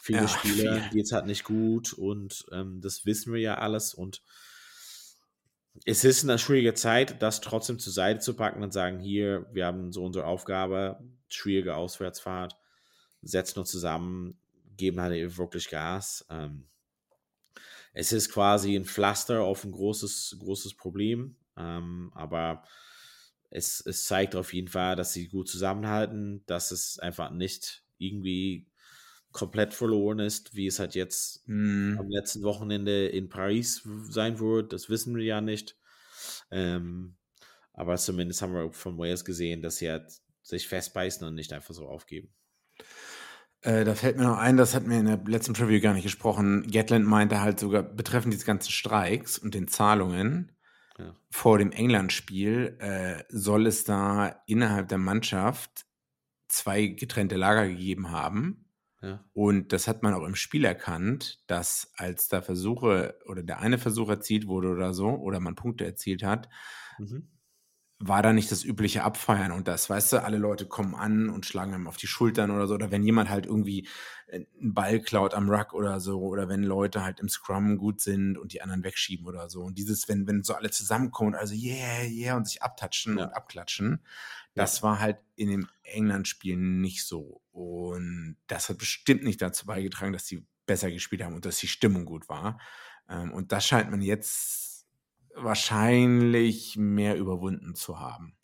viele 0.01 0.21
ja, 0.21 0.29
Spieler 0.29 0.89
geht 0.93 1.07
es 1.07 1.13
halt 1.13 1.27
nicht 1.27 1.45
gut 1.45 1.93
und 1.93 2.47
ähm, 2.53 2.81
das 2.81 3.05
wissen 3.07 3.33
wir 3.33 3.41
ja 3.41 3.59
alles 3.59 3.93
und 3.93 4.23
es 5.85 6.05
ist 6.05 6.25
eine 6.25 6.39
schwierige 6.39 6.73
Zeit, 6.73 7.21
das 7.23 7.43
trotzdem 7.43 7.79
zur 7.79 7.93
Seite 7.93 8.21
zu 8.21 8.35
packen 8.35 8.63
und 8.63 8.73
sagen, 8.73 8.99
hier, 8.99 9.47
wir 9.53 9.67
haben 9.67 9.93
so 9.93 10.05
unsere 10.05 10.25
Aufgabe, 10.25 10.99
schwierige 11.29 11.75
Auswärtsfahrt, 11.75 12.57
setzen 13.21 13.59
uns 13.59 13.71
zusammen, 13.71 14.39
geben 14.77 15.01
halt 15.01 15.37
wirklich 15.37 15.69
Gas. 15.69 16.27
Ähm, 16.31 16.69
es 17.93 18.13
ist 18.13 18.31
quasi 18.31 18.77
ein 18.77 18.85
Pflaster 18.85 19.41
auf 19.41 19.65
ein 19.65 19.73
großes, 19.73 20.37
großes 20.39 20.75
Problem, 20.75 21.37
ähm, 21.57 22.11
aber 22.15 22.63
es, 23.51 23.81
es 23.87 24.05
zeigt 24.05 24.37
auf 24.37 24.53
jeden 24.53 24.69
Fall, 24.69 24.97
dass 24.97 25.13
sie 25.13 25.29
gut 25.29 25.49
zusammenhalten, 25.49 26.45
dass 26.47 26.73
es 26.73 26.99
einfach 26.99 27.31
nicht 27.31 27.85
irgendwie 27.99 28.67
komplett 29.33 29.75
verloren 29.75 30.19
ist, 30.19 30.55
wie 30.55 30.67
es 30.67 30.79
halt 30.79 30.95
jetzt 30.95 31.47
mm. 31.47 31.99
am 31.99 32.09
letzten 32.09 32.43
Wochenende 32.43 33.09
in 33.09 33.29
Paris 33.29 33.87
sein 34.09 34.39
wird. 34.39 34.73
Das 34.73 34.89
wissen 34.89 35.15
wir 35.15 35.25
ja 35.25 35.41
nicht. 35.41 35.77
Ähm, 36.51 37.17
aber 37.73 37.97
zumindest 37.97 38.41
haben 38.41 38.55
wir 38.55 38.73
von 38.73 38.99
Wales 38.99 39.25
gesehen, 39.25 39.63
dass 39.63 39.77
sie 39.77 39.91
halt 39.91 40.11
sich 40.43 40.69
festbeißen 40.69 41.27
und 41.27 41.35
nicht 41.35 41.53
einfach 41.53 41.75
so 41.75 41.87
aufgeben. 41.87 42.33
Äh, 43.67 43.85
da 43.85 43.97
fällt 43.97 44.17
mir 44.17 44.23
noch 44.23 44.39
ein, 44.39 44.57
das 44.57 44.77
hatten 44.77 44.89
wir 44.89 45.01
in 45.01 45.07
der 45.07 45.21
letzten 45.27 45.53
Preview 45.53 45.81
gar 45.81 45.93
nicht 45.93 46.05
gesprochen. 46.05 46.69
Gatland 46.71 47.05
meinte 47.05 47.41
halt 47.41 47.59
sogar 47.59 47.83
betreffend 47.83 48.33
diese 48.33 48.47
ganzen 48.47 48.71
Streiks 48.71 49.39
und 49.39 49.55
den 49.55 49.67
Zahlungen 49.67 50.53
ja. 50.99 51.17
vor 51.31 51.59
dem 51.59 51.73
England-Spiel, 51.73 52.77
äh, 52.79 53.25
soll 53.29 53.67
es 53.67 53.83
da 53.83 54.41
innerhalb 54.47 54.87
der 54.87 54.99
Mannschaft 54.99 55.85
zwei 56.47 56.87
getrennte 56.87 57.35
Lager 57.35 57.67
gegeben 57.67 58.13
haben. 58.13 58.71
Ja. 59.03 59.25
Und 59.33 59.73
das 59.73 59.89
hat 59.89 60.05
man 60.05 60.15
auch 60.15 60.25
im 60.25 60.37
Spiel 60.37 60.65
erkannt, 60.65 61.43
dass 61.49 61.91
als 61.97 62.29
da 62.29 62.43
Versuche 62.43 63.19
oder 63.27 63.43
der 63.43 63.59
eine 63.59 63.79
Versuch 63.79 64.09
erzielt 64.09 64.47
wurde 64.47 64.69
oder 64.69 64.95
so, 64.95 65.09
oder 65.09 65.41
man 65.41 65.57
Punkte 65.57 65.85
erzielt 65.85 66.23
hat, 66.23 66.49
mhm. 66.99 67.33
War 67.99 68.23
da 68.23 68.33
nicht 68.33 68.53
das 68.53 68.63
übliche 68.63 69.05
Abfeiern 69.05 69.53
und 69.53 69.69
das, 69.69 69.89
weißt 69.89 70.13
du, 70.13 70.23
alle 70.23 70.37
Leute 70.37 70.67
kommen 70.67 70.95
an 70.95 71.31
und 71.31 71.47
schlagen 71.47 71.73
einem 71.73 71.87
auf 71.87 71.97
die 71.97 72.07
Schultern 72.07 72.51
oder 72.51 72.67
so, 72.67 72.75
oder 72.75 72.91
wenn 72.91 73.03
jemand 73.03 73.31
halt 73.31 73.47
irgendwie 73.47 73.89
äh, 74.27 74.45
einen 74.61 74.75
Ball 74.75 75.01
klaut 75.01 75.33
am 75.33 75.49
Ruck 75.49 75.73
oder 75.73 75.99
so, 75.99 76.21
oder 76.21 76.49
wenn 76.49 76.63
Leute 76.63 77.03
halt 77.03 77.21
im 77.21 77.31
Scrum 77.31 77.79
gut 77.79 78.03
sind 78.03 78.37
und 78.37 78.53
die 78.53 78.61
anderen 78.61 78.85
wegschieben 78.85 79.27
oder 79.27 79.49
so. 79.49 79.63
Und 79.63 79.79
dieses, 79.79 80.09
wenn, 80.09 80.27
wenn 80.27 80.43
so 80.43 80.55
alle 80.55 80.71
zusammenkommen, 80.71 81.35
also 81.35 81.55
yeah, 81.55 82.05
yeah, 82.05 82.37
und 82.37 82.47
sich 82.47 82.63
abtatschen 82.63 83.17
ja. 83.17 83.25
und 83.25 83.33
abklatschen, 83.33 84.03
das 84.55 84.83
war 84.83 85.01
halt 85.01 85.19
in 85.35 85.51
dem 85.51 85.69
England-Spiel 85.83 86.57
nicht 86.57 87.07
so. 87.07 87.43
Und 87.53 88.37
das 88.47 88.69
hat 88.69 88.79
bestimmt 88.79 89.23
nicht 89.23 89.41
dazu 89.41 89.67
beigetragen, 89.67 90.13
dass 90.13 90.27
sie 90.27 90.47
besser 90.65 90.91
gespielt 90.91 91.23
haben 91.23 91.35
und 91.35 91.45
dass 91.45 91.59
die 91.59 91.69
Stimmung 91.69 92.05
gut 92.05 92.29
war. 92.29 92.59
Ähm, 93.09 93.33
und 93.33 93.53
das 93.53 93.67
scheint 93.67 93.91
man 93.91 94.01
jetzt 94.01 94.66
wahrscheinlich 95.37 96.77
mehr 96.77 97.17
überwunden 97.17 97.75
zu 97.75 98.01
haben. 98.01 98.37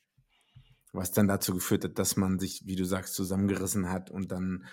Was 0.93 1.13
dann 1.13 1.29
dazu 1.29 1.55
geführt 1.55 1.85
hat, 1.85 1.99
dass 1.99 2.17
man 2.17 2.39
sich, 2.39 2.63
wie 2.67 2.77
du 2.77 2.85
sagst, 2.85 3.15
zusammengerissen 3.15 3.91
hat 3.91 4.11
und 4.11 4.31
dann 4.31 4.67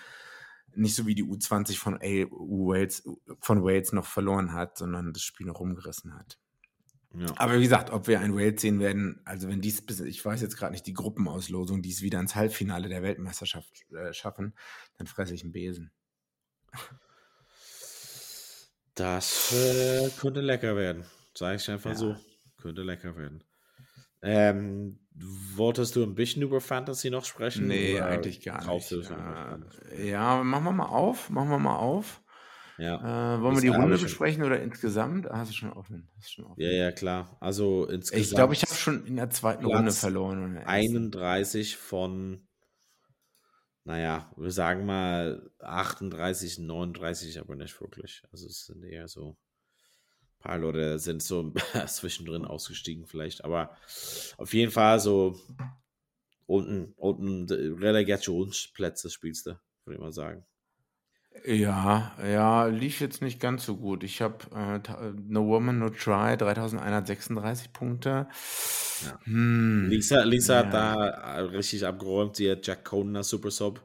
nicht 0.74 0.94
so 0.94 1.06
wie 1.06 1.14
die 1.14 1.24
U20 1.24 1.78
von, 1.78 1.94
Wales, 1.94 3.02
von 3.40 3.64
Wales 3.64 3.92
noch 3.92 4.06
verloren 4.06 4.52
hat, 4.52 4.78
sondern 4.78 5.12
das 5.12 5.22
Spiel 5.22 5.46
noch 5.46 5.60
rumgerissen 5.60 6.14
hat. 6.14 6.38
Ja. 7.12 7.26
Aber 7.36 7.56
wie 7.56 7.62
gesagt, 7.62 7.90
ob 7.90 8.06
wir 8.06 8.20
ein 8.20 8.36
Wales 8.36 8.60
sehen 8.60 8.78
werden, 8.78 9.20
also 9.24 9.48
wenn 9.48 9.60
dies 9.60 9.84
bis, 9.84 9.98
ich 10.00 10.24
weiß 10.24 10.40
jetzt 10.42 10.56
gerade 10.56 10.72
nicht, 10.72 10.86
die 10.86 10.92
Gruppenauslosung, 10.92 11.82
die 11.82 11.90
es 11.90 12.02
wieder 12.02 12.20
ins 12.20 12.36
Halbfinale 12.36 12.88
der 12.88 13.02
Weltmeisterschaft 13.02 13.68
äh, 13.92 14.12
schaffen, 14.12 14.54
dann 14.96 15.08
fresse 15.08 15.34
ich 15.34 15.42
einen 15.42 15.52
Besen. 15.52 15.90
Das 18.94 19.52
äh, 19.52 20.10
könnte 20.20 20.40
lecker 20.40 20.76
werden, 20.76 21.04
sage 21.40 21.56
ich 21.56 21.70
einfach 21.70 21.90
ja. 21.90 21.96
so. 21.96 22.16
Könnte 22.60 22.82
lecker 22.82 23.16
werden. 23.16 23.42
Ähm, 24.22 25.00
wolltest 25.56 25.96
du 25.96 26.02
ein 26.02 26.14
bisschen 26.14 26.42
über 26.42 26.60
Fantasy 26.60 27.08
noch 27.08 27.24
sprechen? 27.24 27.66
Nee, 27.66 27.98
eigentlich 27.98 28.42
gar 28.42 28.62
nicht. 28.74 28.90
Ja, 28.90 29.58
ja, 29.98 30.44
machen 30.44 30.64
wir 30.64 30.72
mal 30.72 30.86
auf, 30.86 31.30
machen 31.30 31.48
wir 31.48 31.58
mal 31.58 31.76
auf. 31.76 32.22
Ja. 32.76 33.36
Äh, 33.36 33.40
wollen 33.40 33.56
wir 33.56 33.62
die 33.62 33.68
Runde 33.68 33.96
besprechen 33.96 34.42
oder 34.42 34.60
insgesamt? 34.60 35.30
Ah, 35.30 35.38
hast 35.38 35.50
du 35.50 35.54
schon 35.54 35.72
offen. 35.72 36.10
Schon 36.20 36.44
offen. 36.44 36.60
Ja, 36.60 36.70
ja, 36.70 36.92
klar. 36.92 37.38
Also 37.40 37.86
insgesamt. 37.86 38.22
Ich 38.22 38.34
glaube, 38.34 38.52
ich 38.52 38.62
habe 38.62 38.74
schon 38.74 39.06
in 39.06 39.16
der 39.16 39.30
zweiten 39.30 39.64
Platz 39.64 39.76
Runde 39.76 39.92
verloren. 39.92 40.58
31 40.58 41.78
von, 41.78 42.46
naja, 43.84 44.30
wir 44.36 44.50
sagen 44.50 44.84
mal 44.84 45.50
38, 45.60 46.58
39, 46.58 47.40
aber 47.40 47.56
nicht 47.56 47.80
wirklich. 47.80 48.22
Also 48.30 48.46
es 48.46 48.66
sind 48.66 48.84
eher 48.84 49.08
so 49.08 49.38
ein 50.40 50.42
paar 50.42 50.58
Leute 50.58 50.98
sind 50.98 51.22
so 51.22 51.52
zwischendrin 51.86 52.44
ausgestiegen 52.44 53.06
vielleicht. 53.06 53.44
Aber 53.44 53.76
auf 54.38 54.54
jeden 54.54 54.72
Fall 54.72 54.98
so 54.98 55.38
unten, 56.46 56.94
unten 56.96 57.46
Relegationsplätze 57.48 59.10
spielst 59.10 59.46
du, 59.46 59.50
würde 59.84 59.96
ich 59.96 60.00
mal 60.00 60.12
sagen. 60.12 60.44
Ja, 61.44 62.16
ja, 62.22 62.66
lief 62.66 63.00
jetzt 63.00 63.22
nicht 63.22 63.38
ganz 63.38 63.64
so 63.64 63.76
gut. 63.76 64.02
Ich 64.02 64.20
habe 64.20 64.38
äh, 64.54 65.12
No 65.28 65.46
Woman, 65.46 65.78
No 65.78 65.90
Try, 65.90 66.36
3136 66.36 67.72
Punkte. 67.72 68.26
Ja. 69.04 69.20
Hm, 69.24 69.88
Lisa, 69.88 70.22
Lisa 70.24 70.54
ja. 70.54 70.66
hat 70.66 70.74
da 70.74 71.36
äh, 71.36 71.40
richtig 71.42 71.86
abgeräumt. 71.86 72.36
Sie 72.36 72.50
hat 72.50 72.66
Jack 72.66 72.84
Conan 72.84 73.16
als 73.16 73.28
Super 73.28 73.50
Sub. 73.50 73.80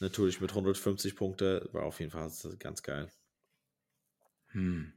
Natürlich 0.00 0.40
mit 0.40 0.50
150 0.50 1.14
Punkte. 1.14 1.68
War 1.72 1.84
auf 1.84 2.00
jeden 2.00 2.10
Fall 2.10 2.30
ganz 2.58 2.82
geil. 2.82 3.08
Hm. 4.48 4.92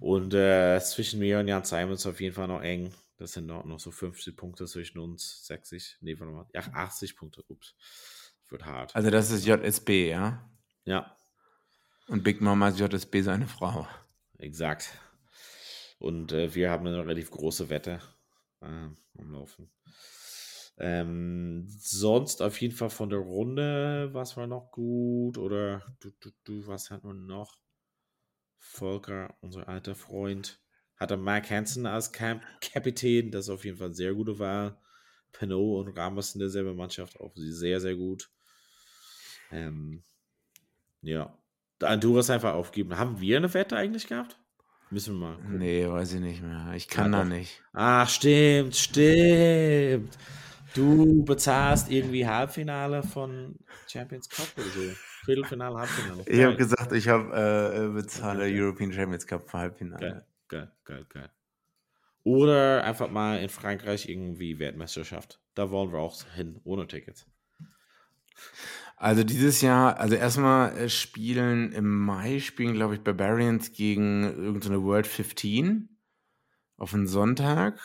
Und 0.00 0.34
äh, 0.34 0.80
zwischen 0.80 1.20
mir 1.20 1.38
und 1.40 1.48
Jan 1.48 1.64
Simons 1.64 2.06
auf 2.06 2.20
jeden 2.20 2.34
Fall 2.34 2.48
noch 2.48 2.62
eng. 2.62 2.92
Das 3.16 3.32
sind 3.32 3.46
noch, 3.46 3.64
noch 3.64 3.78
so 3.80 3.90
50 3.90 4.36
Punkte 4.36 4.66
zwischen 4.66 4.98
uns. 4.98 5.46
60, 5.46 5.98
nee, 6.00 6.18
warte 6.18 6.32
mal. 6.32 6.46
Ja, 6.54 6.62
80 6.72 7.16
Punkte. 7.16 7.44
Ups. 7.48 7.74
Wird 8.48 8.64
hart. 8.64 8.96
Also 8.96 9.10
das 9.10 9.30
ist 9.30 9.46
JSB, 9.46 10.10
ja? 10.10 10.50
Ja. 10.84 11.16
Und 12.08 12.24
Big 12.24 12.40
Mama 12.40 12.68
ist 12.68 12.80
JSB 12.80 13.20
seine 13.20 13.46
Frau. 13.46 13.86
Exakt. 14.38 14.98
Und 15.98 16.32
äh, 16.32 16.54
wir 16.54 16.70
haben 16.70 16.86
eine 16.86 16.98
relativ 16.98 17.30
große 17.30 17.68
Wette 17.68 18.00
äh, 18.62 18.66
am 18.66 19.32
Laufen. 19.32 19.70
Ähm, 20.78 21.66
sonst 21.68 22.40
auf 22.40 22.58
jeden 22.60 22.74
Fall 22.74 22.88
von 22.88 23.10
der 23.10 23.18
Runde, 23.18 24.08
was 24.12 24.38
war 24.38 24.46
noch 24.46 24.70
gut? 24.70 25.36
Oder 25.36 25.82
du, 26.00 26.10
du, 26.18 26.30
du, 26.42 26.66
was 26.66 26.90
hat 26.90 27.04
man 27.04 27.26
noch? 27.26 27.58
Volker, 28.60 29.34
unser 29.40 29.68
alter 29.68 29.94
Freund, 29.94 30.60
hatte 30.96 31.16
Mike 31.16 31.52
Hansen 31.52 31.86
als 31.86 32.12
Camp 32.12 32.42
Kapitän, 32.60 33.30
das 33.30 33.48
auf 33.48 33.64
jeden 33.64 33.78
Fall 33.78 33.94
sehr 33.94 34.14
gute 34.14 34.38
Wahl. 34.38 34.78
Pinot 35.32 35.86
und 35.86 35.96
Ramos 35.96 36.34
in 36.34 36.40
derselben 36.40 36.76
Mannschaft 36.76 37.18
auch 37.20 37.32
sehr, 37.34 37.80
sehr 37.80 37.96
gut. 37.96 38.30
Ähm, 39.50 40.02
ja. 41.02 41.36
Honduras 41.82 42.30
einfach 42.30 42.54
aufgeben. 42.54 42.96
Haben 42.98 43.20
wir 43.20 43.36
eine 43.38 43.52
Wette 43.54 43.76
eigentlich 43.76 44.06
gehabt? 44.06 44.38
Müssen 44.90 45.18
wir 45.18 45.28
mal. 45.28 45.36
Gucken. 45.36 45.58
Nee, 45.58 45.88
weiß 45.88 46.14
ich 46.14 46.20
nicht 46.20 46.42
mehr. 46.42 46.72
Ich 46.74 46.88
kann 46.88 47.12
ja, 47.12 47.20
da 47.20 47.24
nicht. 47.24 47.62
Ach, 47.72 48.08
stimmt, 48.08 48.76
stimmt. 48.76 50.18
Du 50.74 51.24
bezahlst 51.24 51.90
irgendwie 51.90 52.26
Halbfinale 52.26 53.02
von 53.02 53.56
Champions 53.88 54.28
Cup 54.28 54.48
oder 54.56 54.66
so. 54.66 54.92
Viertelfinale, 55.24 55.78
Halbfinale. 55.78 56.24
Ich 56.26 56.42
habe 56.42 56.56
gesagt, 56.56 56.92
ich 56.92 57.08
habe 57.08 57.88
äh, 57.88 57.92
bezahle 57.92 58.44
okay. 58.44 58.60
European 58.60 58.92
Champions 58.92 59.26
Cup 59.26 59.48
für 59.48 59.58
Halbfinale. 59.58 60.00
Geil, 60.00 60.24
geil, 60.48 60.72
geil, 60.84 61.06
geil. 61.08 61.30
Oder 62.24 62.84
einfach 62.84 63.10
mal 63.10 63.40
in 63.40 63.48
Frankreich 63.48 64.08
irgendwie 64.08 64.58
Weltmeisterschaft. 64.58 65.40
Da 65.54 65.70
wollen 65.70 65.92
wir 65.92 65.98
auch 65.98 66.22
hin, 66.34 66.60
ohne 66.64 66.86
Tickets. 66.86 67.26
Also 68.96 69.24
dieses 69.24 69.62
Jahr, 69.62 69.98
also 69.98 70.14
erstmal 70.14 70.76
äh, 70.76 70.88
spielen 70.90 71.72
im 71.72 72.04
Mai 72.04 72.38
spielen, 72.40 72.74
glaube 72.74 72.94
ich, 72.94 73.00
Barbarians 73.00 73.72
gegen 73.72 74.24
irgendeine 74.24 74.82
World 74.82 75.06
15 75.06 75.88
auf 76.76 76.92
einen 76.92 77.06
Sonntag. 77.06 77.80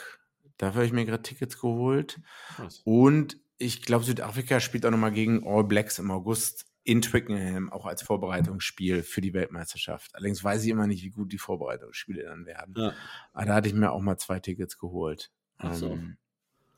Dafür 0.58 0.76
habe 0.76 0.86
ich 0.86 0.94
mir 0.94 1.06
gerade 1.06 1.24
Tickets 1.24 1.60
geholt. 1.60 2.20
Was? 2.58 2.82
Und 2.84 3.38
ich 3.58 3.84
glaube, 3.84 4.04
Südafrika 4.04 4.60
spielt 4.60 4.86
auch 4.86 4.92
nochmal 4.92 5.14
gegen 5.14 5.48
All 5.48 5.64
Blacks 5.64 6.00
im 6.00 6.12
August 6.12 6.66
in 6.86 7.02
Twickenham, 7.02 7.72
auch 7.72 7.86
als 7.86 8.04
Vorbereitungsspiel 8.04 9.04
für 9.04 9.20
die 9.20 9.34
Weltmeisterschaft. 9.34 10.16
Allerdings 10.16 10.44
weiß 10.44 10.64
ich 10.64 10.70
immer 10.70 10.86
nicht, 10.88 11.04
wie 11.04 11.10
gut 11.10 11.34
die 11.34 11.40
Vorbereitungsspiele 11.40 12.24
dann 12.24 12.46
werden. 12.46 12.76
Ja. 12.78 12.94
Aber 13.34 13.46
da 13.46 13.56
hatte 13.56 13.68
ich 13.68 13.74
mir 13.74 13.92
auch 13.92 14.02
mal 14.02 14.18
zwei 14.18 14.40
Tickets 14.40 14.78
geholt. 14.78 15.32
Ach 15.58 15.74
so. 15.74 15.94
Ähm, 15.94 16.18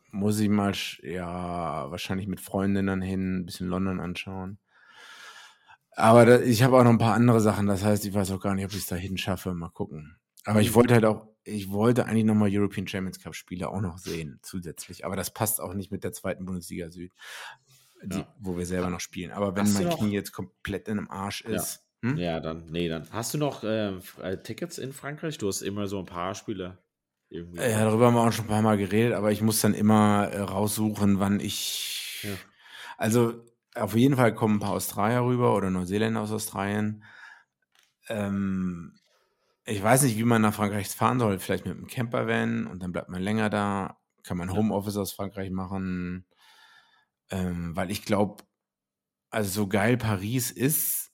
muss 0.09 0.39
ich 0.39 0.47
mal, 0.47 0.73
ja, 1.03 1.91
wahrscheinlich 1.91 2.27
mit 2.27 2.39
Freundinnen 2.39 3.01
hin, 3.01 3.39
ein 3.39 3.45
bisschen 3.45 3.67
London 3.67 3.99
anschauen. 3.99 4.59
Aber 5.91 6.25
da, 6.25 6.39
ich 6.39 6.63
habe 6.63 6.77
auch 6.77 6.83
noch 6.83 6.91
ein 6.91 6.99
paar 6.99 7.15
andere 7.15 7.41
Sachen, 7.41 7.67
das 7.67 7.83
heißt, 7.83 8.05
ich 8.05 8.13
weiß 8.13 8.31
auch 8.31 8.39
gar 8.39 8.55
nicht, 8.55 8.65
ob 8.65 8.71
ich 8.71 8.77
es 8.77 8.87
dahin 8.87 9.17
schaffe. 9.17 9.53
Mal 9.53 9.69
gucken. 9.69 10.15
Aber 10.45 10.61
ich 10.61 10.73
wollte 10.73 10.93
halt 10.93 11.03
auch, 11.03 11.27
ich 11.43 11.69
wollte 11.69 12.05
eigentlich 12.05 12.23
nochmal 12.23 12.49
European 12.49 12.87
Champions 12.87 13.19
Cup 13.19 13.35
Spiele 13.35 13.67
auch 13.67 13.81
noch 13.81 13.97
sehen, 13.97 14.39
zusätzlich. 14.41 15.05
Aber 15.05 15.17
das 15.17 15.33
passt 15.33 15.59
auch 15.59 15.73
nicht 15.73 15.91
mit 15.91 16.05
der 16.05 16.13
zweiten 16.13 16.45
Bundesliga 16.45 16.89
Süd, 16.89 17.11
die, 18.03 18.19
ja. 18.19 18.35
wo 18.39 18.57
wir 18.57 18.65
selber 18.65 18.89
noch 18.89 18.99
spielen. 18.99 19.31
Aber 19.31 19.55
wenn 19.55 19.63
Hast 19.63 19.81
mein 19.81 19.89
Knie 19.89 20.13
jetzt 20.13 20.31
komplett 20.31 20.87
in 20.87 20.97
einem 20.97 21.09
Arsch 21.09 21.41
ist, 21.41 21.87
Hm? 22.03 22.17
Ja, 22.17 22.39
dann, 22.39 22.65
nee, 22.69 22.87
dann. 22.89 23.07
Hast 23.11 23.33
du 23.33 23.37
noch 23.37 23.63
ähm, 23.63 24.01
äh, 24.21 24.37
Tickets 24.37 24.77
in 24.77 24.93
Frankreich? 24.93 25.37
Du 25.37 25.47
hast 25.47 25.61
immer 25.61 25.87
so 25.87 25.99
ein 25.99 26.05
paar 26.05 26.35
Spiele. 26.35 26.77
Irgendwie. 27.29 27.59
Ja, 27.59 27.83
darüber 27.85 28.07
haben 28.07 28.13
wir 28.13 28.21
auch 28.21 28.31
schon 28.31 28.45
ein 28.45 28.49
paar 28.49 28.61
Mal 28.61 28.77
geredet, 28.77 29.13
aber 29.13 29.31
ich 29.31 29.41
muss 29.41 29.59
dann 29.59 29.73
immer 29.73 30.29
äh, 30.31 30.39
raussuchen, 30.39 31.19
wann 31.19 31.39
ich. 31.39 32.19
Ja. 32.23 32.33
Also, 32.97 33.33
auf 33.75 33.95
jeden 33.95 34.15
Fall 34.15 34.33
kommen 34.33 34.57
ein 34.57 34.59
paar 34.59 34.73
Australier 34.73 35.23
rüber 35.23 35.55
oder 35.55 35.69
Neuseeländer 35.69 36.21
aus 36.21 36.31
Australien. 36.31 37.03
Ähm, 38.07 38.93
ich 39.65 39.83
weiß 39.83 40.03
nicht, 40.03 40.17
wie 40.17 40.23
man 40.23 40.41
nach 40.41 40.53
Frankreich 40.53 40.87
fahren 40.87 41.19
soll. 41.19 41.39
Vielleicht 41.39 41.65
mit 41.65 41.75
einem 41.75 41.87
Campervan 41.87 42.67
und 42.67 42.81
dann 42.81 42.91
bleibt 42.93 43.09
man 43.09 43.21
länger 43.21 43.49
da. 43.49 43.97
Kann 44.23 44.37
man 44.37 44.53
Homeoffice 44.53 44.97
aus 44.97 45.13
Frankreich 45.13 45.51
machen. 45.51 46.25
Ähm, 47.29 47.75
weil 47.75 47.91
ich 47.91 48.03
glaube, 48.03 48.43
also 49.29 49.49
so 49.49 49.67
geil 49.67 49.97
Paris 49.97 50.51
ist, 50.51 51.11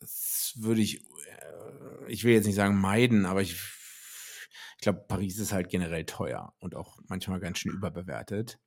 das 0.00 0.54
würde 0.56 0.80
ich, 0.80 1.00
äh, 1.00 2.08
ich 2.08 2.24
will 2.24 2.34
jetzt 2.34 2.46
nicht 2.46 2.56
sagen 2.56 2.76
meiden, 2.76 3.26
aber 3.26 3.42
ich, 3.42 3.52
ich 3.52 4.82
glaube, 4.82 5.04
Paris 5.06 5.38
ist 5.38 5.52
halt 5.52 5.68
generell 5.68 6.04
teuer 6.04 6.54
und 6.58 6.74
auch 6.74 6.98
manchmal 7.06 7.40
ganz 7.40 7.58
schön 7.58 7.72
überbewertet. 7.72 8.58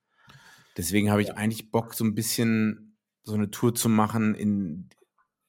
Deswegen 0.78 1.12
habe 1.12 1.22
ich 1.22 1.30
ja. 1.30 1.34
eigentlich 1.36 1.72
Bock, 1.72 1.94
so 1.94 2.04
ein 2.04 2.16
bisschen 2.16 2.98
so 3.24 3.34
eine 3.34 3.52
Tour 3.52 3.76
zu 3.76 3.90
machen 3.90 4.36
in, 4.36 4.90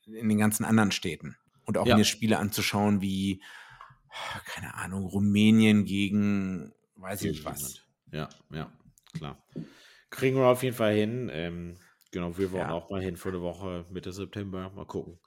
in 0.07 0.29
den 0.29 0.39
ganzen 0.39 0.65
anderen 0.65 0.93
Städten 0.93 1.37
und 1.65 1.79
auch 1.79 1.87
ja. 1.87 1.97
mir 1.97 2.05
Spiele 2.05 2.39
anzuschauen 2.39 3.01
wie, 3.01 3.43
keine 4.47 4.75
Ahnung, 4.75 5.07
Rumänien 5.07 5.85
gegen, 5.85 6.73
weiß 6.97 7.23
ich 7.23 7.33
nicht 7.33 7.45
was. 7.45 7.81
Ja, 8.13 8.29
ja, 8.51 8.73
klar. 9.15 9.43
Kriegen 10.15 10.37
wir 10.37 10.47
auf 10.47 10.63
jeden 10.63 10.77
Fall 10.77 10.95
hin. 10.95 11.29
Ähm, 11.33 11.77
genau, 12.13 12.39
wir 12.39 12.53
wollen 12.53 12.69
ja. 12.69 12.73
auch 12.73 12.89
mal 12.89 13.03
hin 13.03 13.17
für 13.17 13.31
eine 13.31 13.43
Woche 13.43 13.85
Mitte 13.91 14.13
September. 14.13 14.71
Mal 14.71 14.87
gucken. 14.87 15.19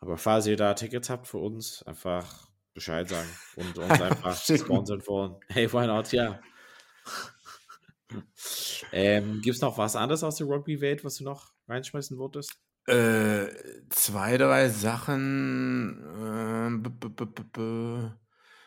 Aber 0.00 0.16
falls 0.16 0.46
ihr 0.46 0.56
da 0.56 0.72
Tickets 0.72 1.10
habt 1.10 1.28
für 1.28 1.38
uns, 1.38 1.82
einfach 1.82 2.48
Bescheid 2.72 3.06
sagen 3.06 3.28
und 3.56 3.76
uns 3.76 4.00
einfach 4.00 4.34
sponsern 4.34 5.06
wollen. 5.06 5.36
Hey, 5.48 5.70
why 5.70 5.86
not? 5.86 6.10
Ja. 6.10 6.40
ähm, 8.92 9.42
Gibt 9.42 9.56
es 9.56 9.60
noch 9.60 9.76
was 9.76 9.94
anderes 9.94 10.24
aus 10.24 10.36
der 10.36 10.46
Rugby-Welt, 10.46 11.04
was 11.04 11.16
du 11.16 11.24
noch 11.24 11.52
reinschmeißen 11.68 12.16
wolltest? 12.16 12.56
Äh, 12.86 13.48
zwei, 13.90 14.38
drei 14.38 14.70
Sachen. 14.70 16.02
Äh, 16.82 18.10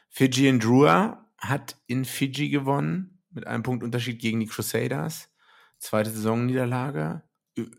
Fiji 0.09 0.49
und 0.49 0.63
Drua 0.63 1.25
hat 1.39 1.77
in 1.87 2.05
Fiji 2.05 2.49
gewonnen, 2.49 3.14
mit 3.35 3.47
einem 3.47 3.63
Punkt 3.63 3.83
Unterschied 3.83 4.19
gegen 4.19 4.39
die 4.39 4.47
Crusaders. 4.47 5.29
Zweite 5.77 6.09
Saisonniederlage. 6.09 7.23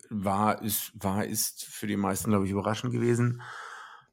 War, 0.09 0.63
ist, 0.63 0.93
war, 0.95 1.25
ist 1.25 1.65
für 1.65 1.87
die 1.87 1.97
meisten, 1.97 2.31
glaube 2.31 2.47
ich, 2.47 2.51
überraschend 2.51 2.93
gewesen. 2.93 3.43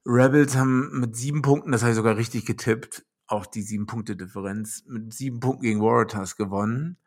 Rebels 0.06 0.58
haben 0.58 1.00
mit 1.00 1.16
sieben 1.16 1.42
Punkten, 1.42 1.72
das 1.72 1.82
habe 1.82 1.92
ich 1.92 1.96
sogar 1.96 2.18
richtig 2.18 2.46
getippt, 2.46 3.06
auch 3.28 3.46
die 3.46 3.62
sieben 3.62 3.86
Punkte 3.86 4.18
Differenz, 4.18 4.84
mit 4.88 5.14
sieben 5.14 5.40
Punkten 5.40 5.64
gegen 5.64 5.82
Waratahs 5.82 6.36
gewonnen 6.36 6.98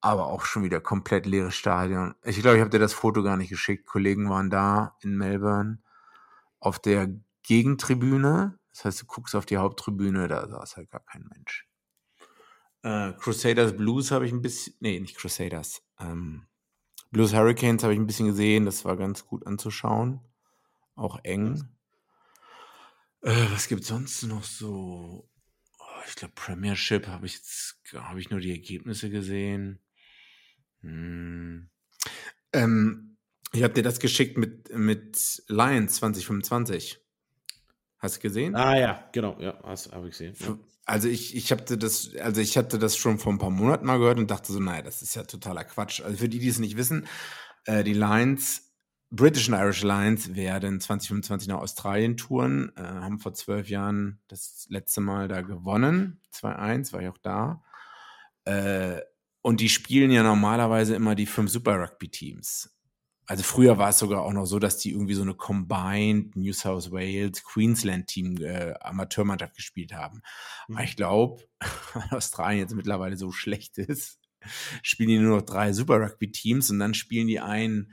aber 0.00 0.26
auch 0.26 0.44
schon 0.44 0.62
wieder 0.62 0.80
komplett 0.80 1.26
leeres 1.26 1.54
Stadion. 1.54 2.14
Ich 2.22 2.40
glaube, 2.40 2.56
ich 2.56 2.60
habe 2.60 2.70
dir 2.70 2.78
das 2.78 2.92
Foto 2.92 3.22
gar 3.22 3.36
nicht 3.36 3.48
geschickt. 3.50 3.86
Kollegen 3.86 4.30
waren 4.30 4.50
da 4.50 4.96
in 5.00 5.16
Melbourne 5.16 5.78
auf 6.60 6.78
der 6.78 7.08
Gegentribüne. 7.42 8.58
Das 8.70 8.84
heißt, 8.84 9.02
du 9.02 9.06
guckst 9.06 9.34
auf 9.34 9.46
die 9.46 9.56
Haupttribüne, 9.56 10.28
da 10.28 10.46
saß 10.46 10.76
halt 10.76 10.90
gar 10.90 11.04
kein 11.04 11.28
Mensch. 11.34 11.67
Äh, 12.82 13.12
Crusaders 13.14 13.76
Blues 13.76 14.10
habe 14.10 14.26
ich 14.26 14.32
ein 14.32 14.42
bisschen, 14.42 14.74
nee, 14.80 15.00
nicht 15.00 15.16
Crusaders. 15.16 15.82
Ähm, 15.98 16.46
Blues 17.10 17.34
Hurricanes 17.34 17.82
habe 17.82 17.94
ich 17.94 17.98
ein 17.98 18.06
bisschen 18.06 18.28
gesehen. 18.28 18.64
Das 18.64 18.84
war 18.84 18.96
ganz 18.96 19.26
gut 19.26 19.46
anzuschauen. 19.46 20.20
Auch 20.94 21.18
eng. 21.24 21.68
Äh, 23.22 23.46
was 23.50 23.68
gibt 23.68 23.84
sonst 23.84 24.22
noch 24.24 24.44
so? 24.44 25.28
Oh, 25.78 26.02
ich 26.06 26.14
glaube, 26.14 26.34
Premiership 26.34 27.06
habe 27.06 27.26
ich 27.26 27.34
jetzt, 27.34 27.80
habe 27.94 28.20
ich 28.20 28.30
nur 28.30 28.40
die 28.40 28.52
Ergebnisse 28.52 29.10
gesehen. 29.10 29.80
Hm. 30.82 31.70
Ähm, 32.52 33.16
ich 33.52 33.62
habe 33.62 33.74
dir 33.74 33.82
das 33.82 33.98
geschickt 33.98 34.36
mit, 34.36 34.70
mit 34.76 35.42
Lions 35.48 35.96
2025. 35.96 37.00
Hast 37.98 38.16
du 38.16 38.20
gesehen? 38.20 38.54
Ah 38.54 38.78
ja, 38.78 39.08
genau, 39.12 39.40
ja, 39.40 39.58
habe 39.62 40.08
ich 40.08 40.10
gesehen. 40.10 40.34
Ja. 40.38 40.58
Also 40.88 41.06
ich, 41.06 41.36
ich 41.36 41.52
hatte 41.52 41.76
das, 41.76 42.14
also 42.16 42.40
ich 42.40 42.56
hatte 42.56 42.78
das 42.78 42.96
schon 42.96 43.18
vor 43.18 43.30
ein 43.30 43.38
paar 43.38 43.50
Monaten 43.50 43.84
mal 43.84 43.98
gehört 43.98 44.18
und 44.18 44.30
dachte 44.30 44.54
so, 44.54 44.58
naja, 44.58 44.80
das 44.80 45.02
ist 45.02 45.14
ja 45.14 45.22
totaler 45.22 45.64
Quatsch. 45.64 46.00
Also 46.00 46.16
für 46.16 46.30
die, 46.30 46.38
die 46.38 46.48
es 46.48 46.58
nicht 46.58 46.78
wissen, 46.78 47.06
äh, 47.66 47.84
die 47.84 47.92
Lions, 47.92 48.72
British 49.10 49.50
and 49.50 49.60
Irish 49.60 49.82
Lions 49.82 50.34
werden 50.34 50.80
2025 50.80 51.48
nach 51.48 51.58
Australien 51.58 52.16
touren, 52.16 52.72
äh, 52.76 52.80
haben 52.80 53.18
vor 53.18 53.34
zwölf 53.34 53.68
Jahren 53.68 54.22
das 54.28 54.66
letzte 54.70 55.02
Mal 55.02 55.28
da 55.28 55.42
gewonnen. 55.42 56.22
2-1, 56.32 56.94
war 56.94 57.02
ich 57.02 57.08
auch 57.08 57.18
da. 57.18 57.62
Äh, 58.46 59.02
und 59.42 59.60
die 59.60 59.68
spielen 59.68 60.10
ja 60.10 60.22
normalerweise 60.22 60.94
immer 60.94 61.14
die 61.14 61.26
fünf 61.26 61.50
Super 61.50 61.78
Rugby 61.82 62.08
Teams. 62.08 62.77
Also 63.28 63.42
früher 63.42 63.76
war 63.76 63.90
es 63.90 63.98
sogar 63.98 64.22
auch 64.22 64.32
noch 64.32 64.46
so, 64.46 64.58
dass 64.58 64.78
die 64.78 64.90
irgendwie 64.90 65.12
so 65.12 65.20
eine 65.20 65.34
Combined 65.34 66.34
New 66.34 66.54
South 66.54 66.90
Wales 66.90 67.44
Queensland 67.44 68.06
Team 68.06 68.38
äh, 68.38 68.72
Amateurmannschaft 68.80 69.54
gespielt 69.54 69.92
haben. 69.92 70.22
Mhm. 70.66 70.76
Aber 70.76 70.84
ich 70.84 70.96
glaube, 70.96 71.42
weil 71.92 72.08
Australien 72.10 72.60
jetzt 72.60 72.74
mittlerweile 72.74 73.18
so 73.18 73.30
schlecht 73.30 73.76
ist, 73.76 74.18
spielen 74.82 75.10
die 75.10 75.18
nur 75.18 75.36
noch 75.36 75.44
drei 75.44 75.74
Super 75.74 76.00
Rugby 76.00 76.32
Teams 76.32 76.70
und 76.70 76.78
dann 76.78 76.94
spielen 76.94 77.26
die 77.26 77.38
ein 77.38 77.92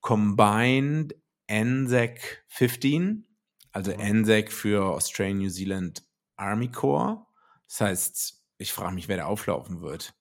Combined 0.00 1.16
ANZAC 1.48 2.44
15, 2.46 3.26
also 3.72 3.92
mhm. 3.92 4.00
ANZAC 4.00 4.52
für 4.52 4.84
Australian 4.84 5.38
New 5.38 5.50
Zealand 5.50 6.04
Army 6.36 6.70
Corps. 6.70 7.26
Das 7.66 7.80
heißt, 7.80 8.42
ich 8.58 8.72
frage 8.72 8.94
mich, 8.94 9.08
wer 9.08 9.16
da 9.16 9.24
auflaufen 9.24 9.80
wird. 9.80 10.14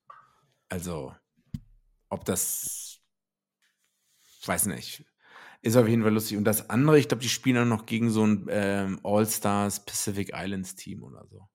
Also, 0.69 1.13
ob 2.09 2.25
das, 2.25 2.84
ich 4.45 4.47
weiß 4.47 4.67
nicht, 4.67 5.03
ist 5.63 5.75
auf 5.75 5.87
jeden 5.87 6.03
Fall 6.03 6.13
lustig. 6.13 6.37
Und 6.37 6.43
das 6.43 6.69
andere, 6.69 6.99
ich 6.99 7.07
glaube, 7.07 7.23
die 7.23 7.29
spielen 7.29 7.55
dann 7.55 7.69
noch 7.69 7.87
gegen 7.87 8.11
so 8.11 8.23
ein 8.23 8.45
ähm, 8.47 8.99
All-Stars 9.03 9.87
Pacific 9.87 10.33
Islands 10.35 10.75
Team 10.75 11.01
oder 11.01 11.25
so. 11.25 11.49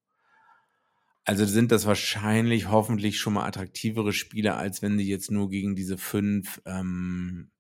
Also 1.25 1.45
sind 1.45 1.71
das 1.71 1.87
wahrscheinlich 1.87 2.69
hoffentlich 2.69 3.21
schon 3.21 3.35
mal 3.35 3.47
attraktivere 3.47 4.13
Spiele, 4.13 4.57
als 4.57 4.83
wenn 4.83 4.99
die 4.99 5.07
jetzt 5.07 5.31
nur 5.31 5.51
gegen 5.51 5.77
diese 5.77 5.99
fünf 5.99 6.61
ähm, 6.65 7.53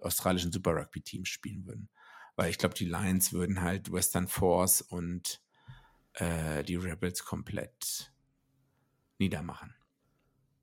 australischen 0.00 0.52
Super 0.52 0.76
Rugby 0.76 1.00
Teams 1.00 1.28
spielen 1.28 1.66
würden. 1.66 1.88
Weil 2.36 2.50
ich 2.50 2.58
glaube, 2.58 2.76
die 2.76 2.84
Lions 2.84 3.32
würden 3.32 3.62
halt 3.62 3.90
Western 3.90 4.28
Force 4.28 4.82
und 4.82 5.40
äh, 6.12 6.62
die 6.62 6.76
Rebels 6.76 7.24
komplett 7.24 8.12
niedermachen. 9.18 9.74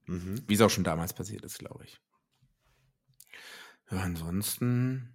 Mhm. 0.05 0.43
Wie 0.47 0.53
es 0.53 0.61
auch 0.61 0.69
schon 0.69 0.85
damals 0.85 1.11
passiert 1.11 1.43
ist, 1.43 1.59
glaube 1.59 1.83
ich. 1.83 1.99
Ja, 3.91 3.99
ansonsten, 3.99 5.13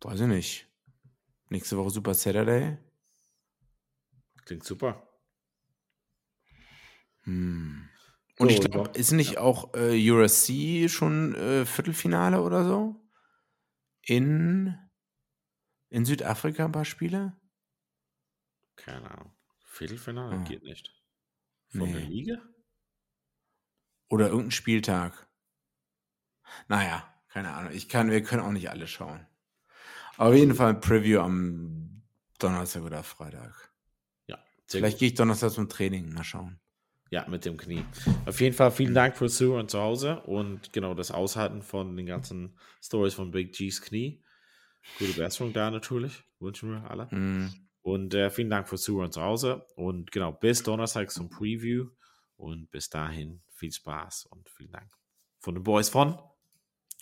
weiß 0.00 0.20
ich 0.20 0.26
nicht. 0.26 0.68
Nächste 1.48 1.76
Woche 1.76 1.90
Super 1.90 2.14
Saturday. 2.14 2.78
Klingt 4.44 4.64
super. 4.64 5.08
Hm. 7.22 7.88
Und 8.38 8.50
so, 8.50 8.54
ich 8.54 8.60
glaube, 8.60 8.98
ist 8.98 9.12
nicht 9.12 9.34
ja. 9.34 9.40
auch 9.40 9.72
äh, 9.74 10.10
USC 10.10 10.88
schon 10.88 11.34
äh, 11.34 11.64
Viertelfinale 11.64 12.42
oder 12.42 12.64
so? 12.64 13.00
In, 14.02 14.76
in 15.88 16.04
Südafrika 16.04 16.64
ein 16.64 16.72
paar 16.72 16.84
Spiele? 16.84 17.36
Keine 18.76 19.10
Ahnung. 19.10 19.32
Viertelfinale 19.64 20.40
oh. 20.40 20.44
geht 20.44 20.62
nicht. 20.64 20.92
Von 21.68 21.90
nee. 21.90 21.92
der 21.92 22.02
Liga? 22.02 22.42
Oder 24.08 24.28
irgendein 24.28 24.50
Spieltag. 24.50 25.28
Naja, 26.68 27.06
keine 27.28 27.52
Ahnung. 27.52 27.72
Ich 27.72 27.88
kann, 27.88 28.10
wir 28.10 28.22
können 28.22 28.42
auch 28.42 28.52
nicht 28.52 28.70
alle 28.70 28.86
schauen. 28.86 29.26
Auf 30.16 30.34
jeden 30.34 30.54
Fall 30.54 30.70
ein 30.70 30.80
Preview 30.80 31.20
am 31.20 32.02
Donnerstag 32.38 32.82
oder 32.82 33.02
Freitag. 33.02 33.72
Ja. 34.26 34.38
Vielleicht 34.66 34.98
gehe 34.98 35.08
ich 35.08 35.14
Donnerstag 35.14 35.50
zum 35.50 35.68
Training. 35.68 36.12
Mal 36.12 36.24
schauen. 36.24 36.60
Ja, 37.10 37.26
mit 37.28 37.44
dem 37.44 37.56
Knie. 37.56 37.84
Auf 38.26 38.40
jeden 38.40 38.56
Fall 38.56 38.70
vielen 38.70 38.94
Dank 38.94 39.16
für 39.16 39.28
Zuhören 39.28 39.68
zu 39.68 39.80
Hause 39.80 40.20
und 40.22 40.72
genau 40.72 40.94
das 40.94 41.10
Aushalten 41.10 41.62
von 41.62 41.96
den 41.96 42.06
ganzen 42.06 42.58
Stories 42.82 43.14
von 43.14 43.30
Big 43.30 43.52
G's 43.52 43.82
Knie. 43.82 44.22
Gute 44.98 45.12
Besserung 45.12 45.52
da 45.52 45.70
natürlich. 45.70 46.24
Wünschen 46.40 46.70
wir 46.70 46.90
alle. 46.90 47.06
Mm. 47.06 47.52
Und 47.82 48.14
äh, 48.14 48.30
vielen 48.30 48.50
Dank 48.50 48.68
für 48.68 48.76
Zuhören 48.76 49.12
zu 49.12 49.22
Hause. 49.22 49.66
Und 49.76 50.10
genau, 50.12 50.32
bis 50.32 50.62
Donnerstag 50.62 51.10
zum 51.10 51.28
Preview. 51.28 51.88
Und 52.36 52.70
bis 52.70 52.90
dahin 52.90 53.42
viel 53.48 53.72
Spaß 53.72 54.26
und 54.26 54.48
vielen 54.48 54.72
Dank. 54.72 54.90
Von 55.38 55.54
den 55.54 55.62
Boys 55.62 55.88
von 55.88 56.18